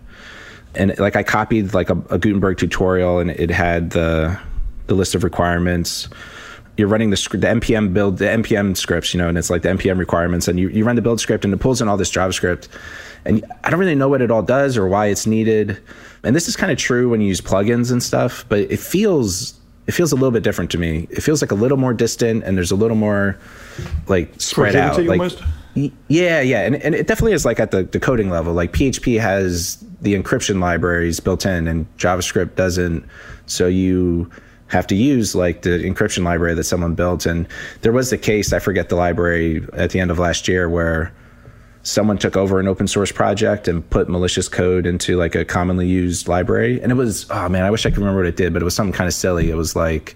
And 0.74 0.98
like 1.00 1.16
I 1.16 1.24
copied 1.24 1.74
like 1.74 1.90
a, 1.90 1.98
a 2.10 2.18
Gutenberg 2.18 2.58
tutorial 2.58 3.20
and 3.20 3.32
it 3.32 3.52
had 3.52 3.92
the 3.92 4.40
the 4.88 4.96
list 4.96 5.16
of 5.16 5.24
requirements. 5.24 6.10
You're 6.78 6.88
running 6.88 7.10
the 7.10 7.18
script, 7.18 7.42
the 7.42 7.48
npm 7.48 7.94
build, 7.94 8.18
the 8.18 8.26
npm 8.26 8.76
scripts, 8.76 9.14
you 9.14 9.20
know, 9.20 9.28
and 9.28 9.38
it's 9.38 9.50
like 9.50 9.62
the 9.62 9.70
npm 9.70 9.98
requirements, 9.98 10.48
and 10.48 10.60
you, 10.60 10.70
you 10.70 10.84
run 10.84 10.96
the 10.96 11.02
build 11.02 11.20
script 11.20 11.46
and 11.46 11.54
it 11.54 11.58
pulls 11.58 11.82
in 11.82 11.88
all 11.88 11.98
this 11.98 12.12
JavaScript. 12.12 12.68
And 13.26 13.46
I 13.64 13.70
don't 13.70 13.80
really 13.80 13.96
know 13.96 14.10
what 14.10 14.22
it 14.22 14.32
all 14.32 14.42
does 14.42 14.78
or 14.78 14.88
why 14.88 15.08
it's 15.08 15.26
needed. 15.26 15.82
And 16.24 16.36
this 16.36 16.48
is 16.48 16.56
kind 16.56 16.72
of 16.72 16.78
true 16.78 17.10
when 17.10 17.22
you 17.22 17.28
use 17.28 17.42
plugins 17.42 17.92
and 17.92 18.02
stuff, 18.02 18.46
but 18.50 18.60
it 18.60 18.80
feels 18.80 19.60
it 19.88 19.94
feels 19.94 20.12
a 20.12 20.16
little 20.16 20.32
bit 20.32 20.44
different 20.44 20.72
to 20.72 20.78
me. 20.78 21.08
It 21.10 21.22
feels 21.22 21.42
like 21.42 21.52
a 21.52 21.56
little 21.56 21.78
more 21.78 21.94
distant 21.94 22.44
and 22.44 22.56
there's 22.56 22.72
a 22.72 22.76
little 22.76 22.96
more 22.98 23.38
like 24.08 24.30
spread 24.40 24.76
out. 24.76 24.98
Like, 24.98 25.20
almost? 25.20 25.44
Yeah, 25.74 26.42
yeah, 26.42 26.62
and, 26.62 26.76
and 26.76 26.94
it 26.94 27.08
definitely 27.08 27.34
is 27.34 27.46
like 27.46 27.60
at 27.60 27.72
the, 27.72 27.84
the 27.84 28.00
coding 28.00 28.30
level. 28.30 28.54
Like 28.54 28.74
PHP 28.74 29.20
has 29.20 29.84
the 30.02 30.14
encryption 30.16 30.60
libraries 30.60 31.20
built 31.20 31.46
in, 31.46 31.68
and 31.68 31.86
JavaScript 31.98 32.56
doesn't. 32.56 33.06
So 33.46 33.68
you 33.68 34.30
have 34.68 34.88
to 34.88 34.96
use 34.96 35.36
like 35.36 35.62
the 35.62 35.70
encryption 35.70 36.24
library 36.24 36.56
that 36.56 36.64
someone 36.64 36.96
built. 36.96 37.26
And 37.26 37.48
there 37.82 37.92
was 37.92 38.10
the 38.10 38.18
case, 38.18 38.54
I 38.54 38.60
forget 38.60 38.90
the 38.90 38.96
library 38.96 39.66
at 39.74 39.92
the 39.92 40.00
end 40.00 40.12
of 40.12 40.20
last 40.20 40.48
year, 40.48 40.70
where 40.70 41.14
someone 41.84 42.18
took 42.18 42.38
over 42.38 42.60
an 42.60 42.68
open 42.68 42.88
source 42.88 43.12
project 43.12 43.68
and 43.68 43.88
put 43.90 44.08
malicious 44.08 44.48
code 44.48 44.86
into 44.86 45.18
like 45.18 45.36
a 45.36 45.44
commonly 45.44 45.88
used 45.88 46.28
library. 46.28 46.82
And 46.82 46.92
it 46.92 46.96
was, 46.96 47.26
oh 47.32 47.50
man, 47.50 47.64
I 47.64 47.72
wish 47.72 47.86
I 47.86 47.90
could 47.90 47.98
remember 47.98 48.20
what 48.20 48.28
it 48.28 48.36
did, 48.36 48.54
but 48.54 48.62
it 48.62 48.66
was 48.66 48.76
something 48.76 48.94
kind 48.94 49.08
of 49.08 49.14
silly. 49.14 49.50
It 49.50 49.56
was 49.56 49.76
like, 49.76 50.16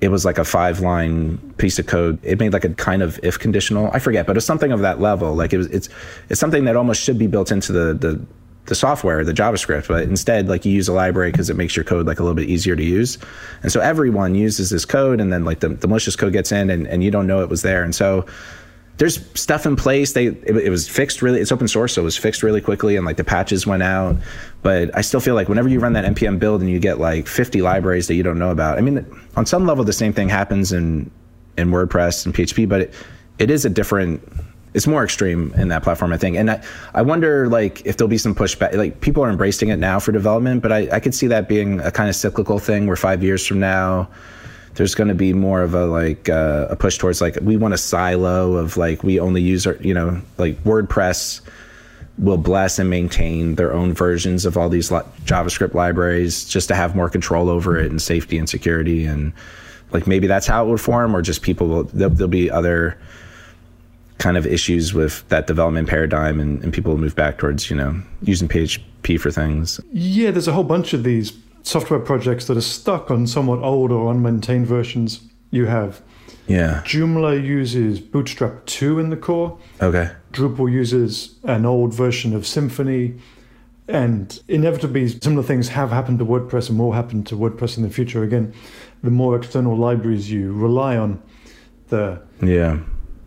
it 0.00 0.10
was 0.10 0.24
like 0.24 0.36
a 0.36 0.44
five 0.44 0.80
line 0.80 1.38
piece 1.56 1.78
of 1.78 1.86
code. 1.86 2.18
It 2.22 2.38
made 2.38 2.52
like 2.52 2.64
a 2.64 2.74
kind 2.74 3.02
of 3.02 3.18
if 3.22 3.38
conditional. 3.38 3.90
I 3.92 4.00
forget, 4.00 4.26
but 4.26 4.36
it's 4.36 4.44
something 4.44 4.72
of 4.72 4.80
that 4.80 5.00
level. 5.00 5.34
Like 5.34 5.52
it 5.52 5.58
was, 5.58 5.68
it's, 5.68 5.88
it's 6.28 6.40
something 6.40 6.64
that 6.64 6.76
almost 6.76 7.02
should 7.02 7.18
be 7.18 7.26
built 7.26 7.50
into 7.50 7.72
the, 7.72 7.94
the, 7.94 8.26
the 8.66 8.74
software, 8.74 9.24
the 9.24 9.32
JavaScript, 9.32 9.88
but 9.88 10.02
instead 10.02 10.48
like 10.48 10.64
you 10.64 10.72
use 10.72 10.88
a 10.88 10.92
library 10.92 11.30
because 11.32 11.48
it 11.48 11.56
makes 11.56 11.74
your 11.74 11.84
code 11.84 12.06
like 12.06 12.20
a 12.20 12.22
little 12.22 12.36
bit 12.36 12.48
easier 12.50 12.76
to 12.76 12.84
use. 12.84 13.16
And 13.62 13.72
so 13.72 13.80
everyone 13.80 14.34
uses 14.34 14.70
this 14.70 14.84
code 14.84 15.20
and 15.20 15.32
then 15.32 15.44
like 15.44 15.60
the, 15.60 15.70
the 15.70 15.88
malicious 15.88 16.16
code 16.16 16.32
gets 16.32 16.52
in 16.52 16.68
and, 16.68 16.86
and 16.86 17.02
you 17.02 17.10
don't 17.10 17.26
know 17.26 17.40
it 17.40 17.48
was 17.48 17.62
there. 17.62 17.82
And 17.82 17.94
so 17.94 18.26
there's 18.98 19.24
stuff 19.38 19.66
in 19.66 19.76
place. 19.76 20.12
They 20.12 20.26
it, 20.26 20.56
it, 20.56 20.70
was 20.70 20.88
fixed 20.88 21.22
really. 21.22 21.40
It's 21.40 21.50
open 21.50 21.68
source, 21.68 21.94
so 21.94 22.02
it 22.02 22.04
was 22.04 22.16
fixed 22.16 22.42
really 22.42 22.60
quickly, 22.60 22.96
and 22.96 23.06
like 23.06 23.16
the 23.16 23.24
patches 23.24 23.66
went 23.66 23.82
out. 23.82 24.16
But 24.62 24.96
I 24.96 25.00
still 25.00 25.20
feel 25.20 25.34
like 25.34 25.48
whenever 25.48 25.68
you 25.68 25.80
run 25.80 25.94
that 25.94 26.04
npm 26.14 26.38
build 26.38 26.60
and 26.60 26.70
you 26.70 26.78
get 26.78 26.98
like 26.98 27.26
50 27.26 27.62
libraries 27.62 28.06
that 28.08 28.14
you 28.14 28.22
don't 28.22 28.38
know 28.38 28.50
about. 28.50 28.78
I 28.78 28.80
mean, 28.80 29.04
on 29.36 29.46
some 29.46 29.66
level, 29.66 29.84
the 29.84 29.92
same 29.92 30.12
thing 30.12 30.28
happens 30.28 30.72
in 30.72 31.10
in 31.58 31.70
WordPress 31.70 32.24
and 32.24 32.34
PHP, 32.34 32.68
but 32.68 32.82
it, 32.82 32.94
it 33.38 33.50
is 33.50 33.64
a 33.64 33.70
different 33.70 34.22
it's 34.74 34.86
more 34.86 35.04
extreme 35.04 35.52
in 35.56 35.68
that 35.68 35.82
platform, 35.82 36.12
I 36.12 36.16
think. 36.16 36.36
And 36.36 36.50
I, 36.50 36.62
I 36.94 37.02
wonder 37.02 37.48
like 37.48 37.84
if 37.84 37.96
there'll 37.96 38.08
be 38.08 38.18
some 38.18 38.34
pushback. 38.34 38.74
Like 38.74 39.00
people 39.00 39.22
are 39.22 39.28
embracing 39.28 39.68
it 39.68 39.76
now 39.76 39.98
for 39.98 40.12
development, 40.12 40.62
but 40.62 40.72
I, 40.72 40.88
I 40.92 41.00
could 41.00 41.14
see 41.14 41.26
that 41.26 41.48
being 41.48 41.80
a 41.80 41.90
kind 41.90 42.08
of 42.08 42.16
cyclical 42.16 42.58
thing 42.58 42.86
where 42.86 42.96
five 42.96 43.22
years 43.22 43.46
from 43.46 43.60
now, 43.60 44.08
there's 44.74 44.94
going 44.94 45.08
to 45.08 45.14
be 45.14 45.32
more 45.32 45.62
of 45.62 45.74
a 45.74 45.86
like 45.86 46.28
uh, 46.28 46.66
a 46.70 46.76
push 46.76 46.98
towards 46.98 47.20
like 47.20 47.36
we 47.42 47.56
want 47.56 47.74
a 47.74 47.78
silo 47.78 48.54
of 48.54 48.76
like 48.76 49.02
we 49.02 49.20
only 49.20 49.42
use 49.42 49.66
our 49.66 49.74
you 49.76 49.94
know 49.94 50.20
like 50.38 50.62
WordPress 50.64 51.40
will 52.18 52.38
bless 52.38 52.78
and 52.78 52.90
maintain 52.90 53.54
their 53.54 53.72
own 53.72 53.92
versions 53.92 54.44
of 54.44 54.56
all 54.56 54.68
these 54.68 54.90
li- 54.90 55.00
JavaScript 55.24 55.74
libraries 55.74 56.44
just 56.44 56.68
to 56.68 56.74
have 56.74 56.94
more 56.94 57.08
control 57.08 57.48
over 57.48 57.78
it 57.78 57.90
and 57.90 58.00
safety 58.00 58.38
and 58.38 58.48
security 58.48 59.04
and 59.04 59.32
like 59.92 60.06
maybe 60.06 60.26
that's 60.26 60.46
how 60.46 60.64
it 60.64 60.68
would 60.68 60.80
form 60.80 61.14
or 61.16 61.22
just 61.22 61.42
people 61.42 61.68
will 61.68 61.84
there'll, 61.84 62.14
there'll 62.14 62.28
be 62.28 62.50
other 62.50 62.98
kind 64.22 64.36
of 64.36 64.46
issues 64.46 64.94
with 64.94 65.28
that 65.30 65.48
development 65.48 65.88
paradigm 65.88 66.38
and, 66.38 66.62
and 66.62 66.72
people 66.72 66.96
move 66.96 67.16
back 67.16 67.38
towards, 67.38 67.68
you 67.68 67.76
know, 67.76 68.00
using 68.22 68.46
PHP 68.46 69.18
for 69.18 69.32
things. 69.32 69.80
Yeah, 69.92 70.30
there's 70.30 70.46
a 70.46 70.52
whole 70.52 70.64
bunch 70.64 70.92
of 70.92 71.02
these 71.02 71.32
software 71.62 72.00
projects 72.00 72.46
that 72.46 72.56
are 72.56 72.62
stuck 72.62 73.10
on 73.10 73.26
somewhat 73.26 73.60
old 73.60 73.90
or 73.90 74.12
unmaintained 74.12 74.66
versions 74.66 75.20
you 75.50 75.66
have. 75.66 76.02
Yeah. 76.46 76.82
Joomla 76.84 77.42
uses 77.44 78.00
Bootstrap 78.00 78.66
2 78.66 78.98
in 78.98 79.10
the 79.10 79.16
core. 79.16 79.58
Okay. 79.80 80.10
Drupal 80.32 80.70
uses 80.70 81.38
an 81.44 81.64
old 81.64 81.94
version 81.94 82.34
of 82.34 82.42
Symfony. 82.42 83.18
And 83.88 84.40
inevitably, 84.48 85.08
similar 85.08 85.42
things 85.42 85.68
have 85.68 85.90
happened 85.90 86.18
to 86.20 86.24
WordPress 86.24 86.70
and 86.70 86.78
will 86.78 86.92
happen 86.92 87.24
to 87.24 87.36
WordPress 87.36 87.76
in 87.76 87.82
the 87.82 87.90
future. 87.90 88.22
Again, 88.22 88.54
the 89.02 89.10
more 89.10 89.36
external 89.36 89.76
libraries 89.76 90.30
you 90.30 90.52
rely 90.52 90.96
on, 90.96 91.22
the 91.88 92.22
yeah 92.40 92.78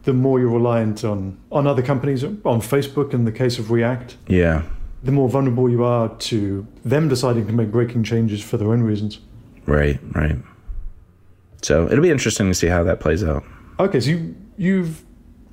the 0.05 0.13
more 0.13 0.39
you're 0.39 0.49
reliant 0.49 1.03
on 1.03 1.37
on 1.51 1.67
other 1.67 1.81
companies, 1.81 2.23
on 2.23 2.61
Facebook 2.61 3.13
in 3.13 3.25
the 3.25 3.31
case 3.31 3.59
of 3.59 3.69
React. 3.69 4.15
Yeah. 4.27 4.63
The 5.05 5.11
more 5.11 5.29
vulnerable 5.29 5.69
you 5.69 5.83
are 5.83 6.09
to 6.09 6.67
them 6.83 7.07
deciding 7.07 7.45
to 7.47 7.53
make 7.53 7.71
breaking 7.71 8.03
changes 8.03 8.43
for 8.43 8.57
their 8.57 8.71
own 8.71 8.81
reasons. 8.81 9.19
Right, 9.67 9.99
right. 10.13 10.37
So 11.61 11.85
it'll 11.85 12.01
be 12.01 12.09
interesting 12.09 12.47
to 12.47 12.53
see 12.53 12.67
how 12.67 12.83
that 12.83 12.99
plays 12.99 13.23
out. 13.23 13.43
Okay, 13.79 13.99
so 13.99 14.09
you 14.09 14.35
you've 14.57 15.03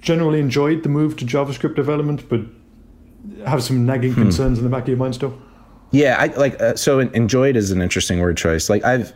generally 0.01 0.41
enjoyed 0.41 0.83
the 0.83 0.89
move 0.89 1.17
to 1.17 1.25
JavaScript 1.25 1.77
development, 1.77 2.29
but 2.29 2.41
have 3.47 3.63
some 3.63 3.87
nagging 3.87 4.13
hmm. 4.15 4.23
concerns 4.23 4.59
in 4.59 4.65
the 4.65 4.71
back 4.71 4.83
of 4.83 4.89
your 4.89 4.97
mind 4.97 5.15
still. 5.15 5.39
Yeah, 5.91 6.17
I 6.19 6.27
like 6.39 6.61
uh, 6.61 6.75
so 6.75 7.01
enjoyed 7.01 7.55
is 7.55 7.71
an 7.71 7.83
interesting 7.83 8.21
word 8.21 8.37
choice. 8.37 8.71
Like 8.71 8.85
I've 8.85 9.13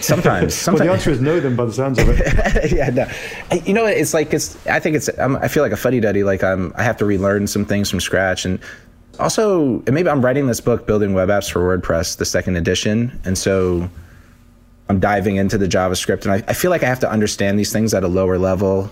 Sometimes, 0.00 0.54
sometimes. 0.54 0.80
well, 0.80 0.88
the 0.88 0.92
answer 0.94 1.10
is 1.10 1.20
no. 1.20 1.38
Then, 1.38 1.54
by 1.54 1.66
the 1.66 1.72
sounds 1.72 1.98
of 1.98 2.08
it, 2.08 2.72
yeah, 2.72 2.88
no. 2.88 3.06
You 3.64 3.74
know, 3.74 3.84
it's 3.84 4.14
like 4.14 4.32
it's. 4.32 4.66
I 4.66 4.80
think 4.80 4.96
it's. 4.96 5.08
I'm, 5.18 5.36
i 5.36 5.48
feel 5.48 5.62
like 5.62 5.72
a 5.72 5.76
fuddy 5.76 6.00
duddy. 6.00 6.24
Like 6.24 6.42
I'm. 6.42 6.72
I 6.76 6.82
have 6.82 6.96
to 6.98 7.04
relearn 7.04 7.46
some 7.46 7.66
things 7.66 7.90
from 7.90 8.00
scratch, 8.00 8.46
and 8.46 8.58
also 9.18 9.82
maybe 9.90 10.08
I'm 10.08 10.24
writing 10.24 10.46
this 10.46 10.60
book, 10.60 10.86
building 10.86 11.14
web 11.14 11.28
apps 11.28 11.50
for 11.50 11.60
WordPress, 11.60 12.16
the 12.16 12.24
second 12.24 12.56
edition, 12.56 13.20
and 13.24 13.36
so 13.36 13.88
I'm 14.88 15.00
diving 15.00 15.36
into 15.36 15.58
the 15.58 15.66
JavaScript, 15.66 16.22
and 16.22 16.32
I, 16.32 16.44
I 16.48 16.52
feel 16.52 16.70
like 16.70 16.82
I 16.82 16.86
have 16.86 17.00
to 17.00 17.10
understand 17.10 17.58
these 17.58 17.72
things 17.72 17.94
at 17.94 18.04
a 18.04 18.08
lower 18.08 18.38
level, 18.38 18.90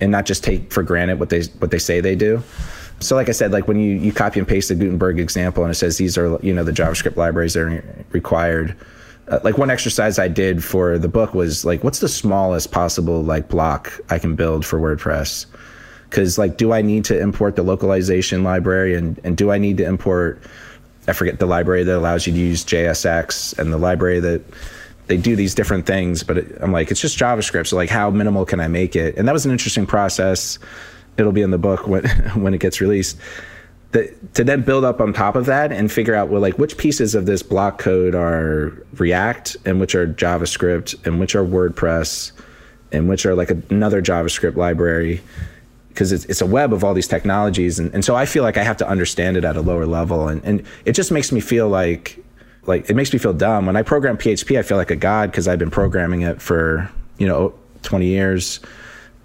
and 0.00 0.10
not 0.10 0.26
just 0.26 0.44
take 0.44 0.72
for 0.72 0.82
granted 0.82 1.18
what 1.18 1.30
they 1.30 1.42
what 1.58 1.70
they 1.70 1.78
say 1.78 2.00
they 2.00 2.16
do. 2.16 2.42
So, 3.00 3.16
like 3.16 3.28
I 3.28 3.32
said, 3.32 3.52
like 3.52 3.68
when 3.68 3.78
you 3.78 3.96
you 3.96 4.12
copy 4.12 4.38
and 4.38 4.48
paste 4.48 4.68
the 4.68 4.74
Gutenberg 4.74 5.18
example, 5.18 5.64
and 5.64 5.70
it 5.70 5.74
says 5.74 5.98
these 5.98 6.16
are 6.16 6.38
you 6.42 6.54
know 6.54 6.64
the 6.64 6.72
JavaScript 6.72 7.16
libraries 7.16 7.54
that 7.54 7.62
are 7.62 8.04
required 8.12 8.76
uh, 9.28 9.40
like 9.42 9.58
one 9.58 9.70
exercise 9.70 10.18
I 10.18 10.28
did 10.28 10.62
for 10.62 10.98
the 10.98 11.08
book 11.08 11.34
was 11.34 11.64
like, 11.64 11.82
what's 11.82 12.00
the 12.00 12.08
smallest 12.08 12.72
possible 12.72 13.22
like 13.22 13.48
block 13.48 13.92
I 14.10 14.18
can 14.18 14.34
build 14.36 14.66
for 14.66 14.78
WordPress? 14.78 15.46
Because 16.14 16.38
like, 16.38 16.56
do 16.56 16.72
I 16.72 16.80
need 16.80 17.04
to 17.06 17.18
import 17.18 17.56
the 17.56 17.64
localization 17.64 18.44
library 18.44 18.94
and 18.94 19.20
and 19.24 19.36
do 19.36 19.50
I 19.50 19.58
need 19.58 19.78
to 19.78 19.84
import? 19.84 20.40
I 21.08 21.12
forget 21.12 21.40
the 21.40 21.46
library 21.46 21.82
that 21.82 21.96
allows 21.96 22.24
you 22.24 22.32
to 22.32 22.38
use 22.38 22.64
JSX 22.64 23.58
and 23.58 23.72
the 23.72 23.78
library 23.78 24.20
that 24.20 24.42
they 25.08 25.16
do 25.16 25.34
these 25.34 25.56
different 25.56 25.86
things. 25.86 26.22
But 26.22 26.38
it, 26.38 26.56
I'm 26.60 26.70
like, 26.70 26.92
it's 26.92 27.00
just 27.00 27.18
JavaScript. 27.18 27.66
So 27.66 27.76
like, 27.76 27.90
how 27.90 28.10
minimal 28.10 28.46
can 28.46 28.60
I 28.60 28.68
make 28.68 28.94
it? 28.94 29.16
And 29.16 29.26
that 29.26 29.32
was 29.32 29.44
an 29.44 29.50
interesting 29.50 29.86
process. 29.86 30.60
It'll 31.18 31.32
be 31.32 31.42
in 31.42 31.50
the 31.50 31.58
book 31.58 31.86
when 31.88 32.06
when 32.36 32.54
it 32.54 32.60
gets 32.60 32.80
released 32.80 33.18
the, 33.90 34.14
to 34.34 34.44
then 34.44 34.62
build 34.62 34.84
up 34.84 35.00
on 35.00 35.12
top 35.12 35.34
of 35.34 35.46
that 35.46 35.72
and 35.72 35.90
figure 35.90 36.14
out 36.14 36.28
well 36.28 36.40
like 36.40 36.58
which 36.58 36.76
pieces 36.76 37.16
of 37.16 37.26
this 37.26 37.42
block 37.42 37.78
code 37.78 38.14
are 38.14 38.72
react 38.98 39.56
and 39.64 39.80
which 39.80 39.96
are 39.96 40.06
javascript 40.06 41.04
and 41.06 41.18
which 41.18 41.34
are 41.34 41.44
wordpress 41.44 42.32
and 42.92 43.08
which 43.08 43.26
are 43.26 43.34
like 43.34 43.50
another 43.70 44.02
javascript 44.02 44.56
library 44.56 45.20
because 45.94 46.10
it's, 46.12 46.24
it's 46.26 46.40
a 46.40 46.46
web 46.46 46.72
of 46.72 46.82
all 46.82 46.92
these 46.92 47.06
technologies 47.06 47.78
and, 47.78 47.94
and 47.94 48.04
so 48.04 48.14
i 48.14 48.26
feel 48.26 48.42
like 48.42 48.56
i 48.56 48.62
have 48.62 48.76
to 48.76 48.88
understand 48.88 49.36
it 49.36 49.44
at 49.44 49.56
a 49.56 49.60
lower 49.60 49.86
level 49.86 50.28
and, 50.28 50.44
and 50.44 50.62
it 50.84 50.92
just 50.92 51.10
makes 51.10 51.30
me 51.32 51.40
feel 51.40 51.68
like 51.68 52.18
like 52.66 52.90
it 52.90 52.94
makes 52.94 53.12
me 53.12 53.18
feel 53.18 53.32
dumb 53.32 53.66
when 53.66 53.76
i 53.76 53.82
program 53.82 54.16
php 54.16 54.58
i 54.58 54.62
feel 54.62 54.76
like 54.76 54.90
a 54.90 54.96
god 54.96 55.30
because 55.30 55.46
i've 55.48 55.58
been 55.58 55.70
programming 55.70 56.22
it 56.22 56.42
for 56.42 56.90
you 57.18 57.26
know 57.26 57.54
20 57.82 58.06
years 58.06 58.60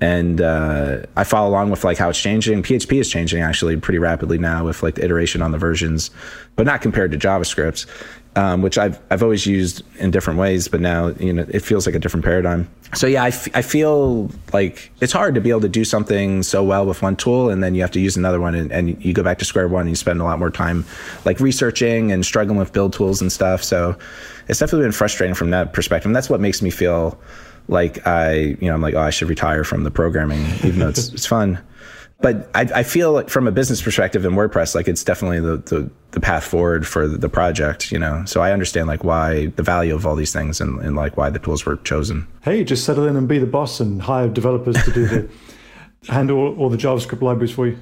and 0.02 0.40
uh, 0.40 1.02
I 1.18 1.26
follow 1.26 1.50
along 1.50 1.72
with 1.72 1.84
like 1.84 1.98
how 1.98 2.10
it's 2.10 2.22
changing. 2.22 2.64
PHP 2.64 3.02
is 3.02 3.10
changing 3.10 3.42
actually 3.42 3.76
pretty 3.78 4.00
rapidly 4.00 4.38
now 4.38 4.66
with 4.66 4.82
like 4.82 4.96
the 4.96 5.04
iteration 5.04 5.42
on 5.42 5.52
the 5.52 5.58
versions, 5.58 6.10
but 6.56 6.66
not 6.66 6.82
compared 6.82 7.12
to 7.12 7.18
JavaScript, 7.18 7.86
um, 8.40 8.62
which 8.62 8.78
I've 8.78 8.98
I've 9.12 9.22
always 9.22 9.46
used 9.46 9.84
in 9.98 10.12
different 10.12 10.40
ways, 10.40 10.70
but 10.70 10.80
now 10.80 11.10
you 11.20 11.34
know 11.34 11.46
it 11.50 11.60
feels 11.60 11.86
like 11.86 11.94
a 11.96 12.00
different 12.00 12.24
paradigm. 12.24 12.70
So 12.96 13.06
yeah, 13.06 13.24
I, 13.24 13.28
f- 13.28 13.50
I 13.54 13.62
feel 13.62 14.32
like 14.54 14.92
it's 15.02 15.12
hard 15.14 15.36
to 15.36 15.42
be 15.42 15.50
able 15.50 15.62
to 15.62 15.70
do 15.70 15.84
something 15.84 16.42
so 16.42 16.64
well 16.64 16.86
with 16.86 17.02
one 17.02 17.18
tool, 17.18 17.50
and 17.50 17.62
then 17.62 17.76
you 17.76 17.82
have 17.82 17.92
to 17.92 18.00
use 18.00 18.16
another 18.16 18.40
one, 18.40 18.56
and, 18.56 18.72
and 18.72 19.04
you 19.04 19.12
go 19.14 19.24
back 19.24 19.40
to 19.40 19.46
square 19.46 19.68
one, 19.68 19.82
and 19.82 19.90
you 19.90 19.96
spend 19.96 20.22
a 20.22 20.24
lot 20.24 20.40
more 20.40 20.50
time 20.50 20.86
like 21.26 21.42
researching 21.42 22.14
and 22.14 22.26
struggling 22.26 22.58
with 22.58 22.72
build 22.72 22.94
tools 22.94 23.22
and 23.22 23.30
stuff. 23.30 23.62
So 23.62 23.98
it's 24.48 24.60
definitely 24.60 24.86
been 24.86 24.94
frustrating 24.94 25.36
from 25.36 25.50
that 25.50 25.74
perspective, 25.74 26.08
and 26.08 26.16
that's 26.16 26.30
what 26.30 26.40
makes 26.40 26.62
me 26.62 26.70
feel 26.70 27.20
like 27.68 28.08
I, 28.08 28.56
you 28.62 28.68
know, 28.70 28.74
I'm 28.74 28.82
like, 28.82 28.96
oh, 28.96 29.02
I 29.02 29.10
should 29.10 29.28
retire 29.30 29.66
from 29.66 29.84
the 29.84 29.92
programming, 29.92 30.46
even 30.64 30.80
though 30.80 30.90
it's 30.90 31.10
it's 31.10 31.26
fun. 31.26 31.60
But 32.22 32.50
I, 32.54 32.62
I 32.76 32.84
feel 32.84 33.14
like 33.14 33.30
from 33.30 33.48
a 33.48 33.52
business 33.52 33.82
perspective 33.82 34.26
in 34.26 34.34
WordPress, 34.34 34.76
like 34.76 34.90
it's 34.90 35.06
definitely 35.06 35.40
the, 35.40 35.58
the, 35.58 35.90
the 36.12 36.20
path 36.20 36.44
forward 36.44 36.86
for 36.86 37.08
the 37.08 37.30
project, 37.30 37.94
you 37.94 38.00
know. 38.00 38.26
So 38.26 38.42
I 38.42 38.52
understand 38.52 38.88
like 38.88 39.06
why 39.06 39.48
the 39.48 39.64
value 39.64 39.96
of 39.96 40.06
all 40.06 40.16
these 40.16 40.34
things 40.34 40.60
and, 40.60 40.82
and 40.82 40.98
like 40.98 41.16
why 41.16 41.30
the 41.30 41.40
tools 41.40 41.66
were 41.66 41.78
chosen. 41.78 42.28
Hey, 42.42 42.66
just 42.66 42.84
settle 42.84 43.08
in 43.08 43.16
and 43.16 43.26
be 43.28 43.40
the 43.40 43.46
boss 43.46 43.80
and 43.80 44.02
hire 44.02 44.28
developers 44.28 44.84
to 44.84 44.92
do 44.92 45.06
the 45.08 45.30
handle 46.12 46.38
all, 46.38 46.60
all 46.60 46.70
the 46.70 46.78
JavaScript 46.78 47.22
libraries 47.22 47.52
for 47.52 47.68
you. 47.68 47.78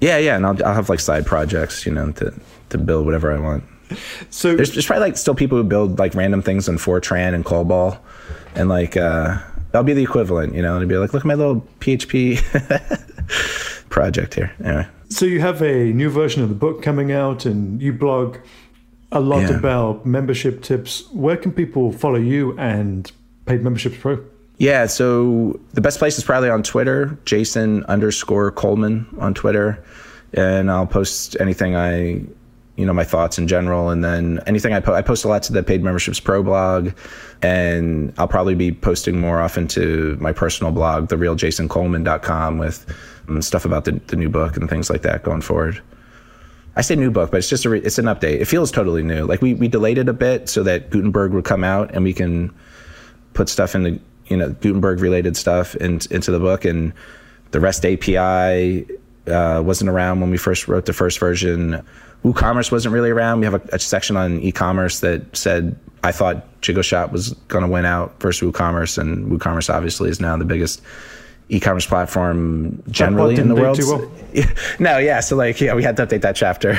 Yeah, 0.00 0.18
yeah, 0.18 0.34
and 0.34 0.46
I'll, 0.46 0.64
I'll 0.66 0.74
have 0.74 0.88
like 0.88 0.98
side 0.98 1.24
projects, 1.24 1.86
you 1.86 1.92
know, 1.92 2.10
to 2.12 2.34
to 2.70 2.78
build 2.78 3.06
whatever 3.06 3.32
I 3.32 3.38
want. 3.38 3.62
So 4.30 4.56
there's, 4.56 4.72
there's 4.72 4.86
probably 4.86 5.08
like 5.08 5.16
still 5.16 5.34
people 5.34 5.58
who 5.58 5.64
build 5.64 5.98
like 5.98 6.14
random 6.14 6.42
things 6.42 6.68
in 6.68 6.76
Fortran 6.76 7.34
and 7.34 7.44
COBOL 7.44 7.98
and 8.54 8.68
like 8.68 8.96
uh, 8.96 9.38
that'll 9.72 9.84
be 9.84 9.92
the 9.92 10.02
equivalent, 10.02 10.54
you 10.54 10.62
know, 10.62 10.76
and 10.76 10.88
be 10.88 10.96
like, 10.96 11.12
look 11.12 11.22
at 11.22 11.26
my 11.26 11.34
little 11.34 11.66
PHP 11.80 12.38
project 13.88 14.34
here. 14.34 14.52
Anyway. 14.62 14.86
So 15.08 15.26
you 15.26 15.40
have 15.40 15.60
a 15.62 15.92
new 15.92 16.08
version 16.08 16.42
of 16.42 16.48
the 16.48 16.54
book 16.54 16.82
coming 16.82 17.12
out, 17.12 17.46
and 17.46 17.82
you 17.82 17.92
blog 17.92 18.38
a 19.12 19.20
lot 19.20 19.42
yeah. 19.42 19.56
about 19.56 20.06
membership 20.06 20.62
tips. 20.62 21.10
Where 21.12 21.36
can 21.36 21.52
people 21.52 21.92
follow 21.92 22.16
you 22.18 22.56
and 22.58 23.10
Paid 23.46 23.62
Memberships 23.62 23.96
Pro? 23.98 24.24
Yeah, 24.58 24.86
so 24.86 25.58
the 25.72 25.80
best 25.80 25.98
place 25.98 26.18
is 26.18 26.24
probably 26.24 26.50
on 26.50 26.62
Twitter, 26.62 27.18
Jason 27.24 27.82
underscore 27.84 28.52
Coleman 28.52 29.06
on 29.18 29.32
Twitter, 29.34 29.82
and 30.34 30.70
I'll 30.70 30.86
post 30.86 31.36
anything 31.40 31.74
I 31.74 32.22
you 32.80 32.86
know 32.86 32.94
my 32.94 33.04
thoughts 33.04 33.38
in 33.38 33.46
general. 33.46 33.90
And 33.90 34.02
then 34.02 34.40
anything 34.46 34.72
i 34.72 34.80
post 34.80 34.96
i 34.96 35.02
post 35.02 35.24
a 35.24 35.28
lot 35.28 35.42
to 35.44 35.52
the 35.52 35.62
paid 35.62 35.84
memberships 35.84 36.18
pro 36.18 36.42
blog. 36.42 36.92
And 37.42 38.14
i'll 38.16 38.26
probably 38.26 38.54
be 38.54 38.72
posting 38.72 39.20
more 39.20 39.40
often 39.40 39.68
to 39.68 40.16
my 40.18 40.32
personal 40.32 40.72
blog 40.72 41.08
therealjasoncoleman.com 41.08 42.58
with 42.58 42.86
um, 43.28 43.42
stuff 43.42 43.66
about 43.66 43.84
the, 43.84 43.92
the 44.06 44.16
new 44.16 44.30
book 44.30 44.56
and 44.56 44.68
things 44.68 44.88
like 44.88 45.02
that 45.02 45.22
going 45.22 45.42
forward. 45.42 45.80
I 46.74 46.80
say 46.80 46.96
new 46.96 47.10
book 47.10 47.30
but 47.30 47.36
it's 47.36 47.50
just 47.50 47.66
a 47.66 47.68
re- 47.68 47.82
it's 47.82 47.98
an 47.98 48.06
update. 48.06 48.40
It 48.40 48.46
feels 48.46 48.72
totally 48.72 49.02
new. 49.02 49.26
Like 49.26 49.42
we, 49.42 49.52
we 49.52 49.68
delayed 49.68 49.98
it 49.98 50.08
a 50.08 50.14
bit 50.14 50.48
so 50.48 50.62
that 50.62 50.88
gutenberg 50.88 51.32
would 51.32 51.44
come 51.44 51.62
out 51.62 51.90
and 51.94 52.02
we 52.02 52.14
can 52.14 52.50
put 53.34 53.50
stuff 53.50 53.74
in 53.74 53.82
the 53.82 54.00
you 54.28 54.38
know 54.38 54.50
gutenberg 54.50 55.00
related 55.00 55.36
stuff 55.36 55.74
in, 55.76 56.00
into 56.10 56.30
the 56.30 56.40
book. 56.40 56.64
And 56.64 56.94
the 57.50 57.60
rest 57.60 57.84
api 57.84 58.86
uh, 59.26 59.62
wasn't 59.64 59.90
around 59.90 60.20
when 60.20 60.30
we 60.30 60.36
first 60.36 60.68
wrote 60.68 60.86
the 60.86 60.92
first 60.92 61.18
version. 61.18 61.84
WooCommerce 62.24 62.70
wasn't 62.70 62.92
really 62.92 63.10
around. 63.10 63.40
We 63.40 63.46
have 63.46 63.54
a, 63.54 63.62
a 63.72 63.78
section 63.78 64.16
on 64.16 64.40
e-commerce 64.40 65.00
that 65.00 65.34
said 65.36 65.76
I 66.02 66.12
thought 66.12 66.60
Jigoshop 66.62 67.12
was 67.12 67.34
going 67.48 67.64
to 67.64 67.70
win 67.70 67.84
out 67.84 68.20
versus 68.20 68.48
WooCommerce, 68.48 68.98
and 68.98 69.30
WooCommerce 69.30 69.72
obviously 69.72 70.10
is 70.10 70.20
now 70.20 70.36
the 70.36 70.44
biggest 70.44 70.82
e-commerce 71.50 71.86
platform 71.86 72.80
generally 72.90 73.34
in 73.34 73.48
the 73.48 73.54
world. 73.54 73.78
Well. 73.80 74.10
no, 74.78 74.98
yeah. 74.98 75.20
So 75.20 75.36
like, 75.36 75.60
yeah, 75.60 75.74
we 75.74 75.82
had 75.82 75.96
to 75.96 76.06
update 76.06 76.22
that 76.22 76.36
chapter. 76.36 76.76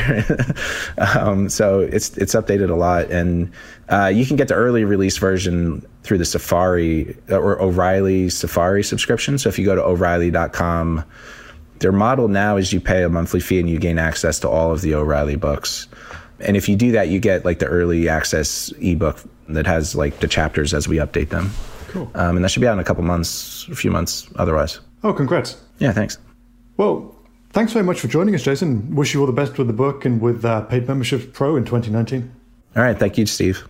um, 1.20 1.50
so 1.50 1.82
it's 1.82 2.18
it's 2.18 2.34
updated 2.34 2.70
a 2.70 2.76
lot, 2.76 3.12
and 3.12 3.52
uh, 3.90 4.08
you 4.08 4.26
can 4.26 4.38
get 4.38 4.48
the 4.48 4.56
early 4.56 4.84
release 4.86 5.18
version 5.18 5.86
through 6.04 6.18
the 6.18 6.26
Safari 6.26 7.16
uh, 7.30 7.38
or 7.38 7.62
O'Reilly 7.62 8.30
Safari 8.30 8.84
subscription. 8.84 9.38
So 9.38 9.50
if 9.50 9.60
you 9.60 9.66
go 9.66 9.76
to 9.76 9.84
O'Reilly.com, 9.84 11.04
their 11.82 11.92
model 11.92 12.28
now 12.28 12.58
is 12.58 12.72
you 12.72 12.80
pay 12.80 13.04
a 13.04 13.10
monthly 13.10 13.40
fee 13.40 13.60
and 13.60 13.70
you 13.70 13.80
gain 13.80 13.98
access 13.98 14.40
to 14.40 14.50
all 14.50 14.72
of 14.72 14.82
the 14.82 14.96
O'Reilly 14.96 15.36
books. 15.36 15.88
And 16.40 16.56
if 16.56 16.70
you 16.70 16.76
do 16.76 16.92
that, 16.94 17.10
you 17.10 17.20
get 17.20 17.44
like 17.46 17.60
the 17.60 17.66
early 17.66 18.08
access 18.08 18.72
ebook 18.80 19.18
that 19.50 19.68
has 19.68 19.96
like 19.96 20.20
the 20.20 20.28
chapters 20.28 20.74
as 20.74 20.88
we 20.88 20.98
update 20.98 21.30
them. 21.30 21.52
Cool. 21.90 22.10
Um, 22.16 22.38
and 22.38 22.46
that 22.46 22.50
should 22.50 22.62
be 22.62 22.68
out 22.68 22.74
in 22.74 22.80
a 22.80 22.84
couple 22.84 23.04
months, 23.04 23.68
a 23.70 23.76
few 23.76 23.92
months 23.92 24.30
otherwise. 24.38 24.80
Oh, 25.04 25.14
congrats. 25.14 25.62
Yeah, 25.80 25.92
thanks. 25.92 26.18
Well, 26.78 27.16
thanks 27.50 27.74
very 27.74 27.84
much 27.84 28.00
for 28.00 28.08
joining 28.08 28.34
us, 28.34 28.44
Jason. 28.44 28.96
Wish 28.96 29.14
you 29.14 29.20
all 29.20 29.28
the 29.28 29.34
best 29.34 29.58
with 29.58 29.68
the 29.68 29.74
book 29.74 30.06
and 30.06 30.22
with 30.22 30.46
uh, 30.46 30.62
Paid 30.62 30.88
Memberships 30.88 31.26
Pro 31.34 31.58
in 31.58 31.66
2019. 31.66 32.32
All 32.76 32.84
right. 32.84 32.98
Thank 32.98 33.18
you, 33.18 33.26
Steve. 33.26 33.68